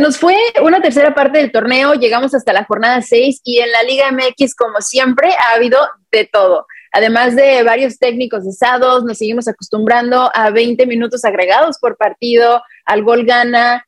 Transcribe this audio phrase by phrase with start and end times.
[0.00, 3.82] nos fue una tercera parte del torneo, llegamos hasta la jornada 6 y en la
[3.82, 5.78] Liga MX, como siempre, ha habido
[6.10, 6.66] de todo.
[6.92, 13.04] Además de varios técnicos cesados, nos seguimos acostumbrando a 20 minutos agregados por partido, al
[13.04, 13.86] gol gana.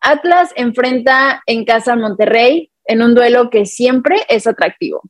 [0.00, 5.02] Atlas enfrenta en casa al Monterrey en un duelo que siempre es atractivo.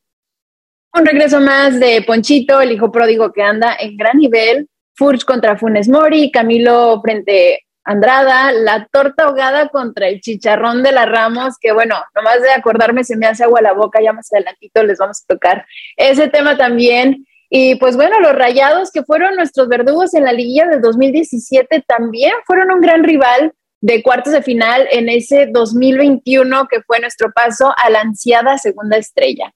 [0.94, 4.68] Un regreso más de Ponchito, el hijo pródigo que anda en gran nivel.
[4.96, 11.04] Furch contra Funes Mori, Camilo frente Andrada, la torta ahogada contra el chicharrón de la
[11.04, 14.82] Ramos, que bueno, nomás de acordarme se me hace agua la boca, ya más adelantito
[14.82, 15.66] les vamos a tocar
[15.96, 17.26] ese tema también.
[17.50, 22.32] Y pues bueno, los Rayados, que fueron nuestros verdugos en la liguilla del 2017, también
[22.46, 23.52] fueron un gran rival
[23.82, 28.96] de cuartos de final en ese 2021 que fue nuestro paso a la ansiada segunda
[28.96, 29.52] estrella.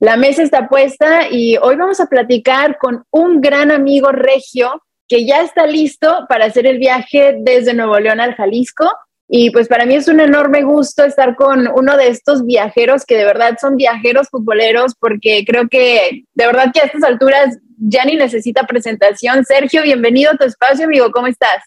[0.00, 5.26] La mesa está puesta y hoy vamos a platicar con un gran amigo regio que
[5.26, 8.88] ya está listo para hacer el viaje desde Nuevo León al Jalisco.
[9.30, 13.16] Y pues para mí es un enorme gusto estar con uno de estos viajeros que
[13.16, 18.04] de verdad son viajeros futboleros porque creo que de verdad que a estas alturas ya
[18.04, 19.44] ni necesita presentación.
[19.44, 21.10] Sergio, bienvenido a tu espacio, amigo.
[21.10, 21.62] ¿Cómo estás?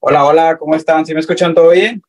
[0.00, 1.06] Hola, hola, ¿cómo están?
[1.06, 2.02] ¿Sí me escuchan todo bien?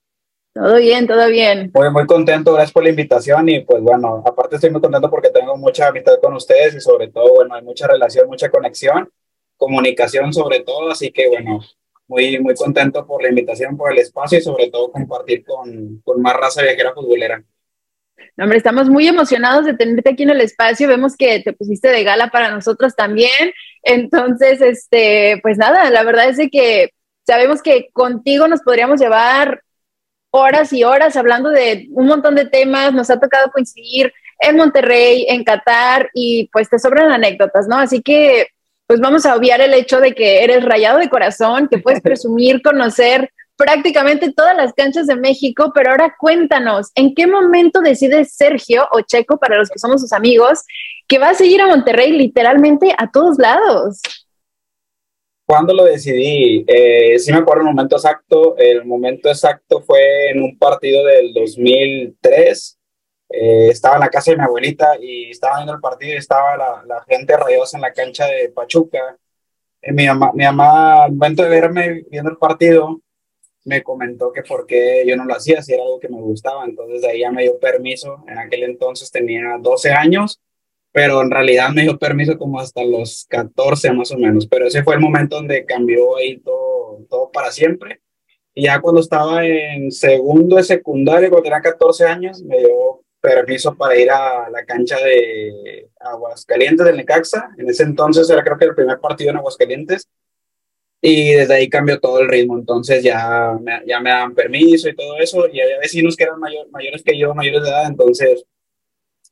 [0.54, 1.72] Todo bien, todo bien.
[1.74, 5.30] Muy, muy contento, gracias por la invitación y pues bueno, aparte estoy muy contento porque
[5.30, 9.10] tengo mucha amistad con ustedes y sobre todo, bueno, hay mucha relación, mucha conexión,
[9.64, 11.62] comunicación sobre todo, así que bueno,
[12.08, 16.22] muy, muy contento por la invitación, por el espacio y sobre todo compartir con, con
[16.22, 17.42] más raza viajera futbolera.
[18.36, 20.88] No, hombre, estamos muy emocionados de tenerte aquí en el espacio.
[20.88, 23.54] Vemos que te pusiste de gala para nosotros también.
[23.84, 26.92] Entonces, este, pues nada, la verdad es que
[27.26, 29.62] sabemos que contigo nos podríamos llevar
[30.32, 35.28] horas y horas hablando de un montón de temas, nos ha tocado coincidir en Monterrey,
[35.30, 37.78] en Qatar y pues te sobran anécdotas, ¿no?
[37.78, 38.48] Así que
[38.94, 42.62] pues vamos a obviar el hecho de que eres rayado de corazón, que puedes presumir
[42.62, 48.88] conocer prácticamente todas las canchas de México, pero ahora cuéntanos, ¿en qué momento decides Sergio
[48.92, 50.60] o Checo, para los que somos sus amigos,
[51.08, 54.00] que va a seguir a Monterrey literalmente a todos lados?
[55.44, 56.64] ¿Cuándo lo decidí?
[56.68, 58.56] Eh, sí me acuerdo el momento exacto.
[58.58, 62.78] El momento exacto fue en un partido del 2003.
[63.44, 66.56] Eh, estaba en la casa de mi abuelita y estaba viendo el partido y estaba
[66.56, 69.18] la, la gente rayosa en la cancha de Pachuca.
[69.82, 73.02] Eh, mi, mamá, mi mamá, al momento de verme viendo el partido,
[73.66, 76.64] me comentó que por qué yo no lo hacía, si era algo que me gustaba.
[76.66, 78.24] Entonces de ahí ya me dio permiso.
[78.28, 80.42] En aquel entonces tenía 12 años
[80.94, 84.84] pero en realidad me dio permiso como hasta los 14 más o menos, pero ese
[84.84, 88.00] fue el momento donde cambió ahí todo, todo para siempre.
[88.54, 93.74] Y ya cuando estaba en segundo de secundaria, cuando tenía 14 años, me dio permiso
[93.76, 97.52] para ir a la cancha de Aguascalientes del Necaxa.
[97.58, 100.10] En ese entonces era creo que el primer partido en Aguascalientes.
[101.02, 102.58] Y desde ahí cambió todo el ritmo.
[102.58, 105.48] Entonces ya me, ya me daban permiso y todo eso.
[105.48, 107.88] Y había vecinos que eran mayores que yo, mayores de edad.
[107.88, 108.46] Entonces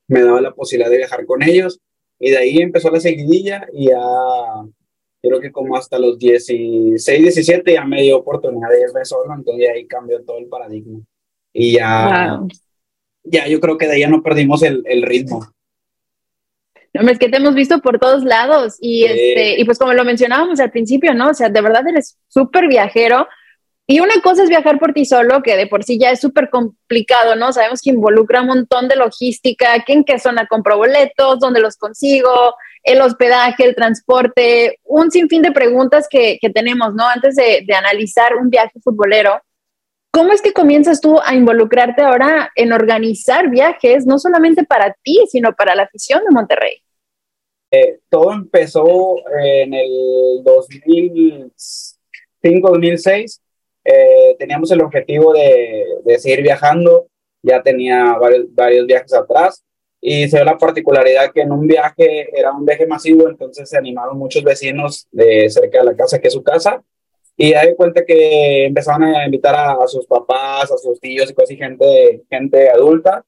[0.07, 1.79] me daba la posibilidad de viajar con ellos
[2.19, 3.97] y de ahí empezó la seguidilla y ya
[5.21, 9.69] creo que como hasta los 16, 17 ya me dio oportunidad de irme solo, entonces
[9.69, 10.99] ahí cambió todo el paradigma
[11.53, 12.41] y ya,
[13.23, 15.47] ya yo creo que de ahí ya no perdimos el, el ritmo.
[16.93, 20.03] No, es que te hemos visto por todos lados y, este, y pues como lo
[20.03, 21.29] mencionábamos al principio, ¿no?
[21.29, 23.27] O sea, de verdad eres súper viajero,
[23.91, 26.49] y una cosa es viajar por ti solo, que de por sí ya es súper
[26.49, 27.51] complicado, ¿no?
[27.51, 32.55] Sabemos que involucra un montón de logística, en qué zona compro boletos, dónde los consigo,
[32.83, 37.05] el hospedaje, el transporte, un sinfín de preguntas que, tenemos, ¿no?
[37.05, 39.41] Antes de, analizar un viaje futbolero.
[40.11, 45.19] ¿Cómo es que comienzas tú a involucrarte ahora en organizar viajes, no solamente para ti,
[45.29, 46.83] sino para la afición de Monterrey?
[47.71, 53.41] Eh, todo empezó en el 2005, 2006
[53.83, 57.07] eh, teníamos el objetivo de, de, seguir viajando,
[57.41, 59.63] ya tenía varios, varios viajes atrás.
[60.03, 63.77] Y se dio la particularidad que en un viaje era un viaje masivo, entonces se
[63.77, 66.83] animaron muchos vecinos de cerca de la casa, que es su casa,
[67.41, 71.57] y hay cuenta que empezaron a invitar a, sus papás, a sus tíos y casi
[71.57, 73.25] gente, gente adulta,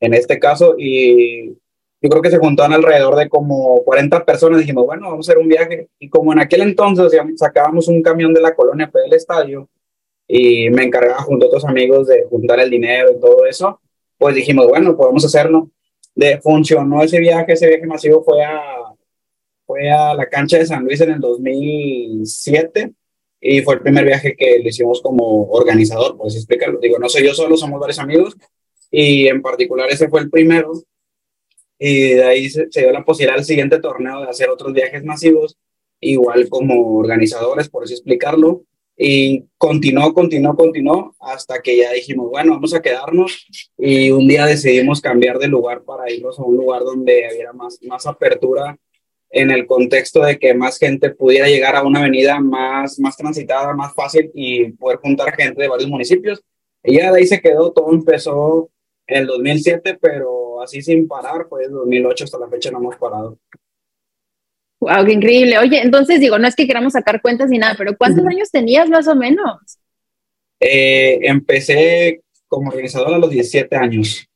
[0.00, 1.48] en este caso, y
[2.00, 4.60] yo creo que se juntaron alrededor de como 40 personas.
[4.60, 5.88] Dijimos, bueno, vamos a hacer un viaje.
[5.98, 9.68] Y como en aquel entonces sacábamos un camión de la colonia del estadio
[10.26, 13.78] y me encargaba junto a otros amigos de juntar el dinero y todo eso,
[14.16, 15.70] pues dijimos, bueno, podemos hacerlo.
[16.14, 18.62] De, funcionó ese viaje, ese viaje masivo fue a,
[19.66, 22.94] fue a la cancha de San Luis en el 2007
[23.40, 26.80] y fue el primer viaje que lo hicimos como organizador, pues explicarlo.
[26.80, 28.36] Digo, no soy yo solo, somos varios amigos
[28.90, 30.72] y en particular ese fue el primero
[31.78, 35.56] y de ahí se, dio la posibilidad al siguiente torneo de hacer otros viajes masivos,
[36.00, 38.62] igual como organizadores, por así explicarlo.
[38.96, 43.46] y continuó, continuó, continuó hasta que ya dijimos, bueno, vamos a quedarnos
[43.78, 47.78] y un día decidimos cambiar de lugar para irnos a un lugar donde hubiera más,
[47.82, 48.76] más apertura
[49.30, 53.74] en el contexto de que más gente pudiera llegar a una avenida más, más transitada,
[53.74, 56.42] más fácil y poder juntar gente de varios municipios.
[56.82, 58.70] Y ya de ahí se quedó, todo empezó
[59.06, 63.38] en el 2007, pero así sin parar, pues 2008 hasta la fecha no hemos parado.
[64.80, 65.58] Wow, qué increíble.
[65.58, 68.88] Oye, entonces digo, no es que queramos sacar cuentas ni nada, pero ¿cuántos años tenías
[68.88, 69.78] más o menos?
[70.60, 74.27] Eh, empecé como organizador a los 17 años.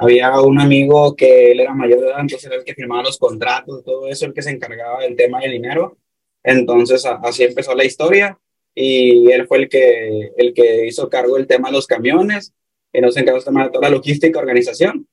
[0.00, 3.18] Había un amigo que él era mayor de edad, entonces era el que firmaba los
[3.18, 5.98] contratos, todo eso, el que se encargaba del tema del dinero.
[6.42, 8.38] Entonces así empezó la historia
[8.74, 12.54] y él fue el que, el que hizo cargo del tema de los camiones
[12.92, 15.06] y nos encargó de toda la logística organización.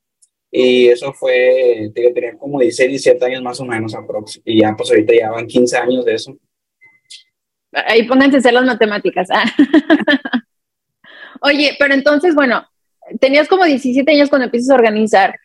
[0.50, 4.40] Y eso fue, tenía como 16, 17 años más o menos aprox.
[4.46, 6.38] Y ya pues ahorita ya van 15 años de eso.
[7.74, 9.28] Ahí pónganse a hacer las matemáticas.
[9.30, 9.44] Ah.
[11.42, 12.66] Oye, pero entonces, bueno,
[13.20, 15.36] tenías como 17 años cuando empiezas a organizar.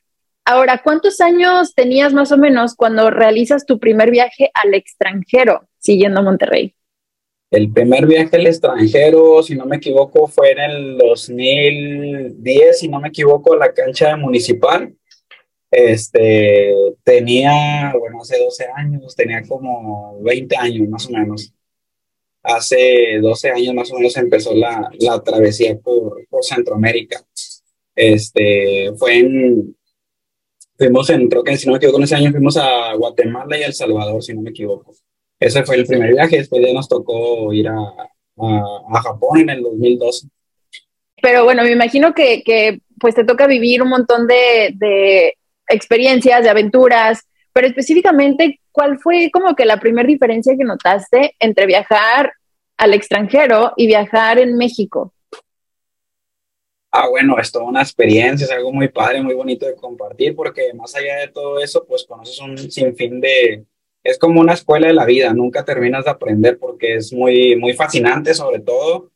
[0.44, 6.20] Ahora, ¿cuántos años tenías más o menos cuando realizas tu primer viaje al extranjero siguiendo
[6.20, 6.75] a Monterrey?
[7.50, 12.99] El primer viaje al extranjero, si no me equivoco, fue en el 2010, si no
[12.99, 14.93] me equivoco, a la cancha municipal.
[15.70, 16.75] Este,
[17.05, 21.53] tenía, bueno, hace 12 años, tenía como 20 años más o menos.
[22.43, 27.23] Hace 12 años más o menos empezó la, la travesía por, por Centroamérica.
[27.94, 29.77] Este, fue en,
[30.77, 33.62] fuimos en, creo que si no me equivoco, en ese año fuimos a Guatemala y
[33.62, 34.94] El Salvador, si no me equivoco.
[35.39, 39.62] Ese fue el primer viaje, después ya nos tocó ir a, a, Japón en el
[39.62, 40.29] 2012.
[41.21, 45.35] Pero bueno, me imagino que, que pues te toca vivir un montón de, de
[45.69, 51.67] experiencias, de aventuras, pero específicamente, ¿cuál fue como que la primera diferencia que notaste entre
[51.67, 52.33] viajar
[52.79, 55.12] al extranjero y viajar en México?
[56.94, 60.75] Ah, bueno, es toda una experiencia, es algo muy padre, muy bonito de compartir, porque
[60.75, 63.65] más allá de todo eso, pues conoces un sinfín de,
[64.05, 67.73] es como una escuela de la vida, nunca terminas de aprender porque es muy, muy
[67.73, 69.11] fascinante sobre todo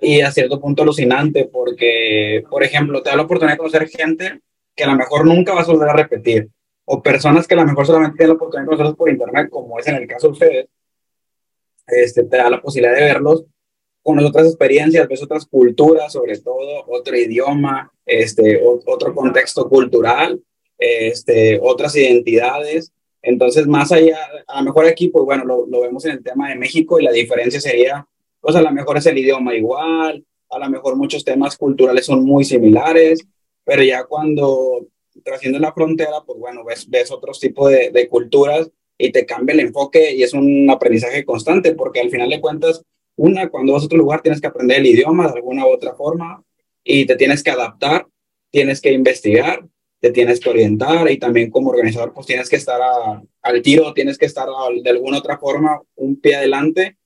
[0.00, 4.40] y a cierto punto alucinante porque, por ejemplo, te da la oportunidad de conocer gente
[4.74, 6.48] que a lo mejor nunca vas a volver a repetir
[6.86, 9.78] o personas que a lo mejor solamente tienen la oportunidad de conocerlos por internet, como
[9.78, 10.66] es en el caso de ustedes,
[11.86, 13.44] este, te da la posibilidad de verlos
[14.02, 20.40] con otras experiencias, ves otras culturas, sobre todo otro idioma, este, otro contexto cultural,
[20.78, 22.92] este, otras identidades.
[23.22, 26.48] Entonces, más allá, a lo mejor aquí, pues bueno, lo, lo, vemos en el tema
[26.48, 28.06] de México y la diferencia sería,
[28.40, 32.24] pues a lo mejor es el idioma igual, a lo mejor muchos temas culturales son
[32.24, 33.20] muy similares,
[33.64, 34.86] pero ya cuando
[35.22, 39.52] trasciende la frontera, pues bueno, ves, ves otros tipos de, de culturas y te cambia
[39.52, 42.82] el enfoque y es un aprendizaje constante, porque al final de cuentas,
[43.20, 45.94] una, cuando vas a otro lugar tienes que aprender el idioma de alguna u otra
[45.94, 46.42] forma
[46.82, 48.06] y te tienes que adaptar,
[48.50, 49.64] tienes que investigar
[50.00, 52.80] te tienes que orientar y también como organizador pues tienes que estar
[53.42, 54.48] al tiro, tienes que estar
[54.82, 56.96] de alguna otra forma un pie adelante.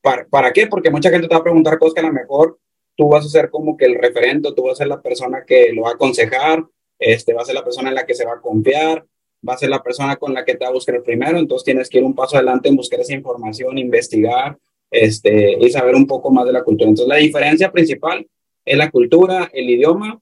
[0.00, 0.66] ¿Para, ¿Para qué?
[0.66, 2.58] Porque mucha gente te va a preguntar cosas que a lo mejor
[2.96, 5.72] tú vas a ser como que el referente, tú vas a ser la persona que
[5.72, 6.64] lo va a aconsejar,
[6.98, 9.04] este, va a ser la persona en la que se va a confiar,
[9.46, 11.88] va a ser la persona con la que te va a buscar primero, entonces tienes
[11.88, 14.56] que ir un paso adelante en buscar esa información, investigar
[14.90, 16.88] este, y saber un poco más de la cultura.
[16.88, 18.26] Entonces la diferencia principal
[18.64, 20.20] es la cultura, el idioma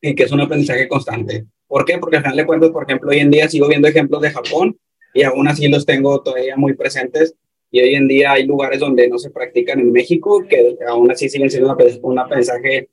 [0.00, 1.46] y que es un aprendizaje constante.
[1.66, 1.98] ¿Por qué?
[1.98, 4.78] Porque al final de cuentas, por ejemplo, hoy en día sigo viendo ejemplos de Japón
[5.14, 7.34] y aún así los tengo todavía muy presentes
[7.70, 11.28] y hoy en día hay lugares donde no se practican en México que aún así
[11.28, 12.88] siguen siendo un aprendizaje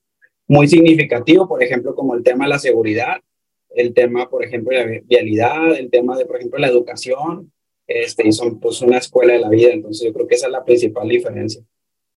[0.47, 3.21] muy significativo, por ejemplo, como el tema de la seguridad,
[3.69, 7.52] el tema, por ejemplo, de la vialidad, el tema de, por ejemplo, la educación,
[7.87, 10.51] este, y son pues una escuela de la vida, entonces yo creo que esa es
[10.51, 11.61] la principal diferencia.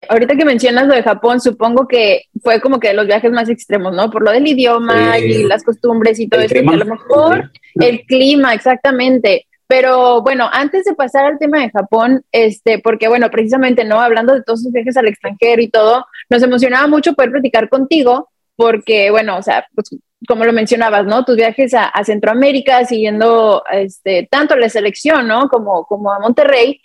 [0.08, 3.94] Ahorita que mencionas lo de Japón, supongo que fue como que los viajes más extremos,
[3.94, 4.11] ¿no?
[4.11, 6.54] Por lo del idioma y las costumbres y todo eso.
[6.54, 9.46] a lo mejor el clima, exactamente.
[9.66, 14.00] Pero bueno, antes de pasar al tema de Japón, este, porque bueno, precisamente, ¿no?
[14.00, 18.28] Hablando de todos sus viajes al extranjero y todo, nos emocionaba mucho poder platicar contigo,
[18.54, 19.90] porque bueno, o sea, pues
[20.26, 21.25] como lo mencionabas, ¿no?
[21.25, 25.49] Tus viajes a, a Centroamérica, siguiendo este, tanto la selección, ¿no?
[25.49, 26.80] Como, como a Monterrey,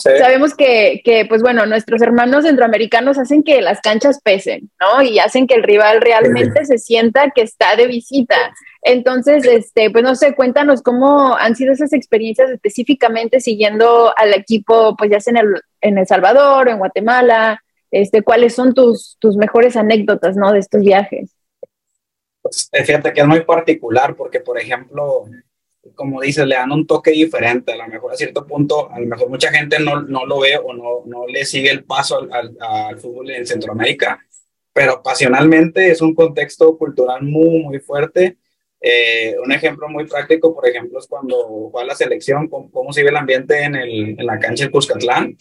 [0.00, 5.02] Sabemos que, que, pues bueno, nuestros hermanos centroamericanos hacen que las canchas pesen, ¿no?
[5.02, 8.34] Y hacen que el rival realmente se sienta que está de visita.
[8.82, 14.96] Entonces, este, pues no sé, cuéntanos cómo han sido esas experiencias específicamente siguiendo al equipo,
[14.96, 19.36] pues ya sea en El, en el Salvador, en Guatemala, este, cuáles son tus, tus
[19.36, 20.52] mejores anécdotas, ¿no?
[20.52, 21.36] De estos viajes.
[22.50, 25.24] Pues, fíjate que es muy particular porque, por ejemplo,
[25.94, 27.72] como dices, le dan un toque diferente.
[27.72, 30.56] A lo mejor a cierto punto, a lo mejor mucha gente no, no lo ve
[30.56, 34.18] o no, no le sigue el paso al, fútbol en Centroamérica,
[34.72, 38.38] pero pasionalmente es un contexto cultural muy, muy fuerte.
[38.80, 43.04] Eh, un ejemplo muy práctico, por ejemplo, es cuando va la selección, cómo, cómo se
[43.04, 45.36] ve el ambiente en, el, en la cancha de Cuscatlán,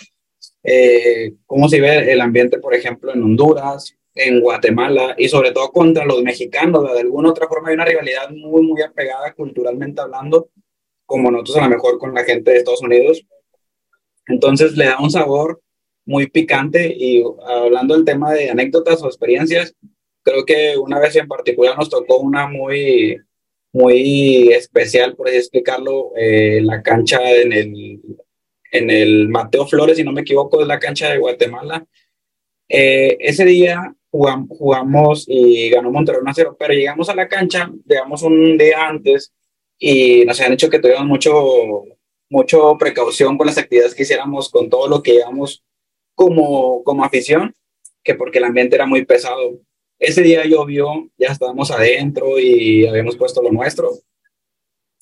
[0.63, 5.71] eh, cómo se ve el ambiente, por ejemplo, en Honduras, en Guatemala y sobre todo
[5.71, 6.91] contra los mexicanos.
[6.93, 10.49] De alguna otra forma hay una rivalidad muy, muy apegada culturalmente hablando,
[11.05, 13.25] como nosotros a lo mejor con la gente de Estados Unidos.
[14.27, 15.61] Entonces le da un sabor
[16.05, 19.75] muy picante y hablando del tema de anécdotas o experiencias,
[20.23, 23.17] creo que una vez en particular nos tocó una muy,
[23.71, 28.01] muy especial, por así explicarlo, eh, la cancha en el,
[28.71, 31.85] en el Mateo Flores, si no me equivoco, es la cancha de Guatemala.
[32.67, 38.23] Eh, ese día jugamos, y ganó Monterrey 1 0, pero llegamos a la cancha, digamos
[38.23, 39.33] un día antes,
[39.77, 41.83] y nos habían dicho que tuviéramos mucho,
[42.29, 45.63] mucho precaución con las actividades que hiciéramos, con todo lo que llevamos
[46.15, 47.53] como, como afición,
[48.03, 49.59] que porque el ambiente era muy pesado.
[49.99, 53.91] Ese día llovió, ya estábamos adentro y habíamos puesto lo nuestro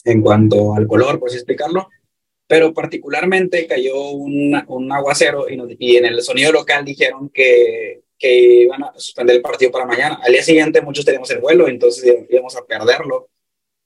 [0.04, 1.90] en cuanto al color, así explicarlo,
[2.48, 8.64] pero particularmente cayó un, un aguacero y, y, en el sonido local dijeron que que
[8.64, 10.20] iban a suspender el partido para mañana.
[10.24, 13.30] Al día siguiente muchos teníamos el vuelo, entonces íbamos a perderlo.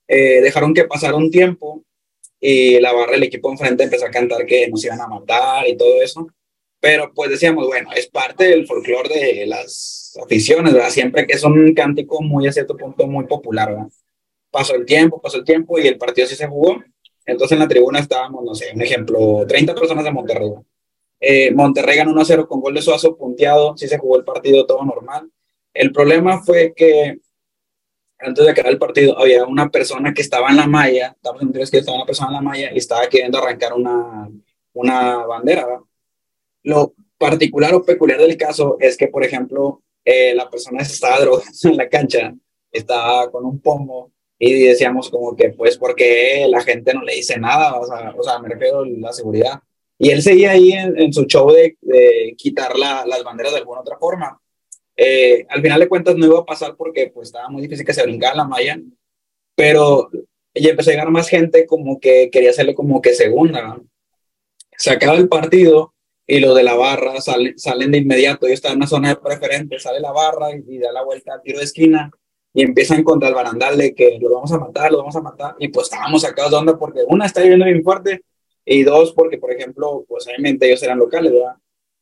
[0.08, 1.84] Eh, dejaron que pasara un tiempo
[2.40, 5.78] y la barra del equipo enfrente empezó a cantar que nos iban a matar y
[5.78, 6.28] todo eso.
[6.80, 10.90] Pero pues decíamos, bueno, es parte del folclore de las aficiones, ¿verdad?
[10.90, 13.88] Siempre que es un cántico muy a cierto punto muy popular, ¿verdad?
[14.50, 16.84] Pasó el tiempo, pasó el tiempo y el partido sí se jugó.
[17.26, 20.50] Entonces en la tribuna estábamos, no sé, un ejemplo, 30 personas de Monterrey.
[21.22, 24.84] Eh, Monterrey ganó 1-0 con gol de Suazo punteado, sí se jugó el partido todo
[24.84, 25.32] normal.
[25.72, 27.20] El problema fue que
[28.18, 31.16] antes de acabar el partido había una persona que estaba en la malla,
[31.54, 34.30] que estaba una persona en la malla y estaba queriendo arrancar una,
[34.74, 35.82] una bandera.
[36.64, 41.52] Lo particular o peculiar del caso es que, por ejemplo, eh, la persona estaba drogando
[41.64, 42.34] en la cancha,
[42.72, 47.38] estaba con un pomo y decíamos como que, pues, porque la gente no le dice
[47.40, 47.80] nada?
[47.80, 49.62] O sea, o sea me refiero a la seguridad
[50.04, 51.78] y él seguía ahí en, su show de,
[52.36, 54.42] quitar las banderas de alguna otra forma.
[54.98, 57.94] Eh, al final de cuentas no iba a pasar porque pues estaba muy difícil que
[57.94, 58.82] se brincara la malla,
[59.54, 60.10] pero
[60.56, 63.80] ya empezó a llegar más gente como que quería hacerle como que segunda.
[64.76, 65.94] Se acaba el partido
[66.26, 68.48] y los de la barra salen, salen de inmediato.
[68.48, 71.44] Yo estaba en una zona de preferente, sale la barra y, da la vuelta al
[71.44, 72.10] tiro de esquina
[72.56, 75.56] y empiezan contra el barandal de que lo vamos a matar, lo vamos a matar.
[75.60, 78.24] Y pues estábamos sacados de onda porque una está lloviendo bien fuerte
[78.66, 81.56] y dos, porque, por ejemplo, pues obviamente ellos eran locales, ¿verdad?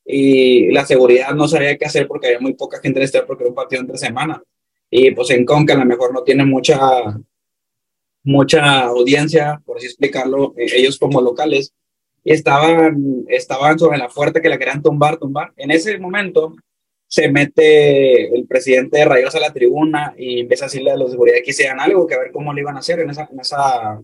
[0.05, 3.43] Y la seguridad no sabía qué hacer porque había muy poca gente en este porque
[3.43, 4.41] era un partido entre semana.
[4.89, 6.79] Y pues en Conca a lo mejor no tiene mucha,
[8.23, 11.73] mucha audiencia, por así explicarlo, eh, ellos como locales.
[12.23, 15.53] Y estaban, estaban sobre la fuerte que la querían tumbar, tumbar.
[15.55, 16.55] En ese momento
[17.07, 21.07] se mete el presidente de Rayos a la tribuna y empieza a decirle a los
[21.07, 23.29] de seguridad que hicieran algo, que a ver cómo lo iban a hacer en esa,
[23.31, 24.01] en esa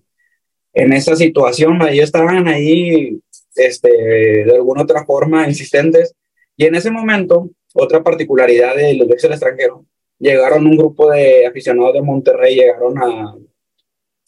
[0.75, 3.19] en esa situación, ellos estaban ahí
[3.55, 6.13] este, de alguna otra forma insistentes.
[6.57, 9.85] Y en ese momento, otra particularidad de los viajes al extranjero,
[10.19, 13.35] llegaron un grupo de aficionados de Monterrey, llegaron a,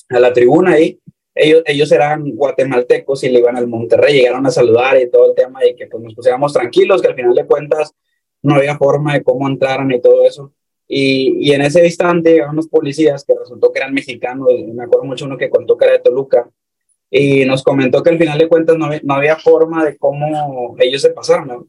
[0.10, 1.00] a la tribuna ahí.
[1.36, 5.36] Ellos, ellos eran guatemaltecos y le iban al Monterrey, llegaron a saludar y todo el
[5.36, 7.94] tema y que pues, nos pusiéramos tranquilos, que al final de cuentas
[8.42, 10.54] no había forma de cómo entraran y todo eso.
[10.88, 15.06] Y, y, en ese instante llegaron unos policías que resultó que eran mexicanos, me acuerdo
[15.06, 16.50] mucho uno que contó que era de Toluca,
[17.10, 20.76] y nos comentó que al final de cuentas no había, no había forma de cómo
[20.80, 21.48] ellos se pasaron.
[21.48, 21.68] ¿no?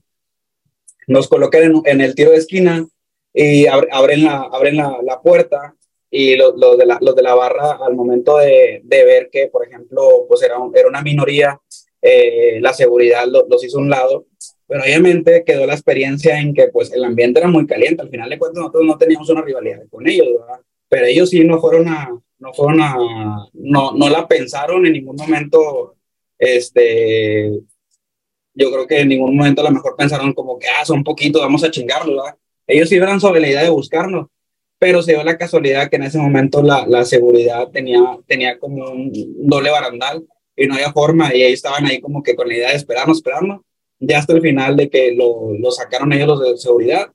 [1.06, 2.86] Nos colocan en, en, el tiro de esquina
[3.32, 5.74] y abren la, abren la, la puerta
[6.10, 9.48] y los, los, de la, los de la barra al momento de, de ver que,
[9.48, 11.60] por ejemplo, pues era, era una minoría,
[12.00, 14.26] eh, la seguridad los hizo a un lado
[14.68, 18.02] pero obviamente quedó la experiencia en que pues el ambiente era muy caliente.
[18.02, 20.60] Al final de cuentas nosotros no teníamos una rivalidad con ellos, ¿verdad?
[20.90, 22.94] Pero ellos sí no fueron a, no fueron a,
[23.54, 25.96] no, no la pensaron en ningún momento,
[26.38, 27.50] este,
[28.52, 31.40] yo creo que en ningún momento a lo mejor pensaron como que, ah, son poquito,
[31.40, 32.36] vamos a chingarlo, ¿verdad?
[32.66, 34.26] Ellos sí iban sobre la idea de buscarnos,
[34.78, 38.90] pero se dio la casualidad que en ese momento la, la seguridad tenía, tenía como
[38.90, 39.10] un
[39.48, 42.70] doble barandal y no había forma y ellos estaban ahí como que con la idea
[42.70, 43.62] de esperarnos, esperarnos
[44.00, 47.12] ya hasta el final de que lo, lo sacaron ellos los de seguridad.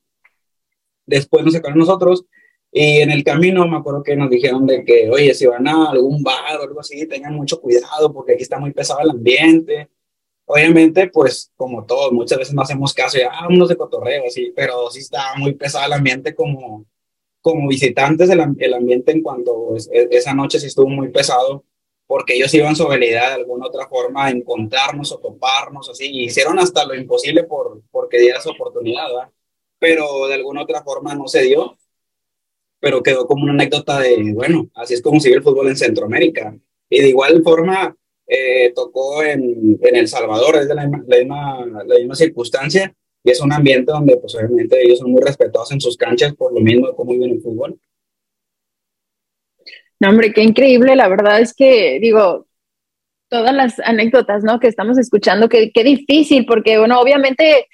[1.06, 2.26] Después nos sacaron nosotros
[2.72, 5.92] y en el camino me acuerdo que nos dijeron de que, oye, si van a
[5.92, 9.90] algún bar o algo así, tengan mucho cuidado porque aquí está muy pesado el ambiente.
[10.46, 14.90] Obviamente, pues como todos, muchas veces no hacemos caso, ya vámonos de cotorreo, así, pero
[14.92, 16.86] sí está muy pesado el ambiente como,
[17.42, 21.64] como visitantes, el, el ambiente en cuanto esa noche sí estuvo muy pesado
[22.08, 26.10] porque ellos iban sobre la idea de alguna otra forma de encontrarnos o toparnos, así,
[26.12, 29.30] y hicieron hasta lo imposible por, porque diera esa oportunidad, ¿verdad?
[29.84, 31.78] pero de alguna otra forma no se dio,
[32.80, 36.58] pero quedó como una anécdota de, bueno, así es como sigue el fútbol en Centroamérica.
[36.90, 37.94] Y de igual forma
[38.26, 42.96] eh, tocó en, en, El Salvador, es la misma circunstancia,
[43.26, 46.54] y es un ambiente donde pues obviamente ellos son muy respetados en sus canchas por
[46.54, 47.78] lo mismo de cómo viven el fútbol.
[50.04, 50.98] No, hombre, qué increíble.
[50.98, 52.46] La verdad es que, digo,
[53.30, 54.60] todas las anécdotas, ¿no?
[54.60, 57.70] Que estamos escuchando, qué, qué difícil, porque, bueno, obviamente,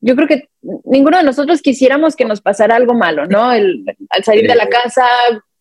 [0.00, 0.48] yo creo que
[0.84, 3.52] ninguno de nosotros quisiéramos que nos pasara algo malo, ¿no?
[3.52, 5.04] El, al salir de la casa,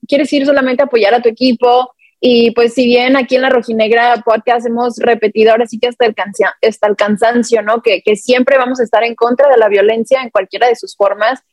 [0.08, 1.94] quieres ir solamente a apoyar a tu equipo.
[2.22, 6.06] Y pues si bien aquí en la Rojinegra Podcast hemos repetido ahora sí que hasta
[6.06, 6.16] el,
[6.62, 7.82] hasta el cansancio, ¿no?
[7.82, 10.96] Que, que siempre vamos a estar en contra de la violencia en cualquiera de sus
[10.96, 11.44] formas,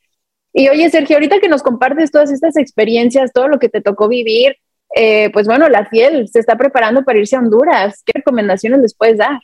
[0.53, 4.07] y oye, Sergio, ahorita que nos compartes todas estas experiencias, todo lo que te tocó
[4.07, 4.57] vivir,
[4.95, 8.03] eh, pues bueno, la Fiel se está preparando para irse a Honduras.
[8.05, 9.39] ¿Qué recomendaciones les puedes dar?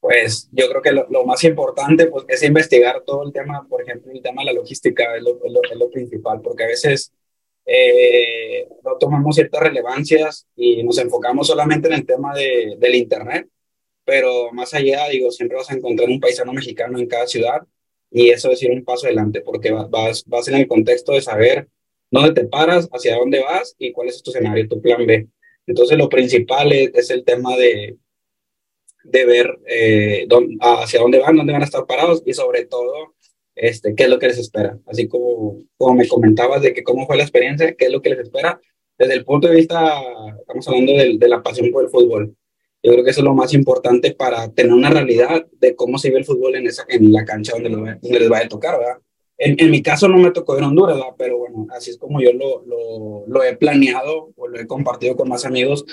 [0.00, 4.12] Pues yo creo que lo, más importante pues, es investigar todo el tema, por ejemplo,
[4.12, 7.12] el tema de la logística es lo, es lo, principal, porque a veces
[7.64, 13.48] eh, no tomamos ciertas relevancias y nos enfocamos solamente en el tema de, del Internet,
[14.04, 17.66] pero más allá, digo, siempre vas a encontrar un paisano mexicano en cada ciudad
[18.16, 21.68] y eso es ir un paso adelante, porque vas, vas en el contexto de saber
[22.10, 25.28] dónde te paras, hacia dónde vas y cuál es tu escenario, tu plan B.
[25.66, 27.98] Entonces, lo principal es, el tema de,
[29.04, 30.26] de ver eh,
[30.60, 33.16] hacia dónde van, dónde van a estar parados y sobre todo,
[33.54, 34.78] este, qué es lo que les espera.
[34.86, 38.08] Así como, como me comentabas de que cómo fue la experiencia, qué es lo que
[38.08, 38.58] les espera.
[38.96, 40.00] Desde el punto de vista,
[40.40, 42.34] estamos hablando de, de la pasión por el fútbol.
[42.86, 46.08] Yo creo que eso es lo más importante para tener una realidad de cómo se
[46.12, 48.98] ve el fútbol en, esa, en la cancha donde, donde les va a tocar, ¿verdad?
[49.38, 51.14] En, en, mi caso no me tocó en Honduras, ¿verdad?
[51.18, 55.16] pero bueno, así es como yo lo, lo, lo, he planeado o lo he compartido
[55.16, 55.84] con más amigos,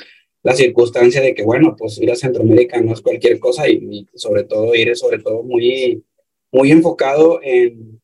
[0.43, 4.07] la circunstancia de que, bueno, pues ir a Centroamérica no es cualquier cosa y, y
[4.13, 6.03] sobre todo ir, sobre todo muy,
[6.51, 7.99] muy enfocado en,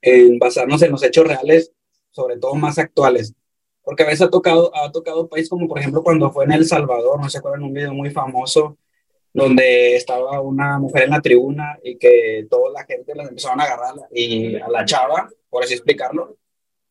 [0.00, 1.72] en basarnos en los hechos reales,
[2.12, 3.34] sobre todo más actuales
[3.82, 6.66] porque a veces ha tocado, ha tocado país como por ejemplo cuando fue en El
[6.66, 8.76] Salvador, no se acuerdan, un video muy famoso
[9.32, 13.64] donde estaba una mujer en la tribuna y que toda la gente la empezaron a
[13.64, 16.36] agarrar y a la chava, por así explicarlo,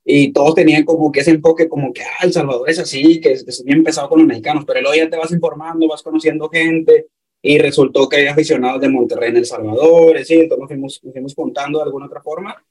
[0.05, 3.33] y todos tenían como que ese enfoque como que, ah, El Salvador es así, que
[3.33, 7.07] es, bien pesado con los mexicanos, pero luego ya te vas informando, vas conociendo gente,
[7.41, 10.35] y resultó que hay aficionados de Monterrey en El Salvador, ¿sí?
[10.35, 12.63] entonces nos fuimos, nos fuimos contando de alguna otra forma,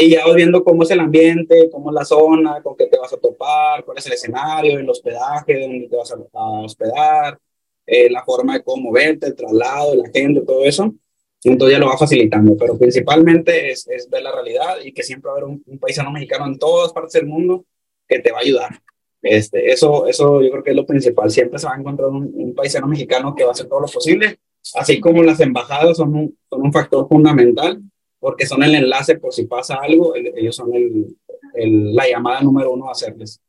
[0.00, 2.96] y ya vas viendo cómo es el ambiente, cómo es la zona, con qué te
[2.96, 7.36] vas a topar, cuál es el escenario, el hospedaje, dónde te vas a, hospedar,
[7.84, 10.94] eh, la forma de cómo moverte, el traslado, la gente, todo eso.
[11.42, 15.30] Entonces ya lo va facilitando, pero principalmente es, es ver la realidad y que siempre
[15.30, 17.64] va a haber un, paisano mexicano en todas partes del mundo
[18.06, 18.80] que te va a ayudar.
[19.20, 21.28] Este, eso, eso yo creo que es lo principal.
[21.28, 23.88] Siempre se va a encontrar un, un paisano mexicano que va a hacer todo lo
[23.88, 24.38] posible,
[24.76, 27.82] así como las embajadas son un, son un factor fundamental
[28.20, 31.16] porque son el enlace por si pasa algo, ellos son el,
[31.54, 33.40] el, la llamada número uno a hacerles.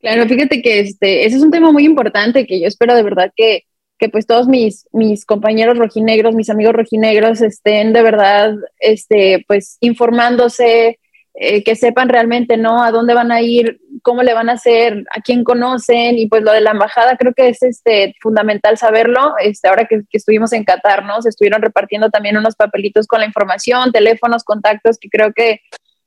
[0.00, 3.32] Claro, fíjate que este, ese es un tema muy importante que yo espero de verdad
[3.36, 3.64] que,
[3.98, 9.76] que pues todos mis, mis compañeros rojinegros, mis amigos rojinegros estén de verdad este, pues
[9.80, 10.98] informándose,
[11.34, 12.82] eh, que sepan realmente, ¿no?
[12.82, 16.42] A dónde van a ir, cómo le van a hacer, a quién conocen, y pues
[16.42, 19.34] lo de la embajada creo que es este, fundamental saberlo.
[19.40, 21.22] Este, ahora que, estuvimos en Qatar, ¿no?
[21.22, 25.60] Se estuvieron repartiendo también unos papelitos con la información, teléfonos, contactos, que creo que,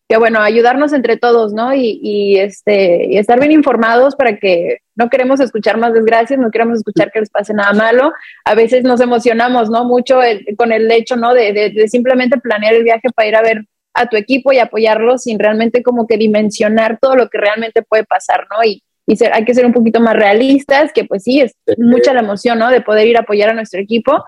[0.08, 1.74] que bueno, ayudarnos entre todos, ¿no?
[1.74, 6.52] Y, y, este, y estar bien informados para que no queremos escuchar más desgracias, no
[6.52, 8.14] queremos escuchar que les pase nada malo.
[8.44, 9.86] A veces nos emocionamos, ¿no?
[9.86, 10.20] Mucho
[10.58, 11.34] con el hecho, ¿no?
[11.34, 14.60] De, de, de simplemente planear el viaje para ir a ver a tu equipo y
[14.60, 18.64] apoyarlo sin realmente como que dimensionar todo lo que realmente puede pasar, ¿no?
[18.64, 22.14] Y, y ser, hay que ser un poquito más realistas, que pues sí, es mucha
[22.14, 22.70] la emoción, ¿no?
[22.70, 24.24] De poder ir a apoyar a nuestro equipo,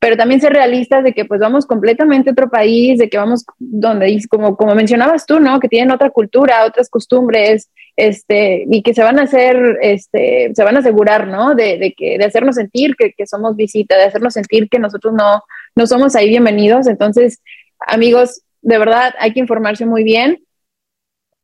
[0.00, 3.44] pero también ser realistas de que pues vamos completamente a otro país, de que vamos
[3.60, 5.60] donde, como, como mencionabas tú, ¿no?
[5.60, 10.64] Que tienen otra cultura, otras costumbres, este, y que se van a hacer, este, se
[10.64, 11.54] van a asegurar, ¿no?
[11.54, 15.14] De, de que, de hacernos sentir que, que, somos visita, de hacernos sentir que nosotros
[15.14, 15.42] no,
[15.76, 16.88] no somos ahí bienvenidos.
[16.88, 17.40] Entonces,
[17.78, 20.44] amigos, de verdad hay que informarse muy bien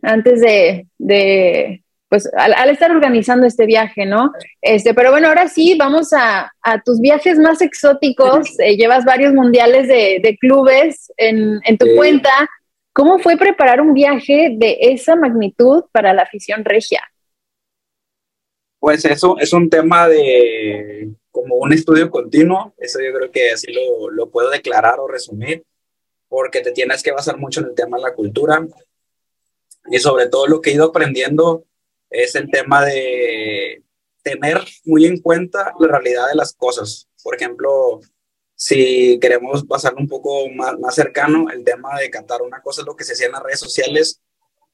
[0.02, 4.32] antes de, de pues al, estar organizando este viaje, ¿no?
[4.62, 8.58] Este, pero bueno, ahora sí, vamos a, a tus viajes más exóticos.
[8.60, 12.30] Eh, llevas varios mundiales de, de clubes en, en tu cuenta.
[12.92, 17.02] ¿Cómo fue preparar un viaje de esa magnitud para la afición regia?
[18.80, 23.72] Pues eso es un tema de como un estudio continuo, eso yo creo que así
[23.72, 25.62] lo, lo puedo declarar o resumir
[26.28, 28.66] porque te tienes que basar mucho en el tema de la cultura.
[29.90, 31.64] Y sobre todo lo que he ido aprendiendo
[32.10, 33.82] es el tema de,
[34.28, 37.08] tener muy en cuenta la realidad de las cosas.
[37.22, 38.00] Por ejemplo,
[38.54, 42.86] si queremos pasarlo un poco más, más cercano, el tema de Qatar, una cosa es
[42.86, 44.20] lo que se hacía en las redes sociales,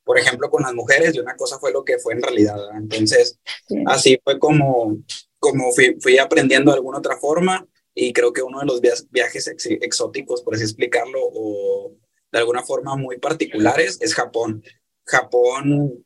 [0.04, 2.58] por ejemplo, con las mujeres, y una cosa fue lo que fue en realidad.
[2.76, 3.38] Entonces,
[3.86, 4.98] así fue como,
[5.38, 8.80] como fui, fui, aprendiendo de alguna otra forma, y creo que uno de los
[9.10, 11.96] viajes exóticos, por así explicarlo, o
[12.32, 14.64] de alguna forma muy particulares, es Japón.
[15.04, 16.04] Japón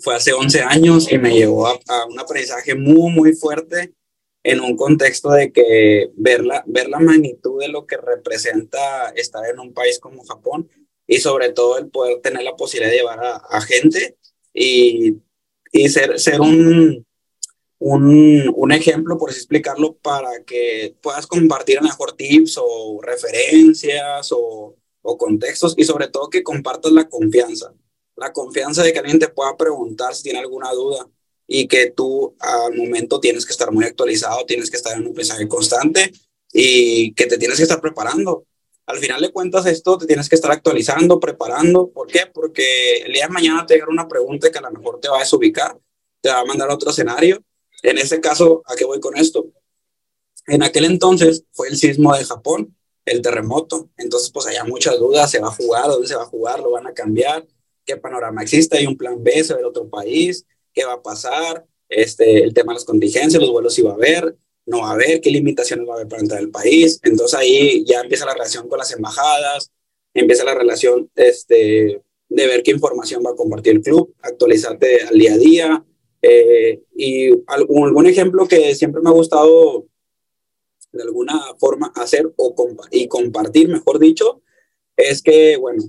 [0.00, 3.92] fue hace 11 años y me llevó a, un aprendizaje muy, muy fuerte
[4.42, 9.44] en un contexto de que ver la, ver la magnitud de lo que representa estar
[9.48, 10.68] en un país como Japón
[11.06, 14.16] y sobre todo el poder tener la posibilidad de llevar a, gente
[14.52, 15.18] y,
[15.70, 17.06] y, ser, ser un,
[17.84, 24.30] un, un, ejemplo, por así explicarlo, para que puedas compartir a mejor tips o referencias
[24.32, 27.74] o, o contextos y sobre todo que compartas la confianza
[28.16, 31.08] la confianza de que alguien te pueda preguntar si tiene alguna duda
[31.46, 35.12] y que tú al momento tienes que estar muy actualizado, tienes que estar en un
[35.12, 36.12] mensaje constante
[36.52, 38.46] y que te tienes que estar preparando.
[38.86, 41.90] Al final de cuentas esto te tienes que estar actualizando, preparando.
[41.90, 42.22] ¿Por qué?
[42.32, 45.16] Porque el día de mañana te llega una pregunta que a lo mejor te va
[45.16, 45.78] a desubicar,
[46.20, 47.42] te va a mandar a otro escenario.
[47.82, 49.46] En este caso, ¿a qué voy con esto?
[50.46, 53.90] En aquel entonces fue el sismo de Japón, el terremoto.
[53.96, 56.70] Entonces, pues había muchas dudas, se va a jugar, dónde se va a jugar, lo
[56.70, 57.46] van a cambiar
[57.84, 62.42] qué panorama existe, hay un plan B sobre otro país, qué va a pasar, este,
[62.42, 65.20] el tema de las contingencias, los vuelos si va a haber, no va a haber,
[65.20, 67.00] qué limitaciones va a haber para entrar al país.
[67.02, 69.70] Entonces ahí ya empieza la relación con las embajadas,
[70.14, 75.18] empieza la relación este, de ver qué información va a compartir el club, actualizarte al
[75.18, 75.84] día a día.
[76.22, 79.86] Eh, y algún, algún ejemplo que siempre me ha gustado
[80.92, 82.54] de alguna forma hacer o
[82.90, 84.42] y compartir, mejor dicho,
[84.96, 85.82] es que, bueno,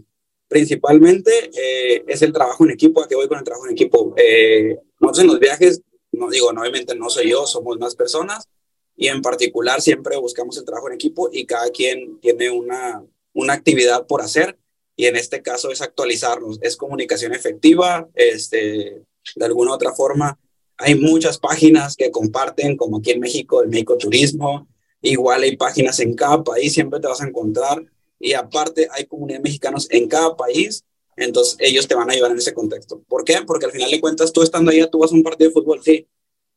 [0.47, 3.01] principalmente eh, es el trabajo en equipo.
[3.01, 4.13] ¿A qué voy con el trabajo en equipo?
[4.17, 8.47] Eh, nosotros en los viajes, no digo, obviamente no soy yo, somos más personas
[8.95, 13.53] y en particular siempre buscamos el trabajo en equipo y cada quien tiene una, una
[13.53, 14.57] actividad por hacer
[14.95, 19.01] y en este caso es actualizarnos, es comunicación efectiva, este,
[19.35, 20.39] de alguna otra forma.
[20.77, 24.67] Hay muchas páginas que comparten, como aquí en México, el México Turismo,
[25.01, 27.85] igual hay páginas en cada país, siempre te vas a encontrar
[28.19, 32.37] y aparte hay comunidades mexicanos en cada país, entonces ellos te van a ayudar en
[32.37, 33.03] ese contexto.
[33.07, 33.39] ¿Por qué?
[33.45, 35.81] Porque al final de cuentas tú estando allá, tú vas a un partido de fútbol,
[35.83, 36.07] sí,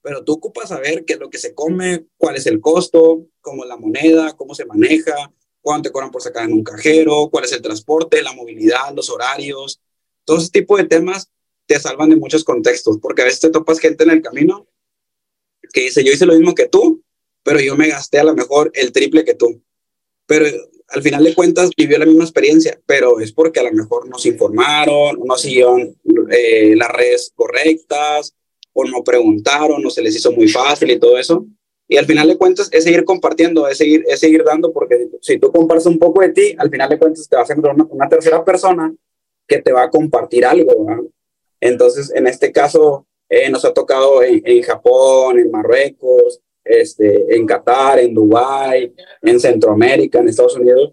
[0.01, 3.65] pero tú ocupas saber qué es lo que se come, cuál es el costo, cómo
[3.65, 7.45] es la moneda, cómo se maneja, cuánto te cobran por sacar en un cajero, cuál
[7.45, 9.81] es el transporte, la movilidad, los horarios,
[10.25, 11.29] todo ese tipo de temas
[11.67, 14.67] te salvan de muchos contextos, porque a veces te topas gente en el camino
[15.73, 17.03] que dice, yo hice lo mismo que tú,
[17.43, 19.63] pero yo me gasté a lo mejor el triple que tú.
[20.27, 20.47] Pero
[20.89, 24.25] al final de cuentas vivió la misma experiencia, pero es porque a lo mejor nos
[24.27, 25.97] informaron, no siguieron
[26.31, 28.35] eh, las redes correctas,
[28.73, 31.47] o no preguntaron, o se les hizo muy fácil y todo eso.
[31.89, 35.39] Y al final de cuentas es seguir compartiendo, es seguir, es seguir dando, porque si
[35.39, 37.87] tú compartes un poco de ti, al final de cuentas te va a hacer una,
[37.89, 38.93] una tercera persona
[39.47, 41.11] que te va a compartir algo.
[41.67, 47.47] Entonces, en este caso, eh, nos ha tocado en, en Japón, en Marruecos, este, en
[47.47, 50.93] Qatar, en Dubái, en Centroamérica, en Estados Unidos,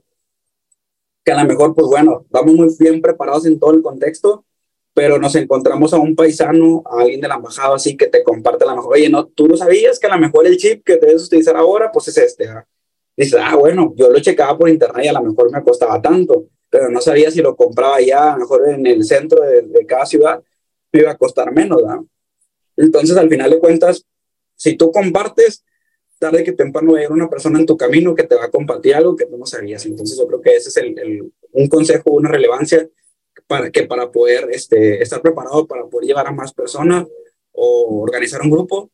[1.24, 4.46] que a lo mejor, pues bueno, vamos muy bien preparados en todo el contexto,
[4.94, 8.66] pero nos encontramos a un paisano, a alguien de la embajada así que te comparte
[8.66, 11.26] la mejor, oye, no, tú no sabías que a lo mejor el chip que debes
[11.26, 12.48] utilizar ahora, pues es este.
[12.48, 12.66] ¿ah?
[13.16, 16.46] Dices, ah, bueno, yo lo checaba por internet y a lo mejor me costaba tanto,
[16.70, 19.86] pero no sabía si lo compraba ya, a lo mejor en el centro de, de
[19.86, 20.44] cada ciudad,
[20.94, 21.82] me iba a costar menos.
[22.78, 24.06] Entonces, al final de cuentas,
[24.56, 25.66] si tú compartes,
[26.20, 28.52] tarde que temprano va a llegar una persona en tu camino que te va a
[28.52, 29.86] compartir algo que tú no sabías.
[29.86, 32.88] Entonces yo creo que ese es el, un consejo, una relevancia
[33.46, 37.08] para que para poder este, estar preparado para poder llevar a más personas
[37.52, 38.90] o organizar un grupo,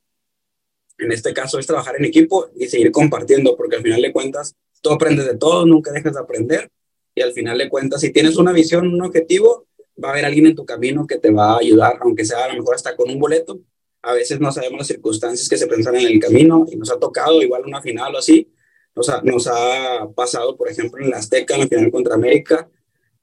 [0.98, 4.56] en este caso es trabajar en equipo y seguir compartiendo, porque al final de cuentas
[4.82, 6.70] tú aprendes de todo, nunca dejas de aprender
[7.14, 9.68] y al final de cuentas si tienes una visión, un objetivo,
[10.04, 12.48] va a haber alguien en tu camino que te va a ayudar, aunque sea a
[12.50, 13.60] lo mejor hasta con un boleto,
[14.02, 17.00] a veces no sabemos las circunstancias que se pensan en el camino y nos ha
[17.00, 18.52] tocado igual una final o así.
[18.96, 22.70] Nos ha, nos ha pasado, por ejemplo, en la Azteca, en la final contra América,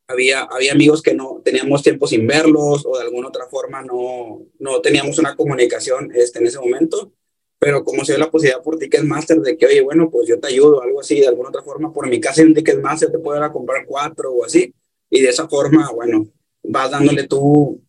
[0.08, 4.42] había, había amigos que no teníamos tiempo sin verlos o de alguna otra forma no,
[4.58, 7.12] no teníamos una comunicación este, en ese momento,
[7.58, 10.48] pero como se dio la posibilidad por Ticketmaster de que, oye, bueno, pues yo te
[10.48, 13.44] ayudo, algo así, de alguna otra forma, por mi casa en Ticketmaster te puedo ir
[13.44, 14.72] a comprar cuatro o así,
[15.10, 16.26] y de esa forma, bueno,
[16.68, 17.80] vas dándole tú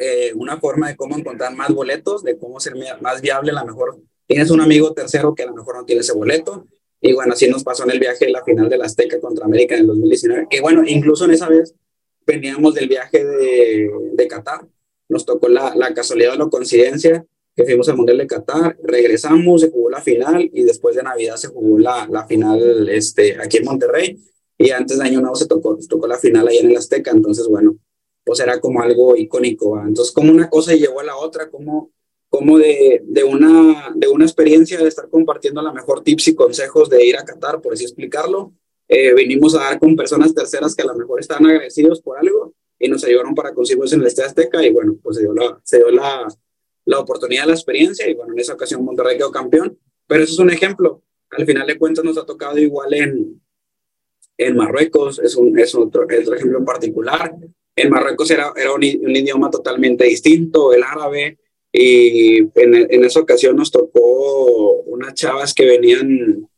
[0.00, 3.66] eh, una forma de cómo encontrar más boletos, de cómo ser más viable, a lo
[3.66, 6.66] mejor tienes un amigo tercero que a lo mejor no tiene ese boleto.
[7.00, 9.44] Y bueno, así nos pasó en el viaje de la final de la Azteca contra
[9.44, 11.74] América en el 2019, que bueno, incluso en esa vez
[12.26, 14.66] veníamos del viaje de, de Qatar,
[15.08, 19.60] nos tocó la, la casualidad o la coincidencia que fuimos al Mundial de Qatar, regresamos,
[19.60, 23.58] se jugó la final y después de Navidad se jugó la, la final este, aquí
[23.58, 24.18] en Monterrey
[24.58, 27.46] y antes de Año Nuevo se tocó, tocó la final allá en el Azteca, entonces
[27.48, 27.76] bueno,
[28.24, 29.78] pues era como algo icónico.
[29.80, 31.90] Entonces, como una cosa llevó a la otra, como,
[32.28, 36.88] como de, de, una, de una experiencia de estar compartiendo la mejor tips y consejos
[36.88, 38.52] de ir a Qatar, por así explicarlo,
[38.88, 42.54] eh, vinimos a dar con personas terceras que a lo mejor estaban agradecidos por algo
[42.78, 45.60] y nos ayudaron para conseguirlo en el Estadio Azteca y bueno, pues se dio la,
[45.62, 46.26] se dio la,
[46.84, 50.38] la oportunidad, la experiencia y bueno, en esa ocasión Monterrey quedó campeón, pero eso es
[50.38, 51.02] un ejemplo.
[51.30, 53.40] Al final de cuentas nos ha tocado igual en,
[54.36, 57.34] en Marruecos, es, un, es otro, otro ejemplo en particular.
[57.76, 61.38] En Marruecos era, era un, idioma totalmente distinto, el árabe,
[61.72, 66.48] y en, en, esa ocasión nos tocó unas chavas que venían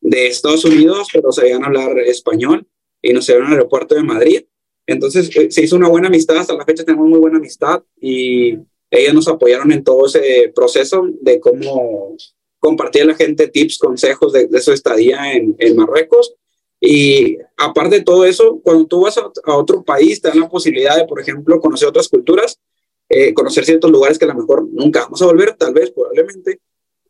[0.00, 2.66] de Estados Unidos, pero sabían hablar español,
[3.00, 4.44] y nos llevaron al aeropuerto de Madrid.
[4.86, 8.58] Entonces eh, se hizo una buena amistad, hasta la fecha tenemos muy buena amistad, y
[8.90, 12.16] ellos nos apoyaron en todo ese proceso de cómo
[12.58, 16.34] compartir a la gente tips, consejos de, de su estadía en, en Marruecos
[16.80, 20.96] y aparte de todo eso, cuando tú vas a, otro país, te dan la posibilidad
[20.96, 22.60] de, por ejemplo, conocer otras culturas,
[23.08, 26.60] eh, conocer ciertos lugares que a lo mejor nunca vamos a volver, tal vez, probablemente,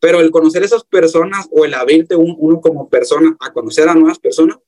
[0.00, 4.18] pero el conocer esas personas o el abrirte uno como persona a conocer a nuevas
[4.18, 4.58] personas,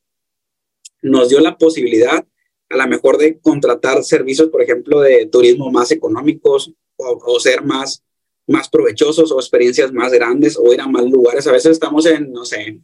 [1.02, 2.26] nos dio la posibilidad
[2.70, 7.62] a lo mejor de contratar servicios, por ejemplo, de turismo más económicos o, o ser
[7.62, 8.02] más,
[8.46, 11.46] más provechosos o experiencias más grandes o ir a más lugares.
[11.46, 12.80] A veces estamos en, no sé,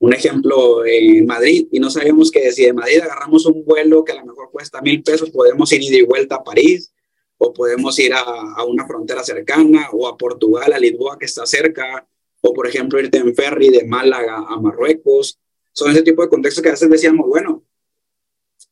[0.00, 4.12] un ejemplo en Madrid y no sabemos que si de Madrid agarramos un vuelo que
[4.12, 6.92] a lo mejor cuesta mil pesos, podemos ir y vuelta a París
[7.36, 11.44] o podemos ir a, a, una frontera cercana o a Portugal, a Lisboa que está
[11.44, 12.06] cerca,
[12.40, 15.38] o por ejemplo irte en ferry de Málaga a Marruecos.
[15.72, 17.64] Son ese tipo de contextos que a veces decíamos, bueno,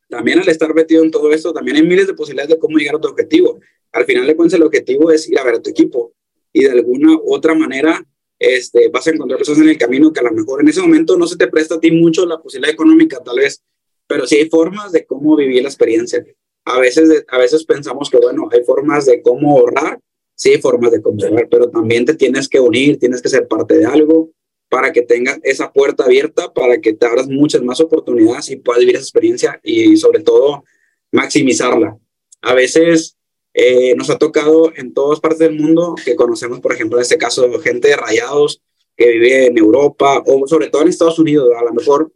[0.08, 2.96] también al estar metido en todo esto, también hay miles de posibilidades de cómo llegar
[2.96, 3.60] a tu objetivo.
[3.92, 6.14] Al final de cuentas, el objetivo es ir a ver a tu equipo
[6.54, 8.02] y de alguna u otra manera
[8.38, 11.16] este, vas a encontrar cosas en el camino que a lo mejor en ese momento
[11.16, 13.62] no se te presta a ti mucho la posibilidad económica, tal vez,
[14.06, 16.24] pero sí hay formas de cómo vivir la experiencia.
[16.64, 20.00] A veces, a veces pensamos que, bueno, hay formas de cómo ahorrar,
[20.34, 21.18] sí hay formas de cómo
[21.50, 24.30] pero también te tienes que unir, tienes que ser parte de algo
[24.68, 28.80] para que tengas esa puerta abierta, para que te abras muchas más oportunidades y puedas
[28.80, 30.64] vivir esa experiencia y sobre todo
[31.10, 31.98] maximizarla.
[32.42, 33.17] A veces
[33.60, 37.18] eh, nos ha tocado en todas partes del mundo que conocemos, por ejemplo, en este
[37.18, 38.62] caso, gente de rayados
[38.96, 41.48] que vive en Europa o sobre todo en Estados Unidos.
[41.58, 42.12] A lo mejor,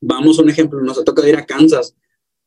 [0.00, 1.94] vamos a un ejemplo, nos ha tocado ir a Kansas,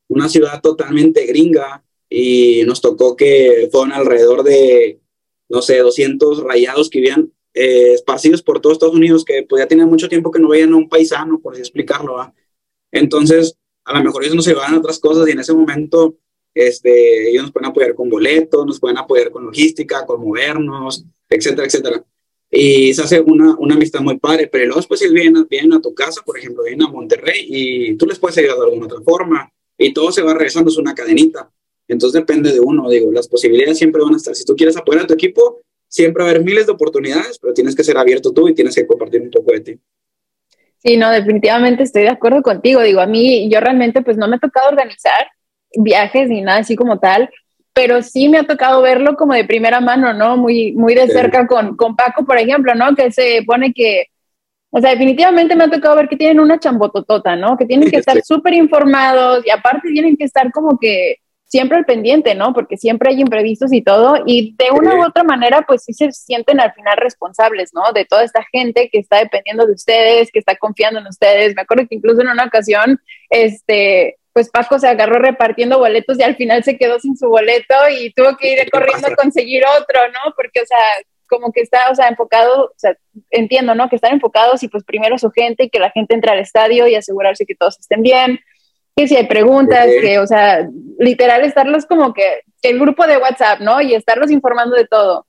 [0.08, 5.00] una ciudad totalmente gringa, y nos tocó que fueron alrededor de,
[5.48, 9.68] no sé, 200 rayados que vivían eh, esparcidos por todo Estados Unidos, que pues ya
[9.68, 12.34] tenían mucho tiempo que no veían a un paisano, por así explicarlo.
[12.92, 16.16] Entonces, a lo mejor ellos nos llevaban a otras cosas y en ese momento
[16.54, 21.68] este, ellos nos pueden apoyar con boletos, nos pueden apoyar con logística, con movernos, etcétera,
[21.68, 22.04] etcétera.
[22.50, 25.82] Y se hace una, una amistad muy padre, pero luego después ellos vienen, vienen a
[25.82, 29.02] tu casa, por ejemplo, vienen a Monterrey y tú les puedes ayudar de alguna otra
[29.02, 31.50] forma y todo se va regresando, es una cadenita.
[31.88, 34.36] Entonces depende de uno, digo, las posibilidades siempre van a estar.
[34.36, 37.54] Si tú quieres apoyar a tu equipo, siempre va a haber miles de oportunidades, pero
[37.54, 39.80] tienes que ser abierto tú y tienes que compartir un poco de ti.
[40.78, 42.82] Sí, no, definitivamente estoy de acuerdo contigo.
[42.82, 45.28] Digo, a mí, yo realmente pues no me ha tocado organizar,
[45.76, 47.30] viajes ni nada así como tal,
[47.74, 50.38] pero sí me ha tocado verlo como de primera mano, ¿no?
[50.38, 52.96] Muy, muy de cerca con, con Paco, por ejemplo, ¿no?
[52.96, 54.08] Que se pone que,
[54.72, 57.58] o sea, definitivamente me ha tocado ver que tienen una chambototota, ¿no?
[57.58, 61.18] Que tienen que estar súper informados y aparte tienen que estar como que
[61.52, 62.54] siempre al pendiente, ¿no?
[62.54, 66.10] Porque siempre hay imprevistos y todo, y de una u otra manera, pues sí se
[66.14, 67.92] sienten al final responsables, ¿no?
[67.94, 71.54] De toda esta gente que está dependiendo de ustedes, que está confiando en ustedes.
[71.54, 76.24] Me acuerdo que incluso en una ocasión, este, pues Paco se agarró repartiendo boletos y
[76.24, 80.08] al final se quedó sin su boleto y tuvo que ir corriendo a conseguir otro,
[80.08, 80.34] ¿no?
[80.36, 80.78] Porque, o sea,
[81.28, 82.96] como que está, o sea, enfocado, o sea,
[83.30, 83.90] entiendo, ¿no?
[83.90, 86.88] Que están enfocados y pues primero su gente y que la gente entre al estadio
[86.88, 88.40] y asegurarse que todos estén bien,
[88.96, 90.68] que si hay preguntas, que, o sea,
[91.00, 93.82] literal estarlos como que, el grupo de WhatsApp, ¿no?
[93.82, 95.26] Y estarlos informando de todo.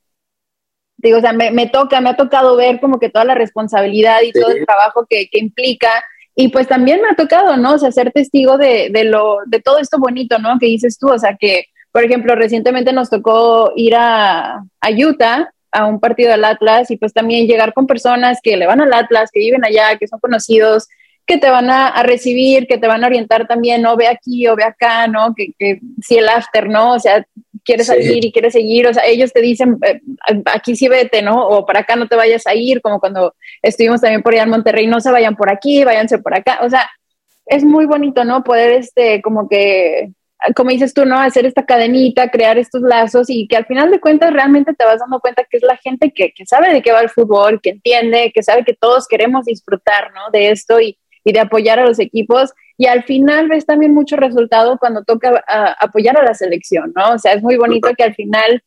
[0.98, 4.20] Digo, o sea, me, me toca, me ha tocado ver como que toda la responsabilidad
[4.22, 7.74] y todo el trabajo que, que implica y pues también me ha tocado, ¿no?
[7.74, 10.58] O sea, ser testigo de, de, lo, de todo esto bonito, ¿no?
[10.58, 15.52] Que dices tú, o sea, que, por ejemplo, recientemente nos tocó ir a, a Utah
[15.72, 18.92] a un partido del Atlas y pues también llegar con personas que le van al
[18.92, 20.86] Atlas, que viven allá, que son conocidos,
[21.26, 24.56] que te van a, recibir, que te van a orientar también, no ve aquí o
[24.56, 25.34] ve acá, ¿no?
[25.34, 26.92] Que, que si el after, ¿no?
[26.92, 27.26] O sea,
[27.64, 30.00] quieres salir y quieres seguir, o sea, ellos te dicen, eh,
[30.46, 31.46] aquí sí vete, ¿no?
[31.48, 34.50] O para acá no te vayas a ir, como cuando estuvimos también por allá en
[34.50, 36.88] Monterrey, no se vayan por aquí, váyanse por acá, o sea,
[37.46, 38.44] es muy bonito, ¿no?
[38.44, 40.12] Poder, este, como que
[40.56, 41.18] como dices tú, ¿no?
[41.18, 44.98] Hacer esta cadenita, crear estos lazos y que al final de cuentas realmente te vas
[44.98, 47.70] dando cuenta que es la gente que, que sabe de qué va el fútbol, que
[47.70, 50.30] entiende, que sabe que todos queremos disfrutar, ¿no?
[50.32, 52.52] De esto y, y de apoyar a los equipos.
[52.82, 55.44] Y al final ves también mucho resultado cuando toca
[55.78, 57.12] apoyar a la selección, ¿no?
[57.12, 58.60] O sea, es muy bonito que al final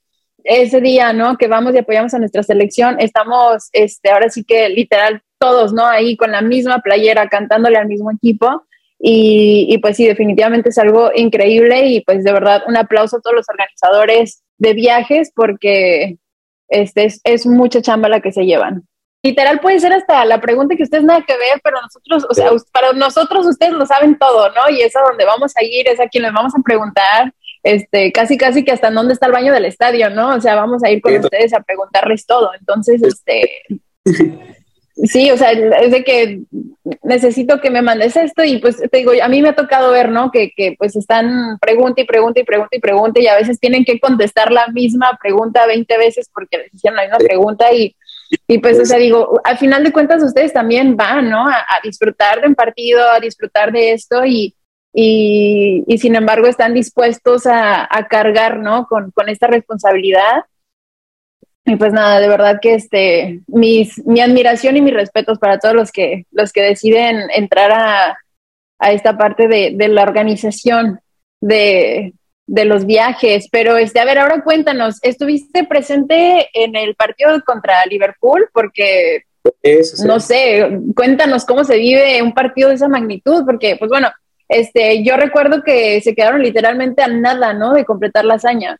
[0.45, 1.37] ese día, ¿no?
[1.37, 5.85] Que vamos y apoyamos a nuestra selección, estamos, este, ahora sí que literal todos, ¿no?
[5.85, 8.63] Ahí con la misma playera, cantándole al mismo equipo.
[8.97, 13.35] Y, pues sí, definitivamente es algo increíble y pues de verdad un aplauso a todos
[13.35, 16.19] los organizadores de viajes porque
[16.69, 18.87] este es, mucha chamba la que se llevan.
[19.25, 22.51] Literal puede ser hasta la pregunta que ustedes nada que ver, pero nosotros, o sea,
[22.71, 24.69] para nosotros ustedes lo saben todo, ¿no?
[24.69, 27.33] Y es a donde vamos a ir, es a quien les vamos a preguntar,
[27.63, 30.35] este, casi casi que hasta dónde está el baño del estadio, ¿no?
[30.35, 32.51] O sea, vamos a ir con ustedes a preguntarles todo.
[32.59, 33.49] Entonces, este,
[35.03, 36.43] Sí, o sea, es de que
[37.03, 40.09] necesito que me mandes esto y pues te digo, a mí me ha tocado ver,
[40.09, 40.31] ¿no?
[40.31, 43.83] Que, que pues están pregunta y pregunta y pregunta y pregunta y a veces tienen
[43.83, 47.93] que contestar la misma pregunta 20 veces porque les hicieron la misma pregunta y,
[48.47, 51.47] y pues, o sea, digo, al final de cuentas ustedes también van, ¿no?
[51.47, 54.55] A, disfrutar de un partido, a disfrutar de esto y,
[54.93, 58.87] y, y sin embargo están dispuestos a, a cargar, ¿no?
[58.87, 60.43] Con, con esta responsabilidad
[61.67, 65.73] y pues nada, de verdad que este, mis, mi admiración y mis respetos para todos
[65.73, 68.17] los que, los que deciden entrar a,
[68.77, 70.99] a esta parte de, de la organización
[71.41, 72.13] de,
[72.47, 73.47] de, los viajes.
[73.51, 78.49] Pero este, a ver, ahora cuéntanos, ¿estuviste presente en el partido contra Liverpool?
[78.53, 79.23] Porque,
[80.05, 84.09] no sé, cuéntanos cómo se vive un partido de esa magnitud, porque pues bueno,
[84.47, 87.73] este, yo recuerdo que se quedaron literalmente a nada, ¿no?
[87.73, 88.79] De completar la hazaña.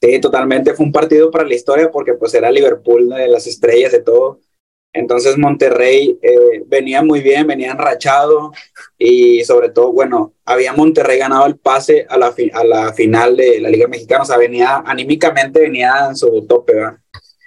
[0.00, 0.74] Sí, totalmente.
[0.74, 4.40] Fue un partido para la historia porque pues era Liverpool de las estrellas de todo.
[4.92, 8.52] Entonces Monterrey eh, venía muy bien, venía enrachado
[8.96, 12.32] y sobre todo, bueno, había Monterrey ganado el pase a la,
[12.92, 16.72] final de la Liga Mexicana, o sea, venía anímicamente, venía en su tope.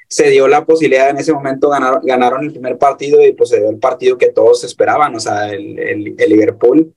[0.07, 3.59] Se dio la posibilidad en ese momento, ganaron, ganaron el primer partido y pues se
[3.59, 6.93] dio el partido que todos esperaban, o sea, el Liverpool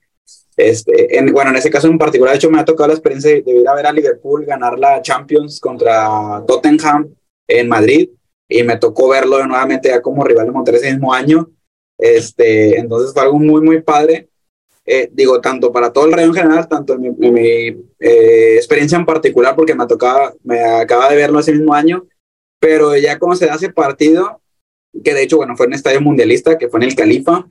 [0.57, 3.31] este, en, bueno, en ese caso en particular, de hecho, me ha tocado la experiencia
[3.31, 7.13] de, ir a ver a Liverpool ganar la Champions contra Tottenham
[7.47, 8.09] en Madrid
[8.47, 11.49] y me tocó verlo nuevamente ya como rival de Monterrey ese mismo año.
[11.97, 14.29] Este, entonces fue algo muy, muy padre.
[14.85, 17.39] Eh, digo, tanto para todo el rey en general, tanto en mi,
[17.99, 22.05] eh, experiencia en particular, porque me tocaba, me acaba de verlo ese mismo año,
[22.59, 24.41] pero ya como se da ese partido,
[25.03, 27.47] que de hecho, bueno, fue en un estadio mundialista, que fue en el Califa,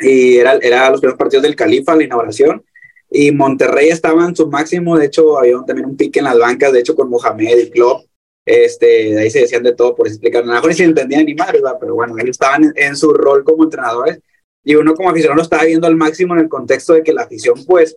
[0.00, 2.64] y era, era los primeros partidos del Califa, la inauguración,
[3.08, 6.72] y Monterrey estaba en su máximo, de hecho había también un pique en las bancas,
[6.72, 8.06] de hecho con Mohamed y Klopp,
[8.44, 11.60] este, ahí se decían de todo por explicar, a lo mejor se entendían ni madre,
[11.80, 14.20] pero bueno, ellos estaban en, su rol como entrenadores,
[14.64, 17.22] y uno como aficionado lo estaba viendo al máximo en el contexto de que la
[17.22, 17.96] afición, pues,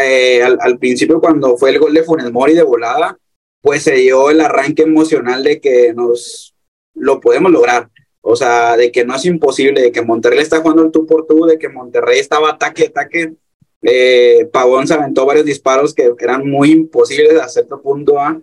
[0.00, 3.18] eh, al, al, principio cuando fue el gol de Funes Mori de volada,
[3.60, 6.54] pues se dio el arranque emocional de que nos
[6.94, 7.88] lo podemos lograr.
[8.20, 11.26] O sea, de que no es imposible, de que Monterrey está jugando el tú por
[11.26, 13.34] tú, de que Monterrey estaba ataque, ataque.
[13.82, 18.20] Eh, Pavón se aventó varios disparos que eran muy imposibles a cierto punto.
[18.20, 18.40] ¿ah?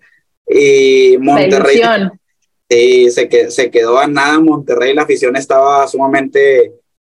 [0.49, 1.81] Y Monterrey
[2.67, 4.39] y se, que, se quedó a nada.
[4.39, 6.73] Monterrey, la afición estaba sumamente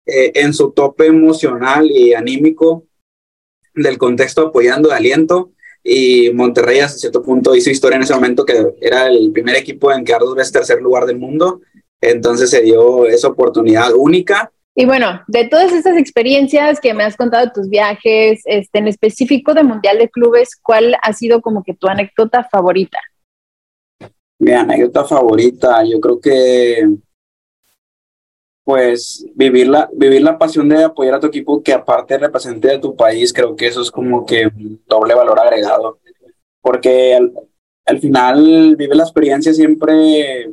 [0.06, 2.86] eh, en su tope emocional y anímico
[3.74, 5.52] del contexto apoyando de aliento.
[5.84, 9.91] Y Monterrey, a cierto punto, hizo historia en ese momento que era el primer equipo
[9.91, 11.62] en quedar dos veces tercer lugar del mundo
[12.02, 14.52] entonces se dio esa oportunidad única.
[14.74, 18.88] Y bueno, de todas estas experiencias que me has contado de tus viajes, este, en
[18.88, 22.98] específico de Mundial de Clubes, ¿cuál ha sido como que tu anécdota favorita?
[24.41, 26.84] Mi anécdota favorita, yo creo que
[28.63, 32.80] pues vivir la, vivir la pasión de apoyar a tu equipo que aparte represente de
[32.80, 35.99] tu país, creo que eso es como que un doble valor agregado,
[36.60, 37.32] porque al,
[37.86, 40.49] al final vive la experiencia siempre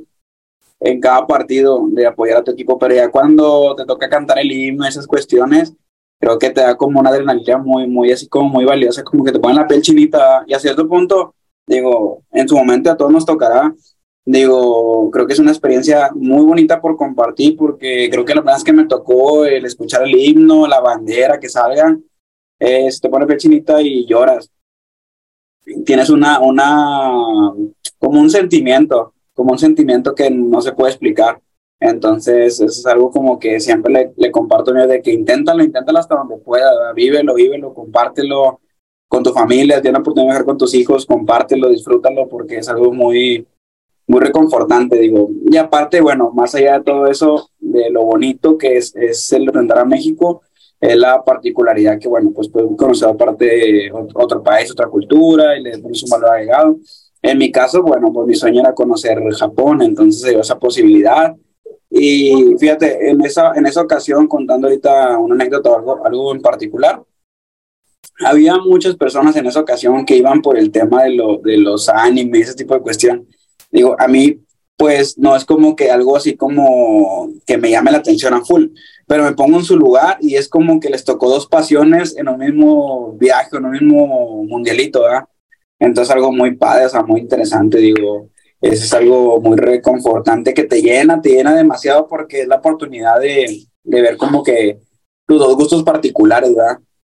[0.80, 4.52] en cada partido de apoyar a tu equipo, pero ya cuando te toca cantar el
[4.52, 5.72] himno, esas cuestiones,
[6.20, 9.32] creo que te da como una adrenalina muy, muy así como muy valiosa, como que
[9.32, 11.34] te ponen la piel chinita y a cierto punto,
[11.68, 13.74] digo, en su momento a todos nos tocará,
[14.24, 18.58] digo, creo que es una experiencia muy bonita por compartir, porque creo que la verdad
[18.58, 22.04] es que me tocó el escuchar el himno, la bandera, que salgan,
[22.58, 24.50] eh, te pone piel chinita y lloras.
[25.84, 27.52] Tienes una, una,
[27.98, 31.40] como un sentimiento, como un sentimiento que no se puede explicar.
[31.80, 36.16] Entonces, eso es algo como que siempre le, le comparto de que inténtalo, inténtalo hasta
[36.16, 38.60] donde pueda, vívelo, vívelo, compártelo
[39.08, 42.68] con tu familia, tienes la oportunidad de viajar con tus hijos, compártelo, disfrútalo, porque es
[42.68, 43.46] algo muy,
[44.06, 45.30] muy reconfortante, digo.
[45.50, 49.46] Y aparte, bueno, más allá de todo eso, de lo bonito que es, es el
[49.46, 50.42] representar a México,
[50.80, 55.62] es la particularidad que, bueno, pues puedes conocer aparte de otro país, otra cultura y
[55.62, 56.76] le pones un valor agregado.
[57.20, 61.34] En mi caso, bueno, pues mi sueño era conocer Japón, entonces se dio esa posibilidad.
[61.90, 67.02] Y fíjate, en esa, en esa ocasión, contando ahorita una anécdota algo, algo en particular,
[68.24, 71.88] había muchas personas en esa ocasión que iban por el tema de, lo, de los
[71.88, 73.26] animes, ese tipo de cuestión.
[73.70, 74.40] Digo, a mí,
[74.76, 78.66] pues no es como que algo así como que me llame la atención a full,
[79.06, 82.28] pero me pongo en su lugar y es como que les tocó dos pasiones en
[82.28, 85.24] un mismo viaje, en un mismo mundialito, ¿verdad?
[85.80, 90.64] Entonces algo muy padre, o sea, muy interesante, digo, eso es algo muy reconfortante que
[90.64, 94.78] te llena, te llena demasiado porque es la oportunidad de, de ver como que
[95.26, 96.78] tus dos gustos particulares, ¿verdad?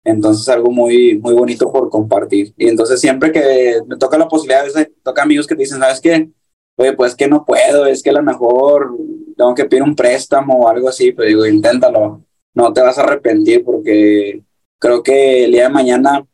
[0.09, 2.55] Entonces es algo muy, muy bonito por compartir.
[2.57, 5.81] Y entonces siempre que me toca la posibilidad, a veces toca amigos que te dicen,
[5.81, 6.31] ¿sabes qué?
[6.77, 8.97] Oye, pues que no puedo, es que a lo mejor
[9.37, 13.03] tengo que pedir un préstamo o algo así, pero digo, inténtalo, no te vas a
[13.03, 14.43] arrepentir porque
[14.79, 16.27] creo que el día de mañana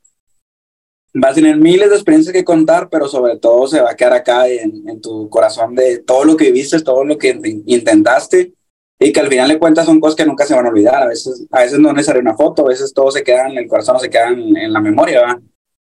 [1.15, 4.13] vas a tener miles de experiencias que contar, pero sobre todo se va a quedar
[4.13, 8.53] acá en, en tu corazón de todo lo que viviste, todo lo que intentaste
[8.99, 11.03] y que al final de cuentas son cosas que nunca se van a olvidar.
[11.03, 13.59] A veces, a veces no es necesaria una foto, a veces todo se queda en
[13.59, 15.41] el corazón, se queda en, la memoria, ¿verdad?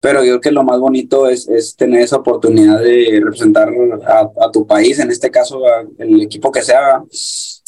[0.01, 3.69] Pero yo creo que lo más bonito es, es tener esa oportunidad de representar
[4.07, 5.61] a, a tu país, en este caso
[5.99, 7.03] el equipo que sea,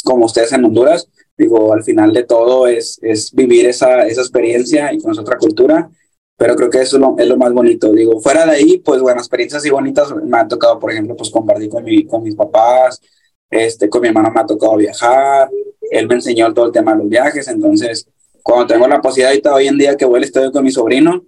[0.05, 1.09] como ustedes en Honduras.
[1.37, 5.91] Digo, al final de todo es, es vivir esa, esa experiencia y con otra cultura,
[6.37, 7.93] pero creo que eso es lo, es lo, más bonito.
[7.93, 11.31] Digo, fuera de ahí, pues bueno, experiencias y bonitas me han tocado, por ejemplo, pues
[11.31, 13.01] compartir con, mi, con mis papás,
[13.53, 15.51] este, con mi hermano me ha tocado viajar,
[15.91, 18.09] él me enseñó todo el tema de los viajes, entonces
[18.43, 21.23] cuando tengo la posibilidad hoy en día que voy al estadio con mi sobrino,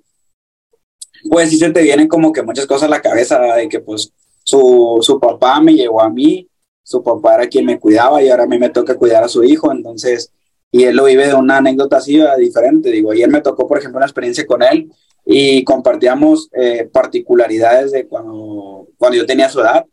[1.29, 4.11] pues sí se te vienen como que muchas cosas a la cabeza de que pues
[4.43, 6.49] su, su papá me llevó a mí,
[6.83, 9.45] su papá era quien me cuidaba y ahora a mí me toca cuidar a su
[9.45, 10.33] hijo, entonces,
[10.71, 13.99] y él lo vive de una anécdota así diferente, digo, ayer me tocó, por ejemplo,
[13.99, 14.91] una experiencia con él
[15.27, 19.85] y compartíamos eh, particularidades de cuando, cuando yo tenía su edad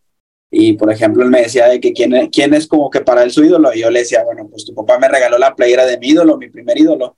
[0.53, 3.31] y por ejemplo, él me decía de que quién, quién es como que para él
[3.31, 3.73] su ídolo.
[3.73, 6.37] Y yo le decía, bueno, pues tu papá me regaló la playera de mi ídolo,
[6.37, 7.15] mi primer ídolo.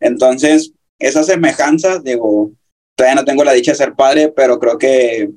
[0.00, 2.52] Entonces, esas semejanzas, digo,
[2.94, 5.30] todavía no tengo la dicha de ser padre, pero creo que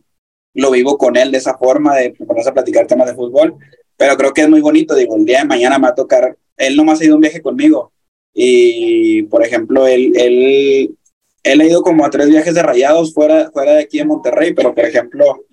[0.54, 3.56] lo vivo con él de esa forma, de ponerse a platicar temas de fútbol.
[3.98, 6.38] Pero creo que es muy bonito, digo, el día de mañana me va a tocar,
[6.56, 7.92] él nomás ha ido un viaje conmigo.
[8.34, 10.98] Y, por ejemplo, él, él,
[11.44, 14.54] él ha ido como a tres viajes de rayados fuera, fuera de aquí en Monterrey,
[14.54, 15.44] pero, por ejemplo,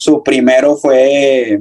[0.00, 1.60] su primero fue,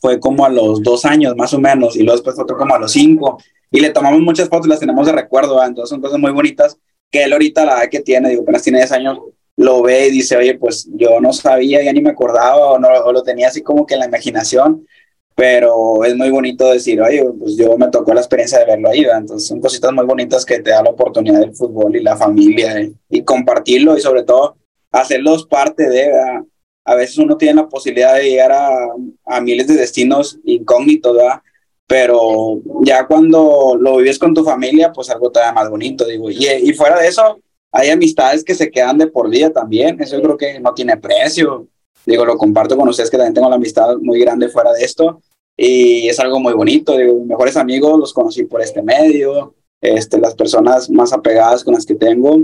[0.00, 2.78] fue como a los dos años más o menos y luego después otro como a
[2.78, 3.38] los cinco.
[3.70, 6.78] Y le tomamos muchas fotos y las tenemos de recuerdo, entonces son cosas muy bonitas
[7.10, 9.18] que él ahorita la edad que tiene, digo, apenas tiene 10 años,
[9.56, 12.90] lo ve y dice, oye, pues yo no sabía, ya ni me acordaba o no
[13.12, 14.86] lo tenía así como que en la imaginación,
[15.34, 19.04] pero es muy bonito decir, oye, pues yo me tocó la experiencia de verlo ahí,
[19.04, 22.86] entonces son cositas muy bonitas que te da la oportunidad del fútbol y la familia
[23.08, 24.56] y compartirlo y sobre todo
[24.92, 26.10] hacerlos parte de,
[26.86, 31.40] a veces uno tiene la posibilidad de llegar a, miles de destinos incógnitos, ¿verdad?
[31.86, 36.30] Pero ya cuando lo vives con tu familia, pues algo todavía más bonito, digo.
[36.30, 37.40] Y, y fuera de eso,
[37.72, 40.00] hay amistades que se quedan de por vida también.
[40.00, 41.68] Eso yo creo que no tiene precio.
[42.04, 45.20] Digo, lo comparto con ustedes que también tengo la amistad muy grande fuera de esto.
[45.56, 46.96] Y es algo muy bonito.
[46.96, 49.54] Digo, mis mejores amigos los conocí por este medio.
[49.80, 52.38] Este, las personas más apegadas con las que tengo,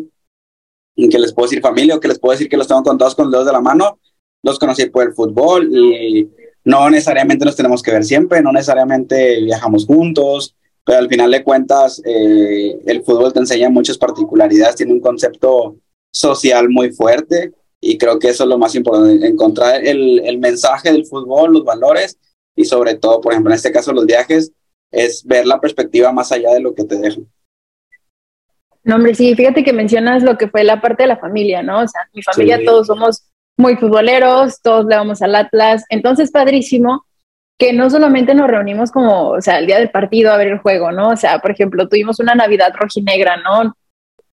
[0.95, 3.27] que les puedo decir familia o que les puedo decir que los tengo contados con
[3.27, 3.99] los dedos de la mano,
[4.43, 6.29] los conocí por el fútbol y
[6.65, 11.45] no necesariamente nos tenemos que ver siempre, no necesariamente viajamos juntos, pero al final de
[11.45, 15.77] cuentas eh, el fútbol te enseña muchas particularidades, tiene un concepto
[16.13, 20.93] social muy fuerte y creo que eso es lo más importante, encontrar el, el mensaje
[20.93, 22.19] del fútbol, los valores
[22.55, 24.53] y sobre todo, por ejemplo, en este caso los viajes,
[24.91, 27.27] es ver la perspectiva más allá de lo que te dejan.
[28.85, 31.83] No, hombre, sí, fíjate que mencionas lo que fue la parte de la familia, ¿no?
[31.83, 37.05] O sea, mi familia todos somos muy futboleros, todos le vamos al Atlas, entonces padrísimo
[37.59, 40.59] que no solamente nos reunimos como, o sea, el día del partido a ver el
[40.59, 41.11] juego, ¿no?
[41.11, 43.77] O sea, por ejemplo, tuvimos una Navidad rojinegra, ¿no?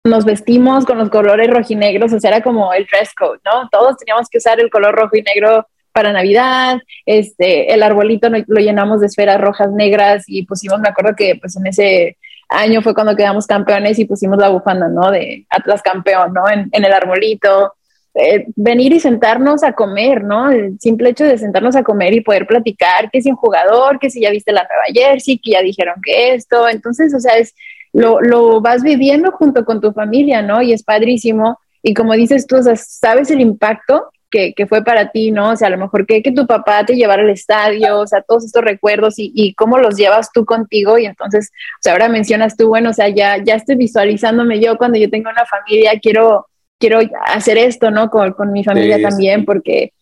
[0.03, 3.69] Nos vestimos con los colores rojinegros, o sea, era como el dress code, ¿no?
[3.69, 8.61] Todos teníamos que usar el color rojo y negro para Navidad, este, el arbolito lo
[8.61, 12.17] llenamos de esferas rojas, negras y pusimos, me acuerdo que pues en ese
[12.49, 15.11] año fue cuando quedamos campeones y pusimos la bufanda, ¿no?
[15.11, 16.49] De Atlas campeón, ¿no?
[16.49, 17.73] En, en el arbolito.
[18.15, 20.49] Eh, venir y sentarnos a comer, ¿no?
[20.49, 24.09] El simple hecho de sentarnos a comer y poder platicar que si un jugador, que
[24.09, 27.53] si ya viste la nueva jersey, que ya dijeron que esto, entonces, o sea, es
[27.93, 30.61] lo, lo vas viviendo junto con tu familia, ¿no?
[30.61, 31.59] Y es padrísimo.
[31.81, 35.51] Y como dices tú, sabes el impacto que, que, fue para ti, ¿no?
[35.51, 38.21] O sea, a lo mejor que, que tu papá te llevara al estadio, o sea,
[38.21, 40.97] todos estos recuerdos y, y, cómo los llevas tú contigo.
[40.97, 44.77] Y entonces, o sea, ahora mencionas tú, bueno, o sea, ya, ya estoy visualizándome yo
[44.77, 46.47] cuando yo tengo una familia, quiero,
[46.79, 48.09] quiero hacer esto, ¿no?
[48.09, 49.93] Con, con mi familia también, porque,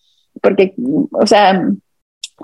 [0.42, 0.74] porque,
[1.12, 1.62] o sea,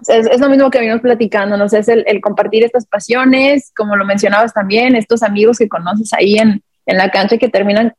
[0.07, 1.65] es, es, lo mismo que venimos platicando, ¿no?
[1.65, 5.69] O sea, es el, el compartir estas pasiones, como lo mencionabas también, estos amigos que
[5.69, 7.93] conoces ahí en, en la cancha que terminan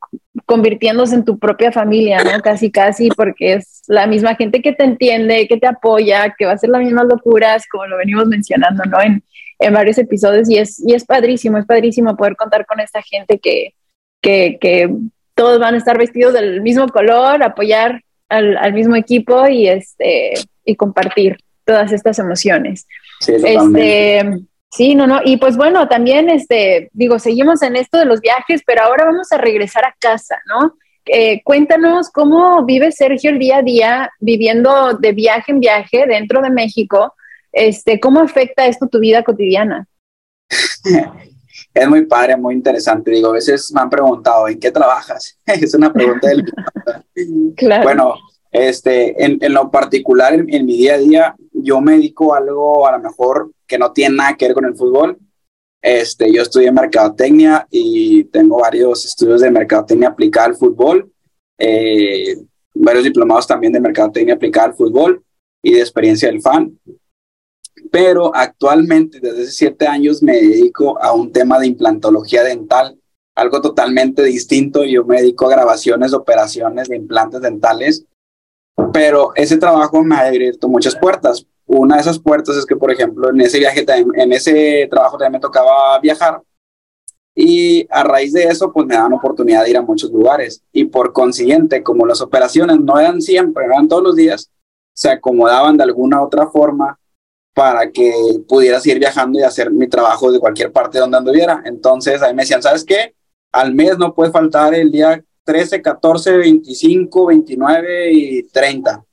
[0.47, 2.41] convirtiéndose en tu propia familia, ¿no?
[2.43, 6.53] Casi, casi, porque es la misma gente que te entiende, que te apoya, que va
[6.53, 9.01] a hacer las mismas locuras, como lo venimos mencionando, ¿no?
[9.01, 9.22] En,
[9.61, 13.39] en varios episodios y es, y es padrísimo, es padrísimo poder contar con esta gente
[13.39, 13.74] que,
[14.20, 14.91] que, que
[15.35, 20.35] todos van a estar vestidos del mismo color, apoyar al, al mismo equipo y, este,
[20.64, 22.87] y compartir todas estas emociones.
[23.20, 25.20] Sí, este, Sí, no, no.
[25.24, 29.30] Y pues bueno, también, este, digo, seguimos en esto de los viajes, pero ahora vamos
[29.30, 30.76] a regresar a casa, ¿no?
[31.07, 36.43] Eh, cuéntanos cómo vive Sergio el día a día viviendo de viaje en viaje dentro
[36.43, 37.14] de México.
[37.53, 39.87] Este, ¿Cómo afecta esto tu vida cotidiana?
[41.75, 43.11] Es muy padre, muy interesante.
[43.11, 45.37] Digo, a veces me han preguntado, ¿en qué trabajas?
[45.47, 46.45] es una pregunta del...
[47.57, 47.83] claro.
[47.83, 48.14] Bueno,
[48.53, 52.39] este, en, en lo particular, en, en, mi día a día, yo me dedico a
[52.39, 55.18] algo a lo mejor que no tiene nada que ver con el fútbol.
[55.83, 61.12] Este, yo estudié mercadotecnia y tengo varios estudios de mercadotecnia aplicada al fútbol,
[61.59, 62.37] eh,
[62.72, 65.22] varios diplomados también de mercadotecnia aplicada al fútbol
[65.62, 66.79] y de experiencia del fan.
[67.95, 72.99] Pero actualmente, desde hace siete años, me dedico a un tema de implantología dental,
[73.36, 74.84] algo totalmente distinto.
[74.84, 78.05] Yo me dedico a grabaciones, operaciones de implantes dentales,
[78.92, 82.92] pero ese trabajo me ha abierto muchas puertas una de esas puertas es que, por
[82.92, 86.42] ejemplo, en ese viaje, en ese trabajo también me tocaba viajar
[87.34, 90.84] y a raíz de eso, pues me daban oportunidad de ir a muchos lugares y
[90.84, 94.51] por consiguiente, como las operaciones no eran siempre, eran todos los días,
[94.95, 96.99] se acomodaban de alguna otra forma
[97.55, 98.12] para que
[98.48, 101.62] pudiera seguir viajando y hacer mi trabajo de cualquier parte donde anduviera.
[101.64, 103.14] Entonces ahí me decían, ¿sabes qué?
[103.52, 109.05] Al mes no puede faltar el día 13, 14, 25, 29 y 30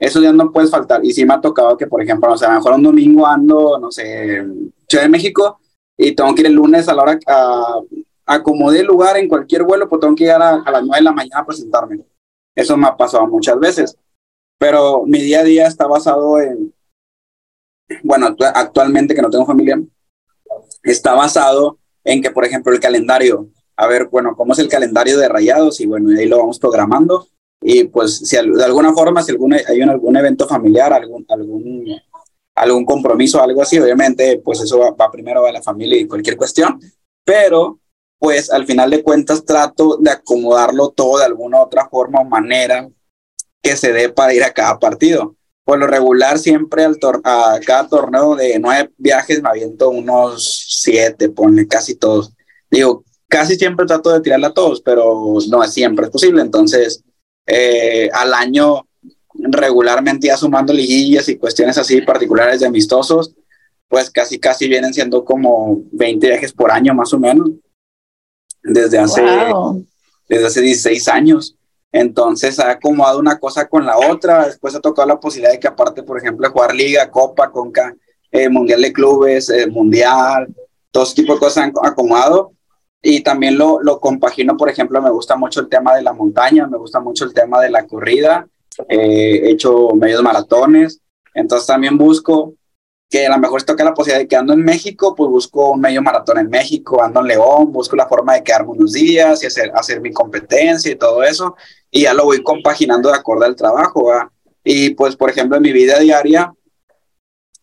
[0.00, 1.04] esos días no puedes faltar.
[1.04, 3.26] Y sí me ha tocado que, por ejemplo, no sé, a lo mejor un domingo
[3.26, 4.42] ando, no sé,
[4.88, 5.60] Ciudad de México
[5.96, 7.80] y tengo que ir el lunes a la hora a
[8.24, 11.02] acomodé el lugar en cualquier vuelo, pues tengo que llegar a, a las 9 de
[11.02, 12.00] la mañana a presentarme.
[12.54, 13.96] Eso me ha pasado muchas veces.
[14.58, 16.72] Pero mi día a día está basado en,
[18.02, 19.80] bueno, actualmente que no tengo familia,
[20.82, 25.18] está basado en que, por ejemplo, el calendario, a ver, bueno, ¿cómo es el calendario
[25.18, 25.80] de rayados?
[25.80, 27.26] Y bueno, ahí lo vamos programando
[27.62, 32.00] y pues si de alguna forma, si alguna, hay algún evento familiar, algún, algún,
[32.54, 36.80] algún compromiso, algo así, obviamente pues eso va, primero a la familia y cualquier cuestión,
[37.24, 37.78] pero
[38.18, 42.88] pues al final de cuentas trato de acomodarlo todo de alguna otra forma o manera
[43.62, 45.36] que se dé para ir a cada partido.
[45.64, 51.28] Por lo regular, siempre al a cada torneo de nueve viajes me aviento unos siete,
[51.28, 52.32] ponle casi todos.
[52.70, 56.42] Digo, casi siempre trato de tirarla a todos, pero no es siempre es posible.
[56.42, 57.02] Entonces,
[57.46, 58.86] eh, al año
[59.34, 63.34] regularmente ya sumando liguillas y cuestiones así particulares de amistosos,
[63.88, 67.50] pues casi casi vienen siendo como 20 viajes por año más o menos,
[68.62, 69.22] desde hace,
[70.28, 71.56] desde hace 16 años.
[71.92, 75.68] Entonces ha acomodado una cosa con la otra, después ha tocado la posibilidad de que
[75.68, 77.94] aparte, por ejemplo, jugar liga, copa, conca,
[78.30, 80.48] eh, mundial de clubes, eh, mundial,
[80.90, 82.52] todo ese tipo de cosas han acomodado.
[83.02, 86.66] Y también lo, lo compagino, por ejemplo, me gusta mucho el tema de la montaña,
[86.66, 88.46] me gusta mucho el tema de la corrida,
[88.88, 91.00] eh, he hecho medios maratones,
[91.34, 92.54] entonces también busco
[93.10, 95.80] que a lo mejor toca la posibilidad de que ando en México, pues busco un
[95.80, 99.46] medio maratón en México, ando en León, busco la forma de quedarme unos días y
[99.46, 101.56] hacer, hacer mi competencia y todo eso,
[101.90, 104.04] y ya lo voy compaginando de acuerdo al trabajo.
[104.04, 104.30] ¿va?
[104.62, 106.54] Y pues, por ejemplo, en mi vida diaria,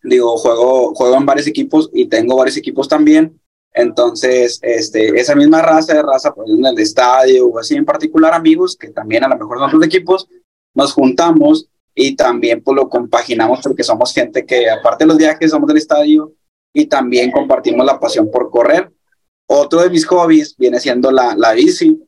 [0.03, 3.39] digo, juego, juego en varios equipos y tengo varios equipos también,
[3.77, 8.33] entonces, este, esa misma raza de raza, pues en el estadio o así en particular
[8.33, 10.27] amigos, que también a lo mejor son otros equipos,
[10.73, 11.69] nos juntamos
[11.99, 15.77] y también pues lo compaginamos porque somos gente que aparte de los viajes somos del
[15.77, 16.31] estadio
[16.71, 18.91] y también compartimos la pasión por correr.
[19.47, 21.99] Otro de mis hobbies viene siendo la, la bici,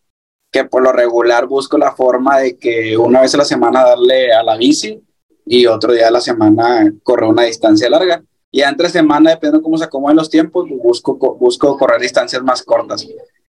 [0.52, 4.32] que por lo regular busco la forma de que una vez a la semana darle
[4.32, 5.02] a la bici
[5.44, 8.24] y otro día a la semana correr una distancia larga.
[8.52, 13.08] Y entre semana, dependiendo cómo se acomoden los tiempos, busco, busco correr distancias más cortas.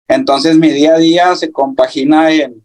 [0.07, 2.63] Entonces mi día a día se compagina en,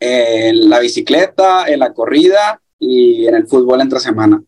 [0.00, 4.42] en la bicicleta, en la corrida y en el fútbol entre semana.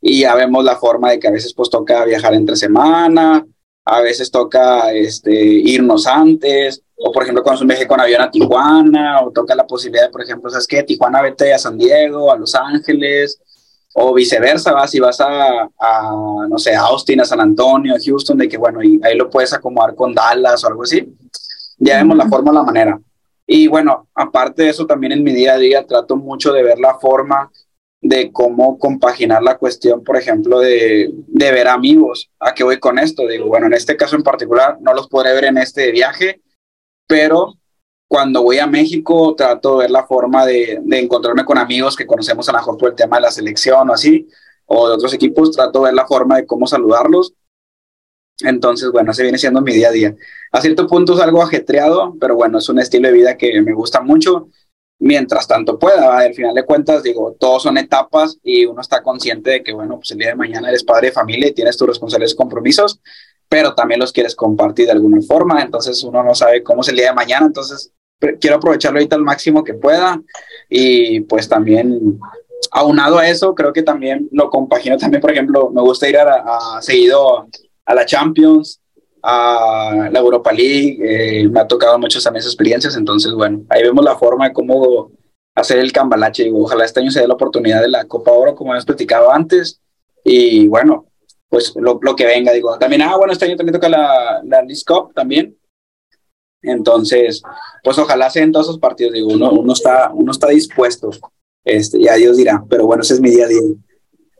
[0.00, 3.44] Y ya vemos la forma de que a veces pues toca viajar entre semana
[3.84, 8.22] a veces toca este, irnos antes, o por ejemplo cuando es un viaje con avión
[8.22, 10.82] a Tijuana, o toca la posibilidad, por ejemplo, ¿sabes qué?
[10.82, 13.40] Tijuana vete a San Diego, a Los Ángeles,
[13.94, 18.38] o viceversa, vas si vas a, a, no sé, Austin, a San Antonio, a Houston,
[18.38, 21.14] de que bueno, y ahí lo puedes acomodar con Dallas o algo así.
[21.78, 22.98] Ya vemos la forma, la manera.
[23.46, 26.78] Y bueno, aparte de eso, también en mi día a día trato mucho de ver
[26.78, 27.50] la forma
[28.00, 32.30] de cómo compaginar la cuestión, por ejemplo, de, de, ver amigos.
[32.38, 33.26] ¿A qué voy con esto?
[33.26, 36.42] Digo, bueno, en este caso en particular no los podré ver en este viaje,
[37.06, 37.54] pero
[38.06, 42.06] cuando voy a México trato de ver la forma de, de encontrarme con amigos que
[42.06, 44.28] conocemos a lo mejor por el tema de la selección o así,
[44.66, 47.32] o de otros equipos, trato de ver la forma de cómo saludarlos.
[48.40, 50.14] Entonces, bueno, ese viene siendo mi día a día.
[50.52, 53.72] A cierto punto es algo ajetreado, pero bueno, es un estilo de vida que me
[53.72, 54.48] gusta mucho
[54.98, 56.18] mientras tanto pueda.
[56.18, 59.96] Al final de cuentas, digo, todos son etapas y uno está consciente de que, bueno,
[59.96, 63.00] pues el día de mañana eres padre de familia y tienes tus responsabilidades compromisos,
[63.48, 65.62] pero también los quieres compartir de alguna forma.
[65.62, 67.46] Entonces uno no sabe cómo es el día de mañana.
[67.46, 67.92] Entonces
[68.40, 70.20] quiero aprovecharlo ahorita al máximo que pueda
[70.68, 72.18] y pues también
[72.70, 76.76] aunado a eso, creo que también lo compagino también, por ejemplo, me gusta ir a,
[76.76, 77.46] a seguido
[77.84, 78.80] a la Champions,
[79.22, 84.04] a la Europa League, eh, me ha tocado muchas también experiencias, entonces bueno, ahí vemos
[84.04, 85.12] la forma de cómo
[85.54, 88.72] hacer el cambalache, ojalá este año se dé la oportunidad de la Copa Oro, como
[88.72, 89.80] hemos platicado antes,
[90.24, 91.06] y bueno,
[91.48, 94.82] pues lo, que venga, digo, también, ah, bueno, este año también toca la, la League
[94.86, 95.56] Cup también,
[96.60, 97.42] entonces,
[97.82, 101.10] pues ojalá sean todos esos partidos, digo, uno, uno, está, uno está dispuesto,
[101.64, 103.60] este, ya Dios dirá, pero bueno, ese es mi día a día.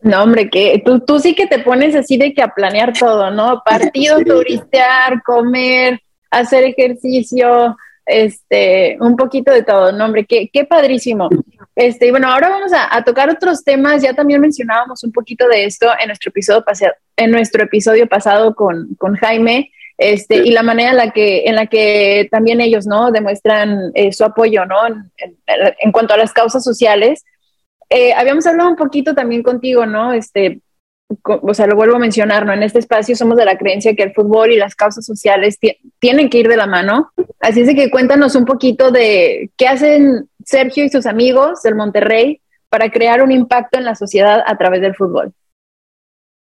[0.04, 3.30] No, hombre, que tú, tú sí que te pones así de que a planear todo,
[3.30, 3.62] ¿no?
[3.66, 5.98] Partido, turistear, comer,
[6.30, 7.74] hacer ejercicio,
[8.04, 11.30] este, un poquito de todo, no, hombre, qué, qué padrísimo.
[11.74, 14.02] Este, y bueno, ahora vamos a, tocar otros temas.
[14.02, 18.54] Ya también mencionábamos un poquito de esto en nuestro episodio pasado, en nuestro episodio pasado
[18.54, 22.86] con, con Jaime, este, y la manera en la que, en la que también ellos,
[22.86, 23.10] ¿no?
[23.10, 24.76] Demuestran eh, su apoyo, ¿no?
[24.86, 27.24] en, cuanto a las causas sociales.
[27.96, 30.12] Eh, habíamos hablado un poquito también contigo, ¿no?
[30.12, 30.60] Este,
[31.22, 32.52] o sea, lo vuelvo a mencionar, ¿no?
[32.52, 35.60] En este espacio somos de la creencia que el fútbol y las causas sociales
[36.00, 37.12] tienen que ir de la mano.
[37.38, 41.76] Así es de que cuéntanos un poquito de qué hacen Sergio y sus amigos del
[41.76, 45.32] Monterrey para crear un impacto en la sociedad a través del fútbol.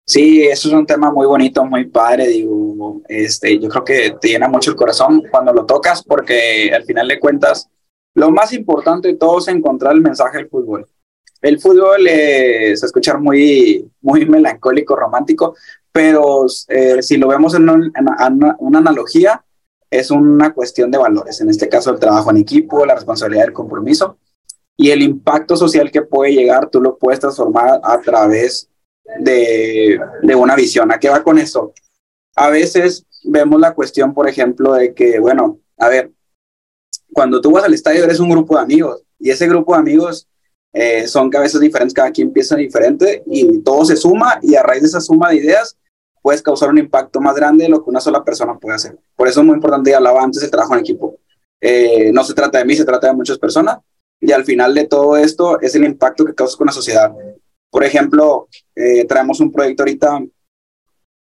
[0.08, 4.30] Sí, eso es un tema muy bonito, muy padre, digo, este, yo creo que te
[4.30, 7.70] llena mucho el corazón cuando lo tocas porque al final de cuentas,
[8.16, 10.88] lo más importante de todo es encontrar el mensaje del fútbol
[11.42, 15.56] el fútbol es escuchar muy, muy melancólico, romántico,
[15.92, 19.44] pero eh, si lo vemos en, una, analogía,
[19.90, 23.54] es una cuestión de valores, en este caso el trabajo en equipo, la responsabilidad del
[23.54, 24.18] compromiso
[24.76, 28.70] y el impacto social que puede llegar, tú lo puedes transformar a través
[29.20, 30.92] de, de una visión.
[30.92, 31.74] ¿A qué va con eso?
[32.36, 36.12] A veces vemos la cuestión, por ejemplo, de que, bueno, a ver,
[37.12, 40.28] cuando tú vas al estadio eres un grupo de amigos y ese grupo de amigos
[40.80, 44.84] eh, son cabezas diferentes, cada quien piensa diferente y todo se suma y a raíz
[44.84, 45.76] de esa suma de ideas
[46.22, 48.96] puedes causar un impacto más grande de lo que una sola persona puede hacer.
[49.16, 51.18] Por eso es muy importante, ya hablaba antes, el trabajo en equipo.
[51.60, 53.80] Eh, no se trata de mí, se trata de muchas personas
[54.22, 57.12] y al final de todo esto es el impacto que causas con la sociedad.
[57.72, 60.20] Por ejemplo, eh, traemos un proyecto ahorita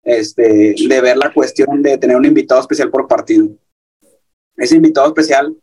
[0.03, 3.49] este, de ver la cuestión de tener un invitado especial por partido.
[4.57, 5.55] Ese invitado especial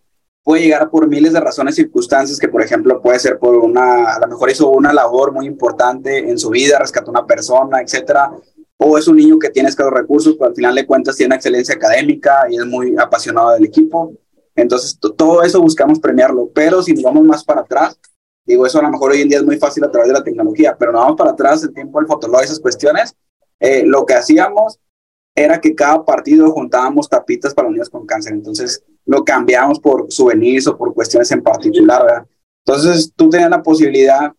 [0.43, 4.13] puede llegar por miles de razones y circunstancias que, por ejemplo, puede ser por una,
[4.13, 7.81] a lo mejor hizo una labor muy importante en su vida, rescató a una persona,
[7.81, 8.31] etcétera,
[8.77, 11.75] o es un niño que tiene escasos recursos, pero al final de cuentas tiene excelencia
[11.75, 14.13] académica y es muy apasionado del equipo.
[14.55, 17.97] Entonces, todo eso buscamos premiarlo, pero si nos vamos más para atrás,
[18.45, 20.23] digo, eso a lo mejor hoy en día es muy fácil a través de la
[20.23, 23.15] tecnología, pero nos vamos para atrás, el tiempo del fotolog, esas cuestiones,
[23.59, 24.79] eh, lo que hacíamos
[25.33, 28.33] era que cada partido juntábamos tapitas para niños con cáncer.
[28.33, 32.25] Entonces, lo cambiamos por souvenirs o por cuestiones en particular, ¿verdad?
[32.65, 34.31] Entonces tú tenías la posibilidad,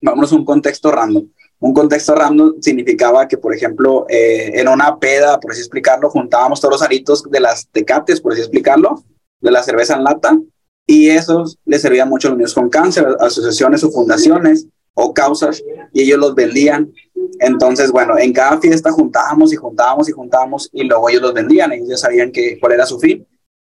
[0.00, 1.28] vámonos a un contexto random.
[1.60, 6.60] Un contexto random significaba que, por ejemplo, eh, en una peda, por así explicarlo, juntábamos
[6.60, 9.02] todos los aritos de las tecates, por así explicarlo,
[9.40, 10.38] de la cerveza en lata,
[10.86, 15.62] y esos les servían mucho a los niños con cáncer, asociaciones o fundaciones o causas,
[15.92, 16.92] y ellos los vendían.
[17.40, 21.72] Entonces, bueno, en cada fiesta juntábamos y juntábamos y juntábamos, y luego ellos los vendían,
[21.72, 23.26] ellos ya sabían que, cuál era su fin.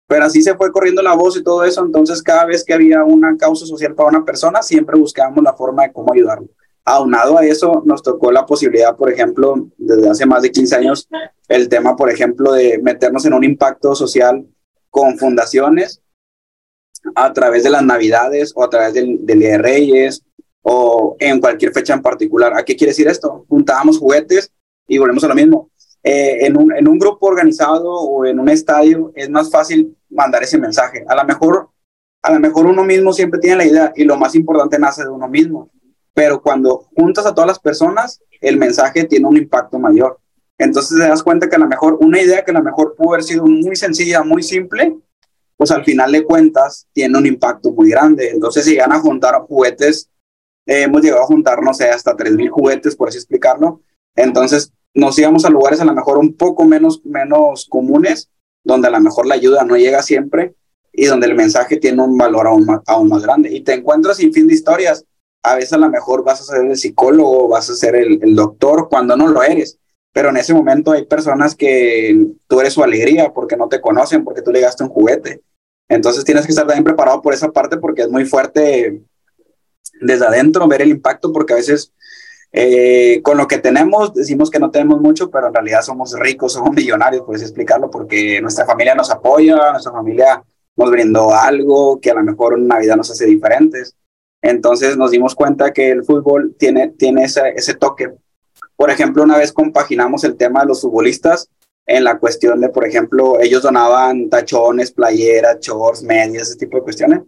[0.09, 3.05] Pero así se fue corriendo la voz y todo eso, entonces cada vez que había
[3.05, 6.49] una causa social para una persona, siempre buscábamos la forma de cómo ayudarlo.
[6.83, 11.09] Aunado a eso, nos tocó la posibilidad, por ejemplo, desde hace más de 15 años,
[11.47, 14.47] el tema, por ejemplo, de meternos en un impacto social
[14.89, 16.01] con fundaciones
[17.15, 20.25] a través de las Navidades o a través del, Día de Reyes
[20.63, 22.55] o en cualquier fecha en particular.
[22.57, 23.45] ¿A qué quiere decir esto?
[23.47, 24.51] Juntábamos juguetes
[24.87, 25.71] y volvemos a lo mismo
[26.03, 30.43] eh, en, un, en un grupo organizado o en un estadio es más fácil mandar
[30.43, 31.05] ese mensaje.
[31.09, 31.71] A lo mejor,
[32.23, 35.11] a lo mejor uno mismo siempre tiene la idea y lo más importante nace de
[35.11, 35.71] uno mismo.
[36.15, 40.19] Pero cuando juntas a todas las personas, el mensaje tiene un impacto mayor.
[40.57, 43.15] Entonces te das cuenta que a lo mejor una idea que a lo mejor pudo
[43.15, 44.97] haber sido muy sencilla, muy simple,
[45.57, 48.31] pues al final de cuentas tiene un impacto muy grande.
[48.31, 50.11] Entonces si llegan a juntar juguetes,
[50.67, 53.81] eh, hemos llegado a juntar, no sé, hasta 3.000 juguetes, por así explicarlo.
[54.15, 58.31] Entonces nos íbamos a lugares a lo mejor un poco menos, menos comunes,
[58.65, 60.55] donde a lo mejor la ayuda no llega siempre
[60.93, 63.53] y donde el mensaje tiene un valor aún más, aún más grande.
[63.53, 65.05] Y te encuentras sin fin de historias.
[65.43, 68.35] A veces a lo mejor vas a ser el psicólogo, vas a ser el, el
[68.35, 69.79] doctor, cuando no lo eres
[70.19, 74.25] pero en ese momento hay personas que tú eres su alegría porque no te conocen,
[74.25, 75.43] porque tú le gaste un juguete.
[75.89, 79.01] Entonces tienes que estar también preparado por esa parte porque es muy fuerte
[80.01, 81.93] desde adentro ver el impacto porque a veces
[82.53, 86.53] eh, con lo que tenemos decimos que no tenemos mucho, pero en realidad somos ricos,
[86.53, 90.43] somos millonarios, puedes explicarlo, porque nuestra familia nos apoya, nuestra familia
[90.77, 93.95] nos brindó algo que a lo mejor en Navidad nos hace diferentes.
[94.41, 98.13] Entonces nos dimos cuenta que el fútbol tiene, tiene ese, ese toque
[98.79, 101.49] por ejemplo, una vez compaginamos el tema de los futbolistas
[101.85, 106.85] en la cuestión de, por ejemplo, ellos donaban tachones, playeras, shorts, medias, ese tipo de
[106.85, 107.23] cuestiones.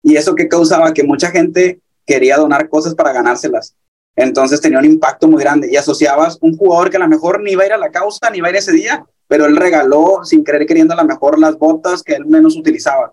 [0.00, 3.74] Y eso que causaba que mucha gente quería donar cosas para ganárselas.
[4.16, 7.52] Entonces tenía un impacto muy grande y asociabas un jugador que a lo mejor ni
[7.52, 10.24] iba a ir a la causa, ni iba a ir ese día, pero él regaló
[10.24, 13.12] sin querer queriendo a lo mejor las botas que él menos utilizaba.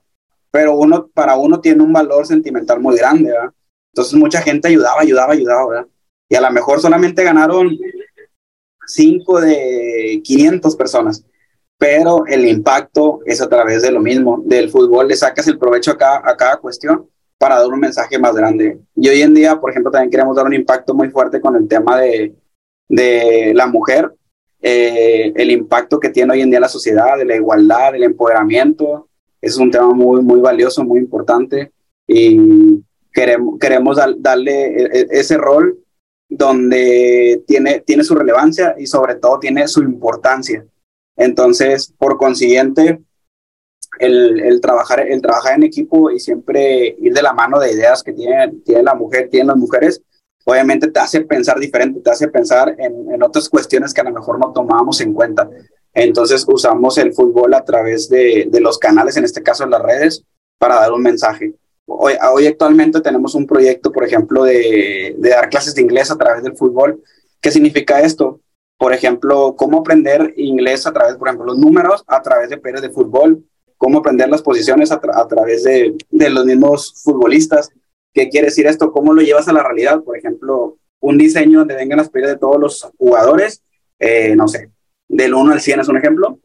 [0.51, 3.51] Pero uno, para uno tiene un valor sentimental muy grande, ¿verdad?
[3.93, 5.87] Entonces mucha gente ayudaba, ayudaba, ayudaba, ¿verdad?
[6.29, 7.75] y a lo mejor solamente ganaron
[8.85, 11.25] 5 de 500 personas,
[11.77, 15.91] pero el impacto es a través de lo mismo, del fútbol le sacas el provecho
[15.91, 18.77] a cada, a cada cuestión para dar un mensaje más grande.
[18.95, 21.67] Y hoy en día, por ejemplo, también queremos dar un impacto muy fuerte con el
[21.67, 22.35] tema de,
[22.87, 24.13] de la mujer,
[24.61, 29.07] eh, el impacto que tiene hoy en día la sociedad, de la igualdad, del empoderamiento,
[29.41, 31.71] es un tema muy, muy valioso, muy importante
[32.05, 32.83] y
[33.13, 35.79] queremos, queremos darle e, e, ese rol
[36.27, 40.65] donde tiene, tiene su relevancia y sobre todo tiene su importancia.
[41.15, 43.01] Entonces, por consiguiente,
[43.99, 48.01] el, el, trabajar, el trabajar en equipo y siempre ir de la mano de ideas
[48.01, 50.01] que tiene, tiene la mujer, tienen las mujeres,
[50.45, 54.11] obviamente te hace pensar diferente, te hace pensar en, en otras cuestiones que a lo
[54.11, 55.49] mejor no tomábamos en cuenta.
[55.93, 60.23] Entonces usamos el fútbol a través de, de los canales, en este caso las redes,
[60.57, 61.53] para dar un mensaje.
[61.87, 66.17] Hoy, hoy actualmente tenemos un proyecto, por ejemplo, de, de dar clases de inglés a
[66.17, 67.03] través del fútbol.
[67.41, 68.39] ¿Qué significa esto?
[68.77, 72.83] Por ejemplo, cómo aprender inglés a través, por ejemplo, los números a través de periodos
[72.83, 73.43] de fútbol,
[73.79, 77.69] cómo aprender las posiciones a, a través de, de, los mismos futbolistas.
[78.13, 78.91] ¿Qué quiere decir esto?
[78.91, 80.03] ¿Cómo lo llevas a la realidad?
[80.03, 83.63] Por ejemplo, un diseño donde vengan las periodos de todos los jugadores,
[83.97, 84.69] eh, no sé,
[85.07, 86.39] del 1 al 100 es un ejemplo.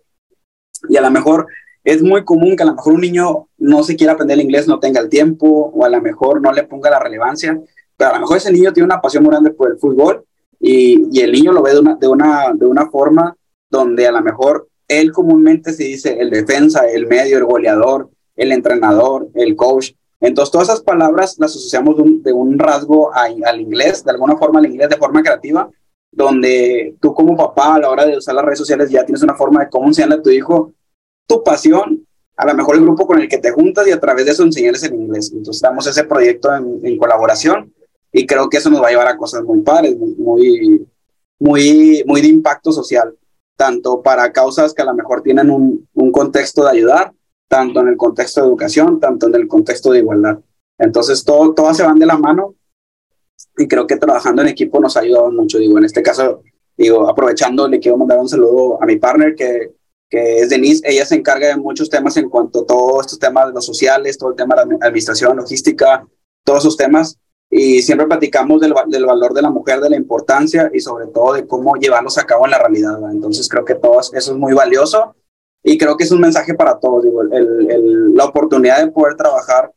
[0.88, 1.48] Y a lo mejor
[1.82, 4.68] es muy común que a lo mejor un niño no se quiera aprender el inglés,
[4.68, 7.60] no tenga el tiempo o a lo mejor no le ponga la relevancia,
[7.96, 10.24] pero a lo mejor ese niño tiene una pasión muy grande por el fútbol
[10.60, 13.36] y, y el niño lo ve de una, de, una, de una forma
[13.68, 18.52] donde a lo mejor él comúnmente se dice el defensa, el medio, el goleador, el
[18.52, 19.92] entrenador, el coach.
[20.20, 24.66] Entonces todas esas palabras las asociamos de un, rasgo al inglés, de alguna forma al
[24.66, 25.68] inglés de forma creativa,
[26.10, 29.34] donde tú como papá a la hora de usar las redes sociales ya tienes una
[29.34, 30.72] forma de cómo enseñarle a tu hijo
[31.26, 32.06] tu pasión,
[32.36, 34.42] a lo mejor el grupo con el que te juntas y a través de eso
[34.42, 35.32] enseñarles el inglés.
[35.32, 37.72] Entonces damos ese proyecto en, colaboración
[38.12, 40.86] y creo que eso nos va a llevar a cosas muy padres, muy,
[41.38, 43.14] muy, muy de impacto social,
[43.56, 47.12] tanto para causas que a lo mejor tienen un, un contexto de ayudar,
[47.48, 50.38] tanto en el contexto de educación, tanto en el contexto de igualdad.
[50.78, 52.54] Entonces, todo, todas se van de la mano
[53.56, 55.58] y creo que trabajando en equipo nos ha ayudado mucho.
[55.58, 56.42] Digo, en este caso,
[56.76, 59.72] digo, aprovechando, le quiero mandar un saludo a mi partner que
[60.14, 63.48] que es Denise, ella se encarga de muchos temas en cuanto a todos estos temas
[63.48, 66.06] de los sociales, todo el tema de la administración, logística,
[66.44, 67.18] todos esos temas.
[67.56, 71.34] Y siempre platicamos del, del valor de la mujer, de la importancia y sobre todo
[71.34, 72.98] de cómo llevarlos a cabo en la realidad.
[73.12, 75.14] Entonces creo que todo eso es muy valioso
[75.62, 77.04] y creo que es un mensaje para todos.
[77.04, 79.70] Digo, el, el, la oportunidad de poder trabajar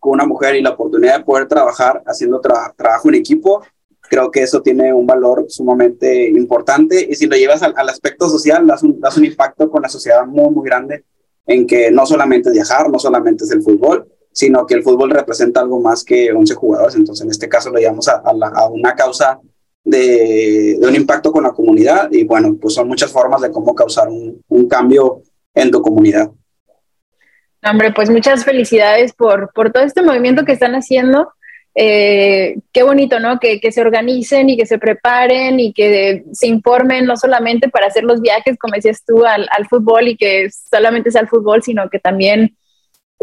[0.00, 3.62] con una mujer y la oportunidad de poder trabajar haciendo tra trabajo en equipo
[4.00, 8.28] creo que eso tiene un valor sumamente importante y si lo llevas al, al aspecto
[8.28, 11.04] social, das un, das un, impacto con la sociedad muy, muy grande
[11.46, 15.10] en que no solamente es viajar, no solamente es el fútbol, sino que el fútbol
[15.10, 16.94] representa algo más que 11 jugadores.
[16.94, 19.40] Entonces, en este caso lo llevamos a, a, una causa
[19.84, 23.74] de, de, un impacto con la comunidad y bueno, pues son muchas formas de cómo
[23.74, 25.22] causar un, un cambio
[25.54, 26.30] en tu comunidad.
[27.62, 31.28] Hombre, pues muchas felicidades por, por todo este movimiento que están haciendo
[31.74, 33.38] eh, qué bonito, ¿no?
[33.38, 38.04] Que, se organicen y que se preparen y que se informen no solamente para hacer
[38.04, 41.98] los viajes, como decías tú, al, fútbol y que solamente sea el fútbol, sino que
[41.98, 42.56] también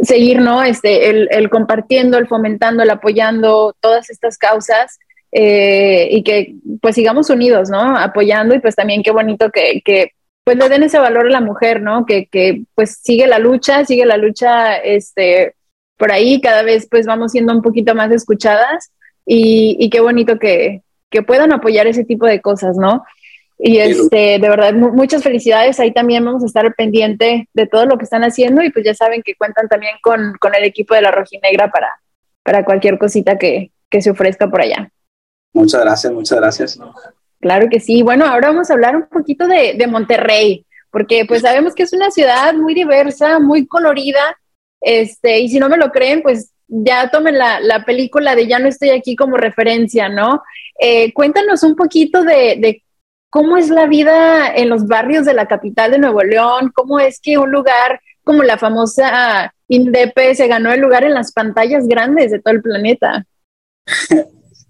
[0.01, 0.63] seguir, ¿no?
[0.63, 4.99] Este, el, compartiendo, el fomentando, el apoyando todas estas causas
[5.31, 7.97] eh, y que pues sigamos unidos, ¿no?
[7.97, 10.11] Apoyando y pues también qué bonito que, que
[10.43, 12.05] pues le den ese valor a la mujer, ¿no?
[12.05, 15.55] Que, que pues sigue la lucha, sigue la lucha, este,
[15.97, 18.91] por ahí cada vez pues vamos siendo un poquito más escuchadas
[19.25, 20.83] y, qué bonito que,
[21.25, 23.03] puedan apoyar ese tipo de cosas, ¿no?
[23.59, 25.79] Y este, de verdad, muchas felicidades.
[25.79, 28.93] Ahí también vamos a estar pendiente de todo lo que están haciendo y pues ya
[28.93, 31.89] saben que cuentan también con, el equipo de la Rojinegra para,
[32.43, 34.91] para cualquier cosita que, se ofrezca por allá.
[35.53, 36.79] Muchas gracias, muchas gracias.
[37.39, 38.03] Claro que sí.
[38.03, 41.93] Bueno, ahora vamos a hablar un poquito de, de Monterrey, porque pues sabemos que es
[41.93, 44.37] una ciudad muy diversa, muy colorida,
[44.81, 48.67] este, y si no me lo creen, pues ya tomen la, película de Ya no
[48.67, 50.43] estoy aquí como referencia, ¿no?
[50.79, 52.83] Eh, cuéntanos un poquito de,
[53.37, 57.19] cómo es la vida en los barrios de la capital de Nuevo León, cómo es
[57.21, 62.31] que un lugar como la famosa Indepe se ganó el lugar en las pantallas grandes
[62.31, 63.27] de todo el planeta.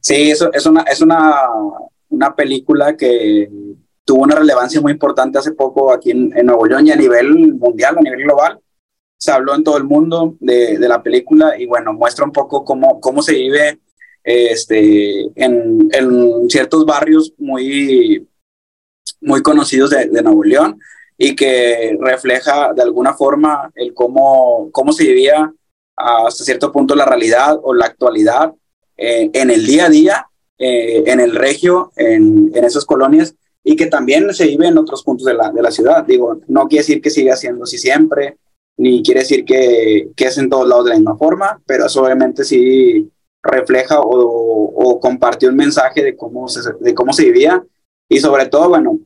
[0.02, 1.44] Sí, eso es una, es una,
[2.10, 3.50] una película que
[4.04, 7.98] tuvo una relevancia muy importante hace poco aquí en, Nuevo León y a nivel mundial,
[7.98, 8.60] a nivel global
[9.18, 12.66] se habló en todo el mundo de, de la película y bueno, muestra un poco
[12.66, 13.80] cómo, cómo se vive
[14.26, 18.28] este, en, en ciertos barrios muy,
[19.22, 20.80] muy conocidos de, de, Nuevo León
[21.18, 25.52] y que refleja de alguna forma el cómo, cómo se vivía
[25.96, 28.54] hasta cierto punto la realidad o la actualidad
[28.96, 33.76] eh, en el día a día, eh, en el regio, en, en esas colonias y
[33.76, 36.06] que también se vive en otros puntos de la, de la ciudad.
[36.06, 38.38] Digo, no quiere decir que siga siendo así siempre,
[38.78, 42.04] ni quiere decir que, que, es en todos lados de la misma forma, pero eso
[42.04, 43.12] obviamente sí
[43.44, 47.62] refleja o, o compartió un mensaje de cómo, se, de cómo se vivía
[48.10, 49.00] y sobre todo, bueno,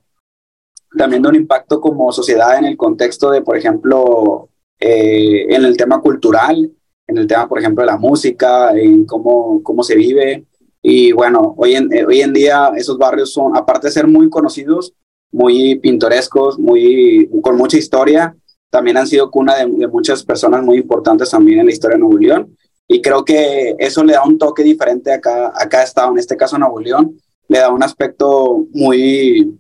[0.98, 4.50] también de un impacto como sociedad en el contexto de, por ejemplo,
[4.80, 6.72] eh, en el tema cultural,
[7.08, 10.46] en el tema, por ejemplo, de la música, en cómo, cómo se vive.
[10.82, 14.30] Y bueno, hoy en, eh, hoy en día esos barrios son, aparte de ser muy
[14.30, 14.94] conocidos,
[15.32, 18.36] muy pintorescos, muy, con mucha historia,
[18.70, 22.18] también han sido cuna de, muchas personas muy importantes también en la historia de Nuevo
[22.18, 22.58] León.
[22.88, 26.18] Y creo que eso le da un toque diferente a cada, a cada estado, en
[26.18, 27.18] este caso Nuevo León,
[27.52, 29.60] le da un aspecto muy,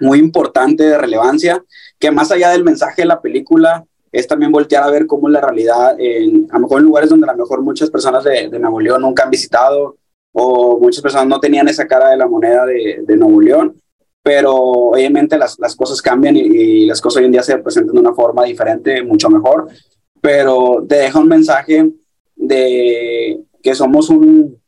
[0.00, 1.62] muy importante de relevancia,
[1.98, 5.32] que más allá del mensaje de la película, es también voltear a ver cómo es
[5.32, 8.48] la realidad, en, a lo mejor en lugares donde a lo mejor muchas personas de,
[8.48, 9.96] de Nuevo León nunca han visitado
[10.32, 13.76] o muchas personas no tenían esa cara de la moneda de, de Nuevo León
[14.28, 18.00] pero obviamente las, las cosas cambian y, las cosas hoy en día se presentan de
[18.00, 19.68] una forma diferente, mucho mejor,
[20.20, 21.90] pero te deja un mensaje
[22.36, 24.60] de que somos un,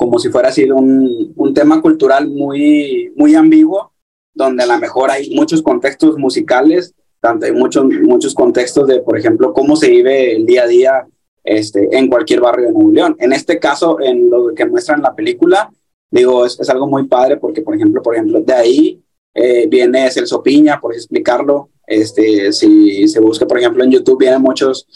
[0.00, 3.92] como si fuera así, un, un tema cultural muy, muy ambiguo,
[4.32, 9.18] donde a lo mejor hay muchos contextos musicales, tanto hay muchos, muchos contextos de, por
[9.18, 11.06] ejemplo, cómo se vive el día a día
[11.44, 13.16] este, en cualquier barrio de Nuevo León.
[13.18, 15.70] En este caso, en lo que muestran en la película,
[16.10, 19.00] Digo, es, es, algo muy padre porque, por ejemplo, por ejemplo, de ahí
[19.32, 21.68] eh, viene Celso Piña, por explicarlo.
[21.86, 24.86] Este, si se busca, por ejemplo, en YouTube vienen muchos,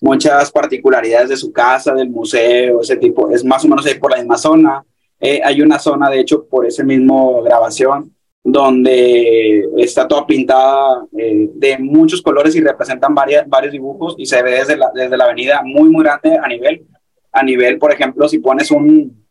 [0.00, 3.30] muchas particularidades de su casa, del museo, ese tipo.
[3.30, 4.84] Es más o menos ahí por la misma zona.
[5.20, 11.50] Eh, hay una zona, de hecho, por ese mismo grabación, donde está toda pintada eh,
[11.54, 15.24] de muchos colores y representan varias, varios dibujos y se ve desde la, desde la
[15.24, 16.86] avenida muy, muy grande a nivel,
[17.32, 19.26] a nivel, por ejemplo, si pones un,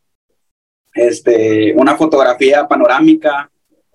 [0.94, 3.50] este, una fotografía panorámica,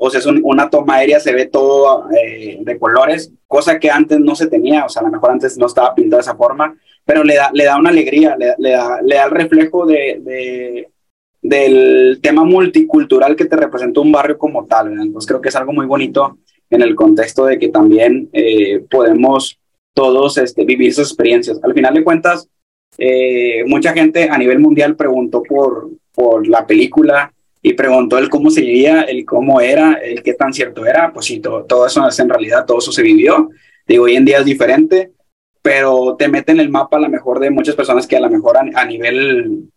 [0.04, 4.18] o sea, es una toma aérea, se ve todo eh, de colores, cosa que antes
[4.18, 6.76] no se tenía, o sea, a lo mejor antes no estaba pintado de esa forma,
[7.04, 10.88] pero le da, le da una alegría, le, da, le da el reflejo de, de,
[11.40, 14.92] del tema multicultural que te representa un barrio como tal.
[14.92, 16.38] Entonces creo que es algo muy bonito
[16.68, 19.56] en el contexto de que también eh, podemos
[19.94, 21.60] todos este, vivir esas experiencias.
[21.62, 22.48] Al final de cuentas,
[22.98, 27.32] eh, mucha gente a nivel mundial preguntó por, por la película
[27.62, 31.12] y preguntó el cómo se vivía, el cómo era, el qué tan cierto era.
[31.12, 33.50] Pues sí, todo, todo eso es en realidad, todo eso se vivió.
[33.86, 35.12] Digo, hoy en día es diferente,
[35.62, 38.28] pero te mete en el mapa a lo mejor de muchas personas que a lo
[38.28, 39.68] mejor a, nivel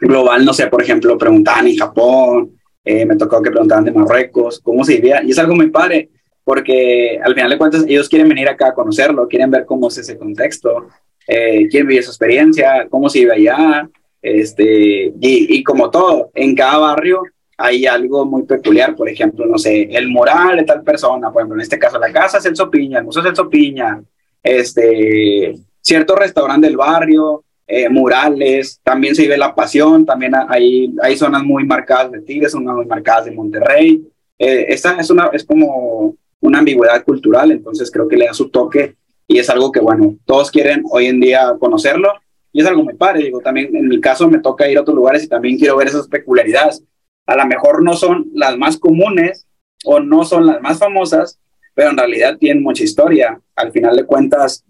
[0.00, 4.60] global, no sé, por ejemplo, preguntaban en Japón, eh, me tocó que preguntaban de Marruecos,
[4.60, 6.10] cómo se vivía, y es algo muy padre,
[6.42, 9.98] porque al final de cuentas ellos quieren venir acá a conocerlo, quieren ver cómo es
[9.98, 10.88] ese contexto,
[11.26, 13.88] eh, quién vive su experiencia, cómo se vive allá,
[14.26, 17.22] este, y, como todo, en cada barrio
[17.56, 21.56] hay algo muy peculiar, por ejemplo, no sé, el mural de tal persona, por ejemplo,
[21.56, 24.02] en este caso la casa es el Sopiña, el museo es el Sopiña,
[24.42, 31.16] este, cierto restaurante del barrio, eh, murales, también se vive la pasión, también hay, hay
[31.16, 34.08] zonas muy marcadas de Tigres, zonas muy marcadas de Monterrey.
[34.38, 38.50] Eh, esta es, una, es como una ambigüedad cultural, entonces creo que le da su
[38.50, 38.96] toque
[39.28, 42.08] y es algo que, bueno, todos quieren hoy en día conocerlo
[42.56, 43.24] y es algo muy padre.
[43.24, 45.88] Digo, también en mi caso me toca ir a otros lugares y también quiero ver
[45.88, 46.82] esas peculiaridades.
[47.26, 49.46] A lo mejor no son las más comunes
[49.84, 51.38] o no son las más famosas,
[51.74, 53.38] pero en realidad tienen mucha historia.
[53.54, 54.64] Al final de cuentas,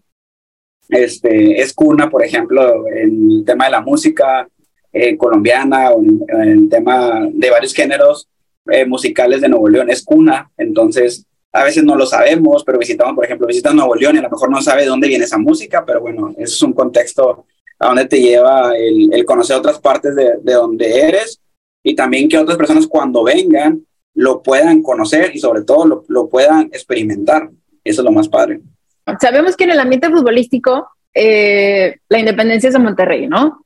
[0.88, 4.48] este, es cuna, por ejemplo, en el tema de la música
[4.92, 8.28] eh, colombiana o en, el tema de varios géneros
[8.68, 13.14] eh, musicales de Nuevo León, es cuna, entonces a veces no lo sabemos, pero visitamos,
[13.14, 15.38] por ejemplo, visitas Nuevo León y a lo mejor no sabe de dónde viene esa
[15.38, 17.46] música, pero bueno, eso es un contexto
[17.78, 21.40] a donde te lleva el, el conocer otras partes de, de donde eres
[21.82, 26.28] y también que otras personas cuando vengan lo puedan conocer y sobre todo lo, lo
[26.28, 27.50] puedan experimentar.
[27.84, 28.60] Eso es lo más padre.
[29.20, 33.64] Sabemos que en el ambiente futbolístico eh, la independencia es de Monterrey, ¿no?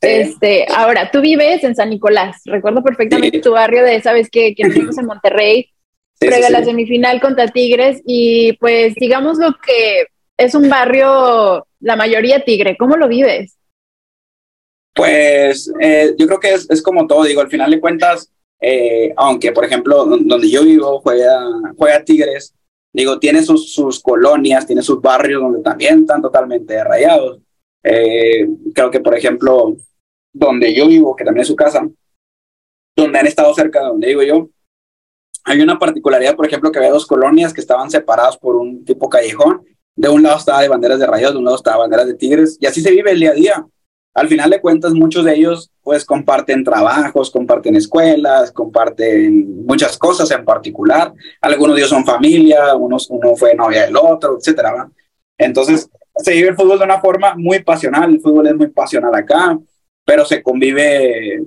[0.00, 2.40] Este, ahora, tú vives en San Nicolás.
[2.46, 4.54] Recuerdo perfectamente tu barrio de, ¿sabes qué?
[4.54, 5.70] Que vivimos en Monterrey,
[6.18, 10.06] sí, la semifinal contra Tigres y pues digamos lo que
[10.36, 12.76] es un barrio, la mayoría tigre.
[12.78, 13.56] ¿Cómo lo vives?
[14.94, 19.52] Pues eh, yo creo que es, como todo, digo, al final de cuentas, eh, aunque
[19.52, 21.40] por ejemplo donde yo vivo juega,
[21.76, 22.54] juega Tigres,
[22.92, 27.40] digo, tiene sus, sus colonias, tiene sus barrios donde también están totalmente rayados.
[27.82, 29.76] Eh, creo que, por ejemplo,
[30.32, 31.88] donde yo vivo, que también es su casa,
[32.96, 34.50] donde han estado cerca de donde vivo yo,
[35.44, 39.08] hay una particularidad, por ejemplo, que había dos colonias que estaban separadas por un tipo
[39.08, 39.64] callejón.
[39.96, 42.56] De un lado estaba de banderas de rayados, de un lado estaba banderas de tigres,
[42.60, 43.66] y así se vive el día a día
[44.14, 50.30] al final de cuentas muchos de ellos pues comparten trabajos, comparten escuelas, comparten muchas cosas
[50.30, 51.12] en particular.
[51.40, 54.90] Algunos de ellos son familia, unos, uno fue novia del otro, etcétera.
[55.38, 59.14] Entonces se vive el fútbol de una forma muy pasional, el fútbol es muy pasional
[59.14, 59.58] acá,
[60.04, 61.44] pero se convive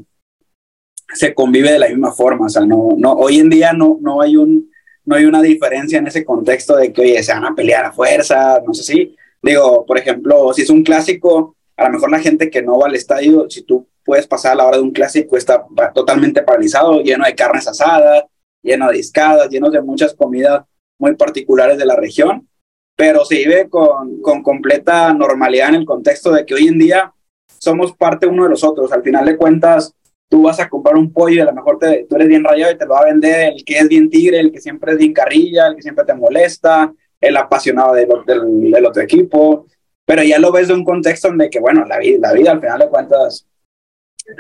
[1.13, 4.19] se convive de la misma forma, o sea, no, no, hoy en día no, no
[4.19, 4.71] hay un,
[5.05, 7.91] no hay una diferencia en ese contexto de que, oye, se van a pelear a
[7.91, 12.19] fuerza, no sé si, digo, por ejemplo, si es un clásico, a lo mejor la
[12.19, 14.91] gente que no va al estadio, si tú puedes pasar a la hora de un
[14.91, 18.23] clásico, está totalmente paralizado, lleno de carnes asadas,
[18.61, 20.63] lleno de discadas, lleno de muchas comidas
[20.99, 22.47] muy particulares de la región,
[22.95, 27.13] pero se vive con, con completa normalidad en el contexto de que hoy en día
[27.59, 28.91] somos parte uno de los otros.
[28.91, 29.93] Al final de cuentas,
[30.34, 32.71] tú vas a comprar un pollo y a lo mejor te, tú eres bien rayado
[32.71, 34.97] y te lo va a vender el que es bien tigre, el que siempre es
[34.97, 39.67] bien carrilla, el que siempre te molesta, el apasionado del, del otro equipo.
[40.03, 42.59] Pero ya lo ves de un contexto donde que, bueno, la vida, la vida al
[42.59, 43.45] final de cuentas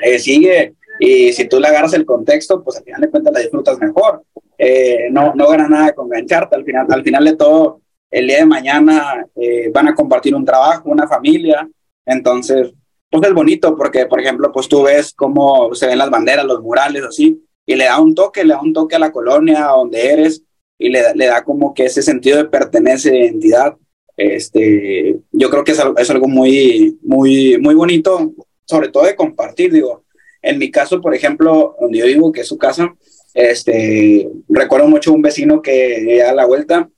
[0.01, 0.73] eh, sigue.
[0.99, 4.23] Y si tú le agarras el contexto, pues al final de cuentas la disfrutas mejor.
[4.57, 8.37] Eh, no, no gana nada con engancharte, al final, al final de todo, el día
[8.37, 11.69] de mañana eh, van a compartir un trabajo, una familia,
[12.03, 12.73] entonces,
[13.13, 16.63] pues es bonito porque, por ejemplo, pues tú ves cómo se ven las banderas, los
[16.63, 20.11] murales, así, y le da un toque, le da un toque a la colonia donde
[20.11, 20.43] eres
[20.79, 23.77] y le, le da como que ese sentido de pertenencia, de identidad.
[24.17, 28.33] Este, yo creo que es es algo muy, muy, muy bonito,
[28.65, 30.05] sobre todo de compartir, digo,
[30.41, 32.95] en mi caso, por ejemplo, donde yo vivo, que es su casa,
[33.35, 36.89] este, recuerdo mucho un vecino que a la vuelta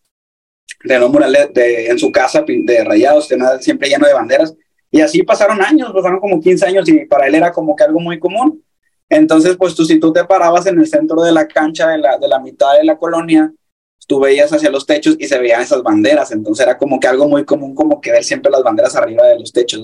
[0.81, 3.27] de los murales de, en su casa de rayados,
[3.59, 4.55] siempre lleno de banderas,
[4.95, 7.99] y así pasaron años, pasaron como 15 años y para él era como que algo
[7.99, 8.63] muy común.
[9.09, 12.17] Entonces, pues tú si tú te parabas en el centro de la cancha de la,
[12.17, 13.51] de la mitad de la colonia,
[14.07, 17.27] tú veías hacia los techos y se veían esas banderas, entonces era como que algo
[17.27, 19.83] muy común, como que ver siempre las banderas arriba de los techos.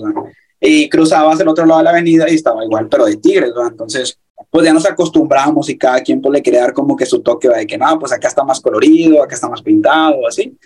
[0.58, 3.52] Y cruzabas el otro lado de la avenida y estaba igual, pero de tigres.
[3.68, 7.20] Entonces, pues ya nos acostumbramos y cada quien pues le quería dar como que su
[7.20, 10.56] toque de que no, pues acá está más colorido, acá está más pintado, así.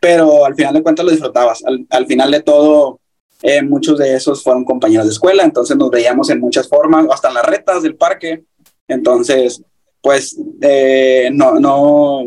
[0.00, 1.62] Pero al final de cuentas lo disfrutabas.
[1.90, 3.00] Al, final de todo,
[3.46, 7.28] eh, muchos de esos fueron compañeros de escuela, entonces nos veíamos en muchas formas, hasta
[7.28, 8.42] en las retas del parque.
[8.88, 9.62] Entonces,
[10.00, 12.22] pues eh, no, no,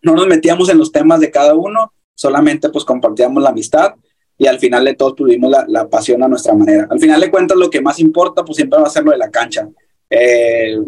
[0.00, 3.96] no nos metíamos en los temas de cada uno, solamente pues compartíamos la amistad
[4.38, 6.88] y al final de todos tuvimos la, la, pasión a nuestra manera.
[6.88, 9.18] Al final de cuentas lo que más importa pues siempre va a ser lo de
[9.18, 9.68] la cancha.
[10.08, 10.78] Eh,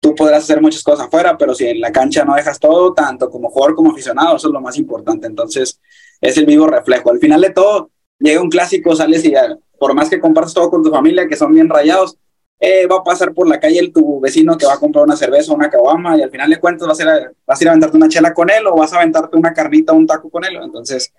[0.00, 3.30] tú podrás hacer muchas cosas afuera, pero si en la cancha no dejas todo, tanto
[3.30, 5.26] como jugador como aficionado, eso es lo más importante.
[5.26, 5.80] Entonces
[6.20, 7.10] es el vivo reflejo.
[7.10, 7.91] Al final de todo,
[8.22, 11.36] llega un clásico, sales y ya, por más que compartas todo con tu familia, que
[11.36, 12.16] son bien rayados,
[12.64, 15.16] eh, va a pasar por la calle el, tu vecino que va a comprar una
[15.16, 17.96] cerveza o una caguama y al final de cuentas vas a, ir a, vas aventarte
[17.96, 20.56] una chela con él o vas a aventarte una carnita o un taco con él.
[20.62, 21.12] Entonces,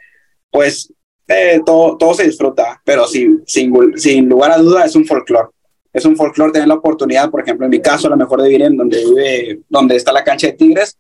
[0.49, 0.93] pues
[1.28, 5.49] eh, todo, todo se disfruta, pero sin lugar a duda es un folclore.
[5.91, 8.47] Es un folclore tener la oportunidad, por ejemplo, en mi caso, a lo mejor de
[8.47, 10.97] vivir en donde vive, donde está la cancha de Tigres,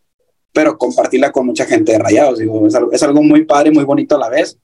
[0.51, 2.39] pero compartirla con mucha gente de Rayados.
[2.39, 4.57] Digo, es algo, es algo muy padre, muy bonito a la vez.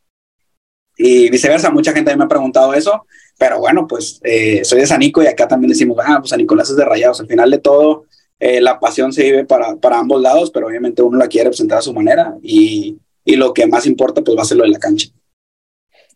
[1.02, 3.06] Y viceversa, mucha gente me ha preguntado eso,
[3.38, 6.70] pero bueno, pues eh, soy de Sanico y acá también decimos, ah, pues San Nicolás
[6.70, 7.22] es de Rayados.
[7.22, 8.04] Al final de todo,
[8.38, 11.78] eh, la pasión se vive para, para ambos lados, pero obviamente uno la quiere presentar
[11.78, 14.72] a su manera y, y lo que más importa, pues va a ser lo de
[14.72, 15.08] la cancha.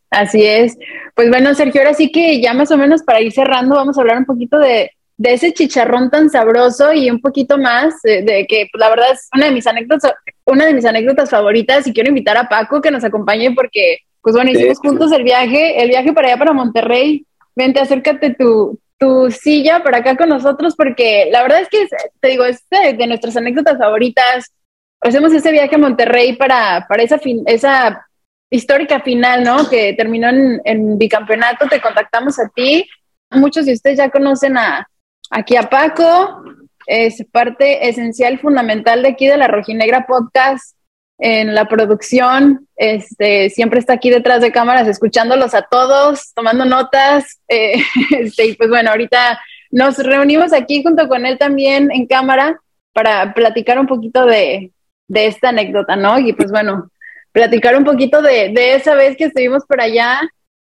[0.09, 0.77] Así es.
[1.15, 4.01] Pues bueno, Sergio, ahora sí que ya más o menos para ir cerrando, vamos a
[4.01, 8.67] hablar un poquito de, de ese chicharrón tan sabroso y un poquito más de, que
[8.71, 10.11] pues, la verdad es una de mis anécdotas,
[10.45, 14.35] una de mis anécdotas favoritas y quiero invitar a Paco que nos acompañe porque, pues
[14.35, 17.25] bueno, hicimos juntos el viaje, el viaje para allá para Monterrey.
[17.55, 21.85] Vente, acércate tu, tu silla para acá con nosotros porque la verdad es que,
[22.21, 24.53] te digo, es de, nuestras anécdotas favoritas.
[25.01, 28.07] Hacemos ese viaje a Monterrey para, para esa, fin, esa
[28.49, 29.69] histórica final, ¿no?
[29.69, 32.87] Que terminó en, bicampeonato, te contactamos a ti.
[33.29, 34.87] Muchos de ustedes ya conocen a,
[35.31, 36.45] aquí a Paco,
[36.87, 40.77] es parte esencial, fundamental de aquí de la Rojinegra Podcast
[41.23, 42.67] en la producción.
[42.75, 47.39] Este, siempre está aquí detrás de cámaras, escuchándolos a todos, tomando notas.
[47.47, 47.81] Eh,
[48.19, 49.39] este, y pues bueno, ahorita
[49.71, 52.59] nos reunimos aquí junto con él también en cámara
[52.91, 54.73] para platicar un poquito de,
[55.07, 56.19] de esta anécdota, ¿no?
[56.19, 56.91] Y pues bueno,
[57.31, 60.19] platicar un poquito de, de esa vez que estuvimos por allá,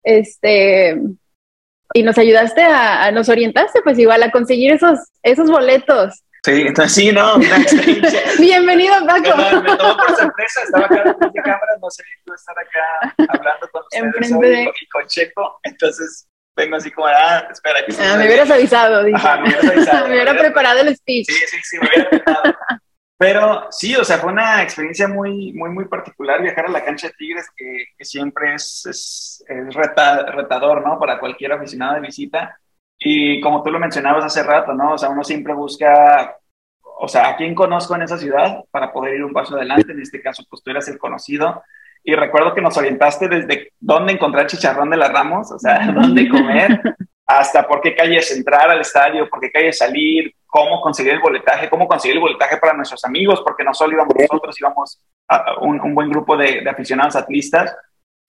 [0.04, 0.99] este,
[1.93, 6.24] y nos ayudaste a, nos orientaste, pues igual a conseguir esos, esos boletos.
[6.43, 8.19] Sí, entonces sí, no, una experiencia.
[8.39, 9.37] Bienvenido, Paco.
[9.37, 13.83] me tomó por sorpresa, estaba acá de cámaras, no sé, iba estar acá hablando con
[13.83, 14.63] ustedes de...
[14.63, 17.85] y con Checo, entonces vengo así como, ah, espera.
[17.85, 19.17] Que ah, me hubieras avisado, dije.
[19.17, 20.07] Ajá, me hubieras avisado.
[20.07, 21.27] me hubiera preparado el speech.
[21.27, 22.55] Sí, sí, sí, me hubiera preparado.
[23.17, 27.05] Pero sí, o sea, fue una experiencia muy, muy, muy particular viajar a la cancha
[27.05, 30.97] de Tigres, que, que siempre es, es, es retador, ¿no?
[30.97, 32.59] Para cualquier aficionado de visita.
[33.04, 34.93] Y como tú lo mencionabas hace rato, ¿no?
[34.93, 36.38] O sea, uno siempre busca,
[36.99, 39.91] o sea, a quién conozco en esa ciudad para poder ir un paso adelante.
[39.91, 41.64] En este caso, pues tú eras el conocido.
[42.04, 46.30] Y recuerdo que nos orientaste desde dónde encontrar chicharrón de las Ramos, o sea, dónde
[46.30, 46.80] comer,
[47.26, 51.70] hasta por qué calles entrar al estadio, por qué calles salir, cómo conseguir el boletaje,
[51.70, 55.82] cómo conseguir el boletaje para nuestros amigos, porque no solo íbamos nosotros, íbamos a un,
[55.82, 57.76] un buen grupo de, de, aficionados atlistas.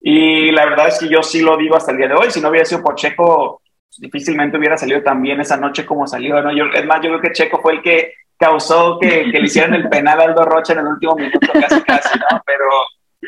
[0.01, 2.31] Y la verdad es que yo sí lo digo hasta el día de hoy.
[2.31, 3.61] Si no hubiera sido por Checo,
[3.97, 6.41] difícilmente hubiera salido tan bien esa noche como salió.
[6.41, 6.55] ¿no?
[6.55, 9.73] Yo, es más, yo creo que Checo fue el que causó que, que le hicieran
[9.73, 12.41] el penal a Aldo Rocha en el último minuto, casi, casi, ¿no?
[12.45, 12.65] Pero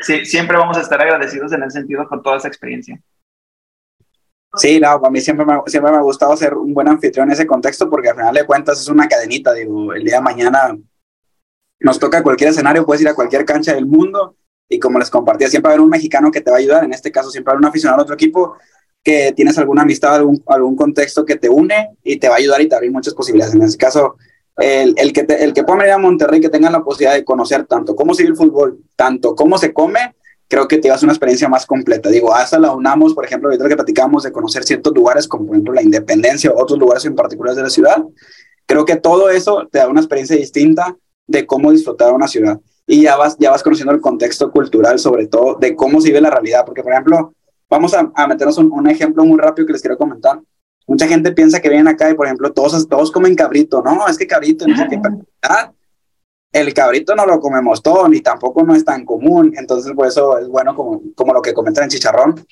[0.02, 3.00] sí, siempre vamos a estar agradecidos en el sentido con toda esa experiencia.
[4.54, 7.32] Sí, no, a mí siempre me, siempre me ha gustado ser un buen anfitrión en
[7.32, 10.76] ese contexto porque al final de cuentas es una cadenita, digo, el día de mañana
[11.80, 14.36] nos toca cualquier escenario, puedes ir a cualquier cancha del mundo
[14.68, 16.84] y como les compartía, siempre va a haber un mexicano que te va a ayudar,
[16.84, 18.56] en este caso siempre va a haber un aficionado a otro equipo
[19.06, 22.60] que tienes alguna amistad, algún, algún contexto que te une y te va a ayudar
[22.60, 23.54] y te abre muchas posibilidades.
[23.54, 24.16] En este caso,
[24.56, 27.66] el, el que, el que pueda venir a Monterrey, que tenga la posibilidad de conocer
[27.66, 30.16] tanto cómo sigue el fútbol, tanto cómo se come,
[30.48, 32.08] creo que te vas a una experiencia más completa.
[32.08, 35.54] Digo, hasta la unamos, por ejemplo, ahorita que platicamos de conocer ciertos lugares, como por
[35.54, 38.02] ejemplo la Independencia o otros lugares en particular de la ciudad,
[38.66, 40.96] creo que todo eso te da una experiencia distinta
[41.28, 42.58] de cómo disfrutar una ciudad.
[42.88, 46.20] Y ya vas, ya vas conociendo el contexto cultural, sobre todo, de cómo se vive
[46.20, 46.64] la realidad.
[46.66, 47.35] Porque, por ejemplo,
[47.68, 50.40] vamos a, a meternos un, un, ejemplo muy rápido que les quiero comentar.
[50.86, 53.82] Mucha gente piensa que vienen acá y, por ejemplo, todos, todos comen cabrito.
[53.82, 55.00] No, es que cabrito, no sé qué
[56.60, 60.38] el cabrito no lo comemos todo, ni tampoco no es tan común, entonces por eso
[60.38, 62.46] es bueno como, como lo que comentan en Chicharrón,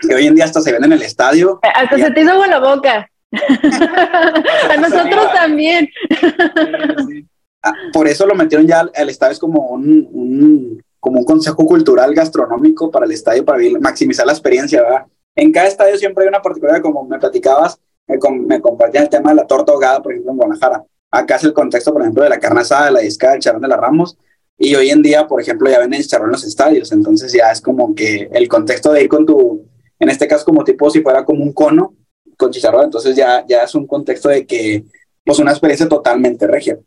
[0.00, 1.58] que hoy en día hasta se ven en el estadio.
[1.62, 3.10] Hasta se te hizo la boca.
[4.70, 5.88] a nosotros también.
[7.62, 11.64] Ah, por eso lo metieron ya al, estadio, es como un, un, como un consejo
[11.64, 15.06] cultural gastronómico para el estadio, para maximizar la experiencia, ¿verdad?
[15.36, 17.78] En cada estadio siempre hay una particularidad, como me platicabas,
[18.08, 21.44] me, me compartían el tema de la torta ahogada, por ejemplo, en Guadalajara Acá es
[21.44, 23.76] el contexto, por ejemplo, de la carne asada, de la disca, del charrón de la
[23.76, 24.18] Ramos.
[24.58, 26.90] Y hoy en día, por ejemplo, ya venden charrón en los estadios.
[26.90, 29.64] Entonces ya es como que el contexto de ir con tu,
[30.00, 31.94] en este caso como tipo si fuera como un cono
[32.36, 34.84] con chicharrón, entonces ya, ya es un contexto de que,
[35.24, 36.80] pues una experiencia totalmente regia.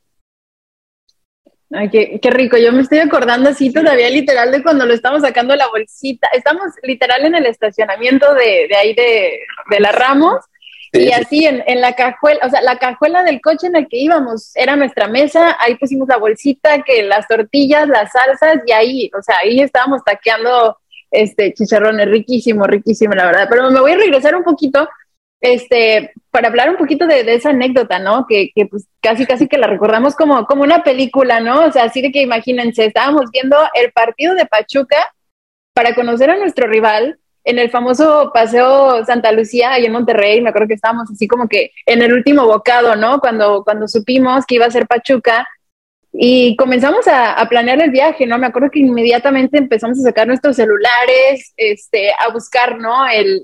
[1.71, 2.57] Ay, qué, qué, rico.
[2.57, 6.27] Yo me estoy acordando así todavía literal de cuando lo estamos sacando la bolsita.
[6.33, 9.39] Estamos literal en el estacionamiento de, de ahí de,
[9.69, 10.39] de la Ramos
[10.91, 13.97] y así en, en, la cajuela, o sea, la cajuela del coche en el que
[13.97, 19.11] íbamos era nuestra mesa, ahí pusimos la bolsita, que las tortillas, las salsas, y ahí,
[19.15, 20.77] o sea, ahí estábamos taqueando
[21.11, 23.47] este chicharrones, riquísimo, riquísimo, la verdad.
[23.49, 24.89] Pero me voy a regresar un poquito,
[25.41, 28.25] este, para hablar un poquito de, esa anécdota, ¿no?
[28.27, 31.65] Que, que, pues casi, casi que la recordamos como, como una película, ¿no?
[31.65, 34.97] O sea, así de que imagínense, estábamos viendo el partido de Pachuca
[35.73, 40.49] para conocer a nuestro rival, en el famoso paseo Santa Lucía, ahí en Monterrey, me
[40.49, 43.19] acuerdo que estábamos así como que en el último bocado, ¿no?
[43.19, 45.47] Cuando, cuando supimos que iba a ser Pachuca,
[46.11, 48.37] y comenzamos a, planear el viaje, ¿no?
[48.37, 53.07] Me acuerdo que inmediatamente empezamos a sacar nuestros celulares, este, a buscar, ¿no?
[53.07, 53.43] El,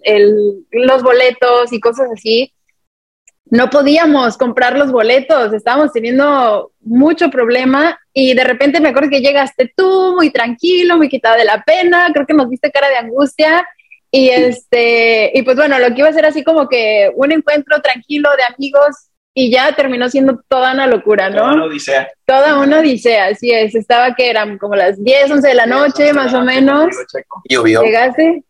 [0.71, 2.51] los boletos y cosas así.
[3.47, 9.21] No podíamos comprar los boletos, estábamos teniendo mucho problema y de repente me acuerdo que
[9.21, 12.97] llegaste tú muy tranquilo, muy quitado de la pena, creo que nos viste cara de
[12.97, 13.67] angustia
[14.09, 17.79] y este, y pues bueno, lo que iba a ser así como que un encuentro
[17.81, 21.39] tranquilo de amigos y ya terminó siendo toda una locura, ¿no?
[21.39, 22.07] Toda una odisea.
[22.23, 23.75] Toda una odisea, así es.
[23.75, 26.95] Estaba que eran como las 10, 11 de la noche, más o menos.
[27.49, 27.83] Llovió.
[27.83, 28.43] Llegaste.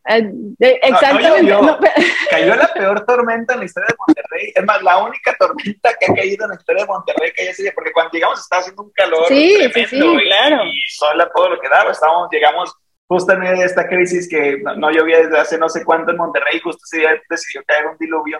[0.60, 1.52] exactamente.
[2.30, 4.52] Cayó la peor tormenta en la historia de Monterrey.
[4.53, 7.53] Es más, la única tormenta que ha caído en la historia de Monterrey que haya
[7.56, 10.66] sido, porque cuando llegamos estaba haciendo un calor sí, tremendo sí, sí, claro.
[10.66, 11.90] y, sola todo lo que daba.
[11.90, 12.72] Estábamos, llegamos
[13.07, 16.12] justo en medio de esta crisis que no, no llovía desde hace no sé cuánto
[16.12, 18.40] en Monterrey, justo ese día decidió caer un diluvio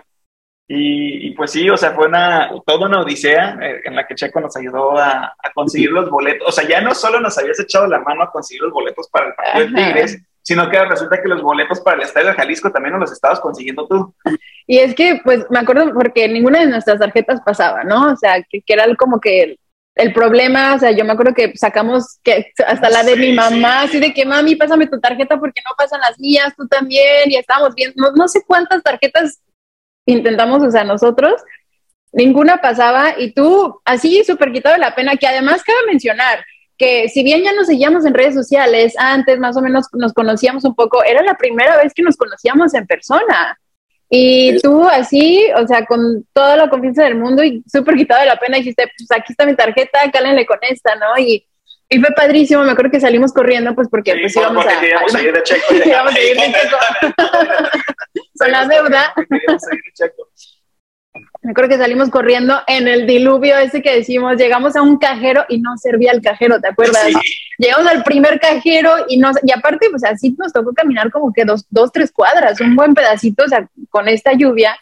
[0.68, 4.40] y, pues sí, o sea, fue una, toda una odisea eh, en la que Checo
[4.40, 6.48] nos ayudó a, conseguir los boletos.
[6.48, 9.28] O sea, ya no solo nos habías echado la mano a conseguir los boletos para
[9.28, 12.72] el partido de Tigres, sino que resulta que los boletos para el Estadio de Jalisco
[12.72, 14.12] también nos los estabas consiguiendo tú.
[14.66, 18.12] Y es que, pues, me acuerdo porque ninguna de nuestras tarjetas pasaba, ¿no?
[18.12, 19.56] O sea, que, era como que
[19.94, 23.82] el, problema, o sea, yo me acuerdo que sacamos que hasta la de mi mamá,
[23.82, 27.36] así de que, mami, pásame tu tarjeta porque no pasan las mías, tú también, y
[27.36, 29.40] estábamos viendo, no, no sé cuántas tarjetas
[30.06, 31.42] intentamos, o sea, nosotros,
[32.12, 36.44] ninguna pasaba y tú así súper quitado de la pena, que además cabe mencionar
[36.78, 40.64] que si bien ya nos seguíamos en redes sociales, antes más o menos nos conocíamos
[40.64, 43.58] un poco, era la primera vez que nos conocíamos en persona.
[44.08, 48.26] Y tú así, o sea, con toda la confianza del mundo y súper quitado de
[48.26, 51.18] la pena, dijiste, pues aquí está mi tarjeta, cálenle con esta, ¿no?
[51.18, 51.44] Y,
[51.88, 55.22] y fue padrísimo, me acuerdo que salimos corriendo, pues porque pues íbamos a...
[55.22, 55.74] ir de Checo.
[55.84, 56.76] íbamos a ir de Checo.
[58.38, 59.14] Con la deuda.
[61.42, 65.44] Me acuerdo que salimos corriendo en el diluvio ese que decimos, llegamos a un cajero
[65.48, 67.06] y no servía el cajero, ¿te acuerdas?
[67.56, 71.44] Llegamos al primer cajero y no, y aparte, pues así nos tocó caminar como que
[71.44, 74.76] dos, dos tres cuadras, un buen pedacito, o sea, con esta lluvia,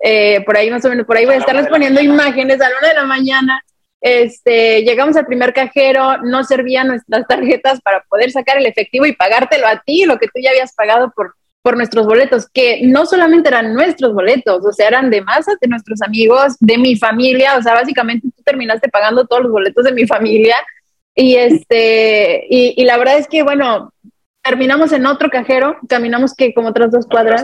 [0.00, 2.78] eh, por ahí más o menos, por ahí voy a estarles poniendo imágenes a la
[2.78, 3.64] una de la mañana.
[4.00, 9.14] Este, llegamos al primer cajero, no servían nuestras tarjetas para poder sacar el efectivo y
[9.14, 11.34] pagártelo a ti, lo que tú ya habías pagado por,
[11.66, 15.66] por nuestros boletos, que no solamente eran nuestros boletos, o sea, eran de masas de
[15.66, 19.92] nuestros amigos, de mi familia, o sea, básicamente tú terminaste pagando todos los boletos de
[19.92, 20.56] mi familia.
[21.16, 23.92] Y este, y, la verdad es que, bueno,
[24.44, 27.42] terminamos en otro cajero, caminamos que como otras dos cuadras.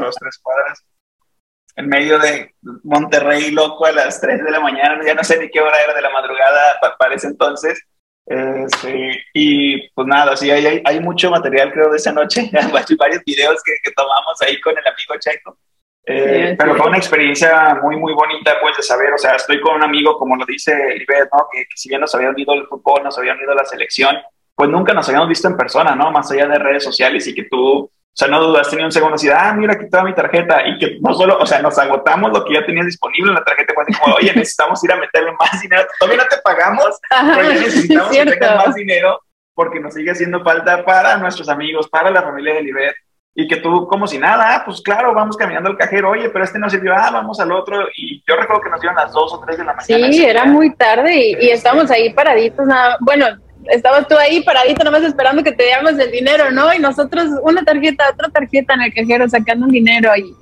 [1.74, 2.54] En medio de
[2.84, 5.94] Monterrey, loco, a las 3 de la mañana, ya no sé ni qué hora era
[5.94, 7.82] de la madrugada para ese entonces.
[8.26, 12.50] Este, y pues nada, sí, hay, hay, mucho material, creo, de esa noche,
[12.98, 15.58] varios videos que, que, tomamos ahí con el amigo Checo.
[16.04, 19.76] Eh, pero fue una experiencia muy, muy bonita, pues, de saber, o sea, estoy con
[19.76, 21.46] un amigo, como lo dice Ivette, ¿no?
[21.50, 24.16] Que, que, si bien nos había unido el fútbol, nos había unido la selección,
[24.54, 26.10] pues nunca nos habíamos visto en persona, ¿no?
[26.10, 29.14] Más allá de redes sociales y que tú o sea, no dudas, tenía un segundo
[29.14, 30.68] así, ah, mira, aquí toda mi tarjeta.
[30.68, 33.44] Y que no solo, o sea, nos agotamos lo que ya tenías disponible en la
[33.44, 33.72] tarjeta.
[33.74, 35.86] Pues como, oye, necesitamos ir a meterle más dinero.
[35.98, 39.18] Todavía no te pagamos, pero ya necesitamos que tengas más dinero
[39.54, 42.94] porque nos sigue haciendo falta para nuestros amigos, para la familia de Libet.
[43.34, 46.44] Y que tú, como si nada, ah, pues claro, vamos caminando al cajero, oye, pero
[46.44, 47.86] este no sirvió, ah, vamos al otro.
[47.96, 50.12] Y yo recuerdo que nos dieron las dos o tres de la mañana.
[50.12, 52.98] Sí, era muy tarde y, y estamos ahí paraditos, nada.
[53.00, 53.38] Bueno,
[53.70, 56.72] estabas tú ahí paradito nomás esperando que te diéramos el dinero, ¿no?
[56.74, 60.34] Y nosotros una tarjeta, otra tarjeta en el cajero sacando un dinero y,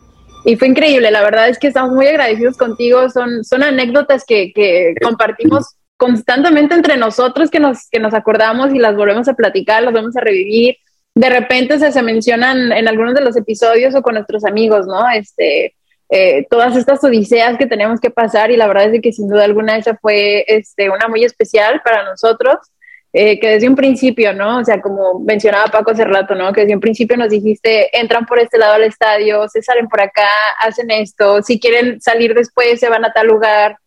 [0.44, 1.10] y fue increíble.
[1.10, 3.08] La verdad es que estamos muy agradecidos contigo.
[3.10, 8.78] Son, son anécdotas que, que compartimos constantemente entre nosotros que nos, que nos acordamos y
[8.78, 10.76] las volvemos a platicar, las volvemos a revivir.
[11.14, 15.08] De repente se, se mencionan en algunos de los episodios o con nuestros amigos, ¿no?
[15.10, 15.74] Este,
[16.08, 19.44] eh, todas estas odiseas que tenemos que pasar y la verdad es que sin duda
[19.44, 22.56] alguna esa fue este, una muy especial para nosotros.
[23.12, 24.58] Eh, que desde un principio, ¿no?
[24.58, 26.52] O sea, como mencionaba Paco hace rato, ¿no?
[26.52, 30.00] Que desde un principio nos dijiste, entran por este lado al estadio, se salen por
[30.00, 30.28] acá,
[30.60, 33.78] hacen esto, si quieren salir después se van a tal lugar.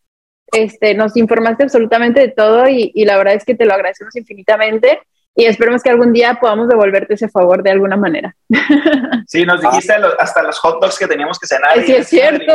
[0.51, 4.15] Este, nos informaste absolutamente de todo y, y la verdad es que te lo agradecemos
[4.15, 4.99] infinitamente
[5.35, 8.35] y esperemos que algún día podamos devolverte ese favor de alguna manera.
[9.25, 11.81] Sí, nos dijiste hasta los hot dogs que teníamos que cenar.
[11.83, 12.53] Sí, es cierto.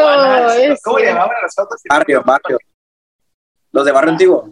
[0.84, 1.82] ¿Cómo llamaban los hot dogs?
[1.88, 2.58] Barrio, barrio.
[3.72, 4.50] Los de barrio antiguo.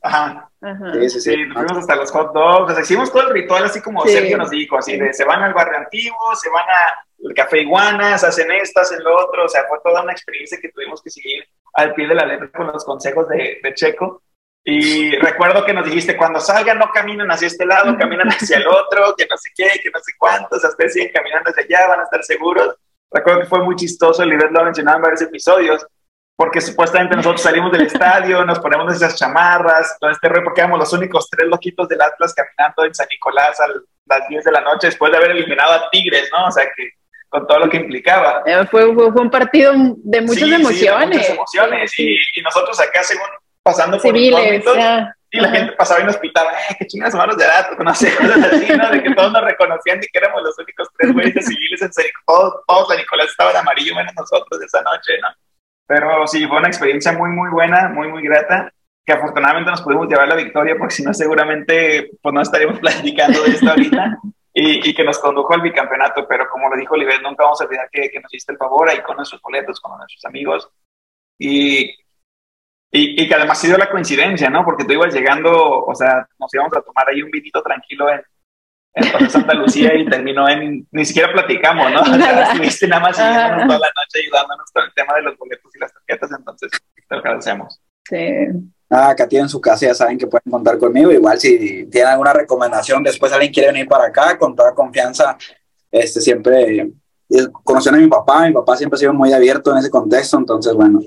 [0.00, 0.47] Ajá.
[0.60, 1.46] Sí, sí, sí.
[1.46, 4.36] nos fuimos hasta los hot dogs, o sea, hicimos todo el ritual así como Sergio
[4.36, 8.50] nos dijo, así de se van al barrio antiguo, se van al café iguanas, hacen
[8.50, 11.44] esto, hacen lo otro, o sea, fue toda una experiencia que tuvimos que seguir
[11.74, 14.22] al pie de la letra con los consejos de, de Checo.
[14.64, 18.66] Y recuerdo que nos dijiste, cuando salgan no caminen hacia este lado, caminan hacia el
[18.66, 22.00] otro, que no sé qué, que no sé cuántos, hasta siguen caminando hacia allá, van
[22.00, 22.76] a estar seguros.
[23.10, 25.86] Recuerdo que fue muy chistoso, el lo ha mencionado en varios episodios,
[26.38, 30.78] porque supuestamente nosotros salimos del estadio, nos ponemos esas chamarras, todo este rollo, porque éramos
[30.78, 33.66] los únicos tres loquitos del Atlas caminando en San Nicolás a
[34.06, 36.46] las 10 de la noche después de haber eliminado a Tigres, ¿no?
[36.46, 36.90] O sea que
[37.28, 38.44] con todo lo que implicaba.
[38.46, 41.18] Eh, fue, fue, un partido de muchas emociones.
[41.18, 41.98] muchas emociones.
[41.98, 43.26] Y, y, nosotros acá, según
[43.64, 44.64] pasando por Civiles,
[45.32, 47.68] y la gente pasaba y nos pitaba, ¡eh, qué chingas manos de edad!
[47.80, 48.88] No sé, cosas así, ¿no?
[48.90, 52.12] De que todos nos reconocían y que éramos los únicos tres güeyes civiles en serio.
[52.28, 55.28] Todos, todos, la Nicolás estaba de amarillo menos nosotros esa noche, ¿no?
[55.88, 58.70] Pero sí, fue una experiencia muy, muy buena, muy, muy grata,
[59.06, 63.42] que afortunadamente nos pudimos llevar la victoria, porque si no, seguramente pues no estaríamos platicando
[63.42, 64.18] de esto ahorita.
[64.52, 67.88] Y, que nos condujo al bicampeonato, pero como lo dijo Oliver, nunca vamos a olvidar
[67.92, 70.68] que, nos hiciste el favor ahí con nuestros boletos, con nuestros amigos.
[71.38, 71.90] Y,
[72.90, 74.64] y, y, que además ha sido la coincidencia, ¿no?
[74.64, 78.20] Porque tú ibas llegando, o sea, nos íbamos a tomar ahí un vinito tranquilo en,
[78.98, 82.00] en Santa Lucía y terminó en, ni siquiera platicamos, ¿no?
[82.02, 85.38] O sea, estuviste nada más siguiéndonos toda la noche ayudándonos con el tema de los
[85.38, 87.80] boletos y las tarjetas, entonces te lo agradecemos.
[88.04, 88.16] Sí.
[88.90, 91.12] Ah, acá tienen su casa, ya saben que pueden contar conmigo.
[91.12, 95.36] Igual si tienen alguna recomendación, después alguien quiere venir para acá, con toda confianza,
[95.90, 96.90] este siempre
[97.62, 100.72] conocieron a mi papá, mi papá siempre ha sido muy abierto en ese contexto, entonces
[100.72, 101.00] bueno,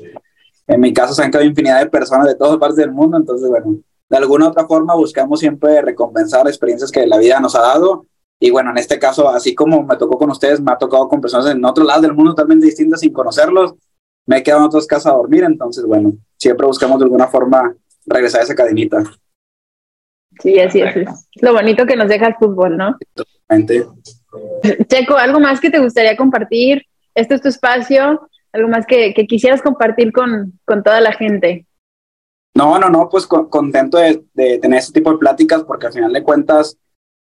[0.68, 3.50] en mi caso se han quedado infinidad de personas de todas partes del mundo, entonces
[3.50, 3.78] bueno,
[4.12, 8.08] de alguna otra forma buscamos siempre recompensar experiencias que la vida nos ha dado.
[8.42, 11.22] Y bueno, en este caso, así como me tocó con ustedes, me ha tocado con
[11.22, 13.74] personas en otro lado del mundo totalmente distintas sin conocerlos.
[14.26, 17.74] Me he quedado en otras casas a dormir, entonces bueno, siempre buscamos de alguna forma
[18.06, 19.02] regresar a esa cadenita.
[20.42, 20.94] Sí, así es.
[20.98, 21.08] Es
[21.42, 22.98] lo bonito que nos deja el fútbol, ¿no?
[23.14, 23.86] Totalmente.
[24.90, 26.86] Checo, ¿algo más que te gustaría compartir?
[27.16, 28.28] Este es tu espacio.
[28.52, 31.66] ¿Algo más que, que quisieras compartir con, con toda la gente?
[32.54, 36.24] No, no, no, pues contento de, tener este tipo de pláticas porque al final de
[36.24, 36.78] cuentas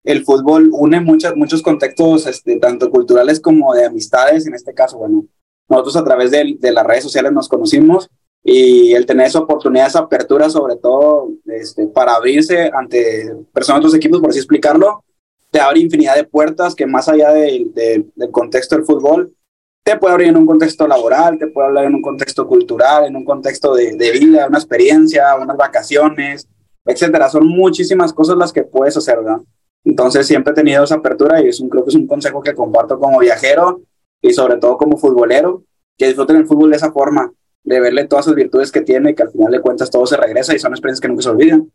[0.03, 4.47] el fútbol une muchas, muchos contextos, este, tanto culturales como de amistades.
[4.47, 5.25] En este caso, bueno,
[5.69, 8.09] nosotros a través de, de las redes sociales nos conocimos
[8.43, 13.87] y el tener esa oportunidad, esa apertura, sobre todo este, para abrirse ante personas de
[13.87, 15.03] otros equipos, por así explicarlo,
[15.51, 19.35] te abre infinidad de puertas que más allá de, de, del contexto del fútbol,
[19.83, 23.15] te puede abrir en un contexto laboral, te puede hablar en un contexto cultural, en
[23.15, 26.47] un contexto de, de vida, una experiencia, unas vacaciones,
[26.85, 27.29] etcétera.
[27.29, 29.41] Son muchísimas cosas las que puedes hacer, ¿verdad?
[29.83, 32.53] Entonces siempre he tenido esa apertura y es un, creo que es un consejo que
[32.53, 33.81] comparto como viajero
[34.21, 35.63] y sobre todo como futbolero,
[35.97, 37.31] que disfruten el fútbol de esa forma,
[37.63, 40.55] de verle todas sus virtudes que tiene, que al final de cuentas todo se regresa
[40.55, 41.71] y son experiencias que nunca se olvidan.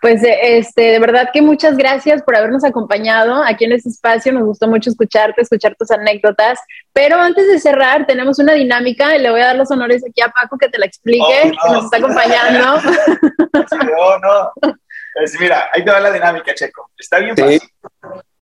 [0.00, 4.32] Pues este, de verdad que muchas gracias por habernos acompañado aquí en este espacio.
[4.32, 6.58] Nos gustó mucho escucharte, escuchar tus anécdotas.
[6.92, 10.22] Pero antes de cerrar, tenemos una dinámica y le voy a dar los honores aquí
[10.22, 11.52] a Paco que te la explique, oh, no.
[11.62, 12.80] que nos está acompañando.
[13.52, 14.52] Sí, no, no.
[15.14, 16.90] Pues mira, ahí te va la dinámica, Checo.
[16.96, 17.42] Está bien sí.
[17.42, 17.60] fácil.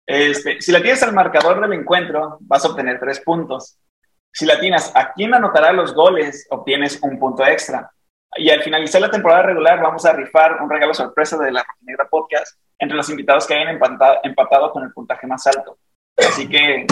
[0.05, 3.77] Este, si la tienes al marcador del encuentro, vas a obtener tres puntos.
[4.31, 7.91] Si la tienes a quién anotará los goles, obtienes un punto extra.
[8.35, 12.07] Y al finalizar la temporada regular vamos a rifar un regalo sorpresa de la Negra
[12.09, 15.77] Podcast entre los invitados que hayan empatado, empatado con el puntaje más alto.
[16.17, 16.85] Así que...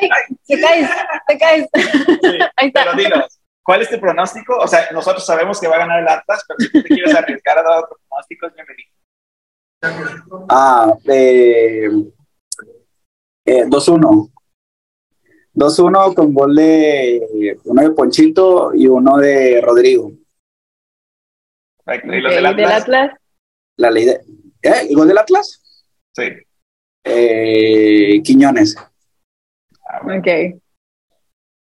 [0.00, 0.90] Ay, te caes,
[1.26, 1.68] te caes.
[1.74, 2.84] Sí, Ahí está.
[2.84, 4.56] Pero dinos, ¿cuál es tu pronóstico?
[4.56, 7.14] O sea, nosotros sabemos que va a ganar el Atlas, pero si tú te quieres
[7.14, 8.90] arriesgar a dar otro pronóstico, es bienvenido.
[10.48, 11.88] Ah, eh,
[13.44, 14.30] eh, 2-1.
[15.54, 20.12] 2-1 con gol de uno de Ponchito y uno de Rodrigo.
[21.86, 22.56] ¿Y los del Atlas?
[22.56, 23.10] del Atlas?
[23.76, 24.20] La ley de.
[24.62, 24.86] ¿Eh?
[24.88, 25.62] ¿Y gol del Atlas?
[26.12, 26.24] Sí.
[27.04, 28.76] Eh, Quiñones.
[29.88, 30.20] Ah, bueno.
[30.20, 30.26] Ok.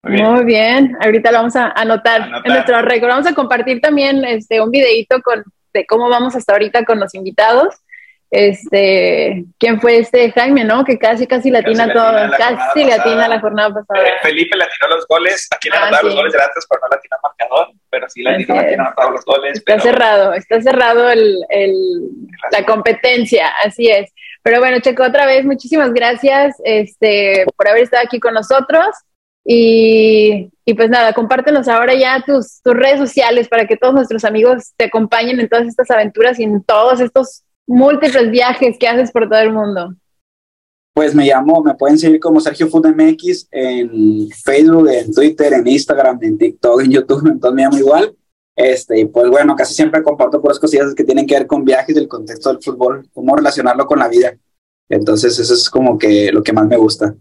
[0.03, 0.31] Muy bien.
[0.31, 0.98] Muy bien.
[0.99, 2.41] Ahorita lo vamos a anotar, Anotar.
[2.45, 3.10] en nuestro récord.
[3.10, 7.15] Vamos a compartir también este, un videito con, de cómo vamos hasta ahorita con los
[7.15, 7.76] invitados.
[8.35, 10.84] Este, ¿quién fue este Jaime, no?
[10.84, 14.07] Que casi, casi latina Casi todo, latina casi latina la jornada pasada.
[14.07, 16.07] Eh, Felipe le atinó los goles, aquí le Ah, anotaron sí.
[16.07, 18.49] los goles del Atlas, pero no el marcador, pero sí es.
[18.49, 19.53] no anotaron los goles.
[19.57, 22.10] Está pero- cerrado, está cerrado el, el-
[22.51, 24.11] la competencia, así es.
[24.41, 28.88] Pero bueno, Checo, otra vez, muchísimas gracias este, por haber estado aquí con nosotros.
[29.45, 34.23] Y, y pues nada, compártenos ahora ya tus, tus redes sociales para que todos nuestros
[34.26, 39.11] amigos te acompañen en todas estas aventuras y en todos estos múltiples viajes que haces
[39.11, 39.94] por todo el mundo.
[40.94, 45.68] Pues me llamo, me pueden seguir como Sergio Food MX en Facebook, en Twitter, en
[45.68, 48.15] Instagram, en TikTok, en YouTube, entonces me llamo igual.
[48.56, 51.95] Este, y pues bueno, casi siempre comparto puras cosillas que tienen que ver con viajes
[51.95, 54.34] del contexto del fútbol, cómo relacionarlo con la vida.
[54.88, 57.15] Entonces eso es como que lo que más me gusta.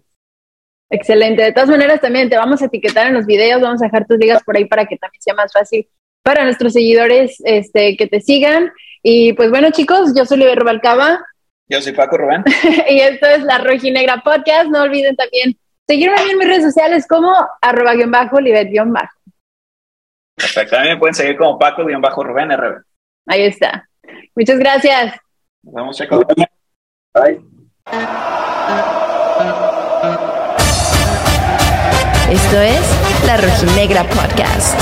[0.90, 1.42] Excelente.
[1.42, 4.18] De todas maneras, también te vamos a etiquetar en los videos, vamos a dejar tus
[4.18, 5.88] ligas por ahí para que también sea más fácil
[6.22, 8.70] para nuestros seguidores este, que te sigan.
[9.02, 11.24] Y pues bueno, chicos, yo soy Oliver Rubalcaba.
[11.68, 12.44] Yo soy Paco Rubén.
[12.88, 14.68] y esto es la Rojinegra Podcast.
[14.68, 15.56] No olviden también
[15.86, 19.16] seguirme en mis redes sociales como arroba guion bajo, Oliver guion bajo.
[20.36, 20.76] Perfecto.
[20.76, 22.82] También me pueden seguir como Paco guion bajo Rubén RB.
[23.26, 23.88] Ahí está.
[24.34, 25.16] Muchas gracias.
[25.62, 26.24] Nos vemos, chicos.
[27.14, 27.40] Bye.
[32.30, 34.78] Esto es La Rojinegra Podcast.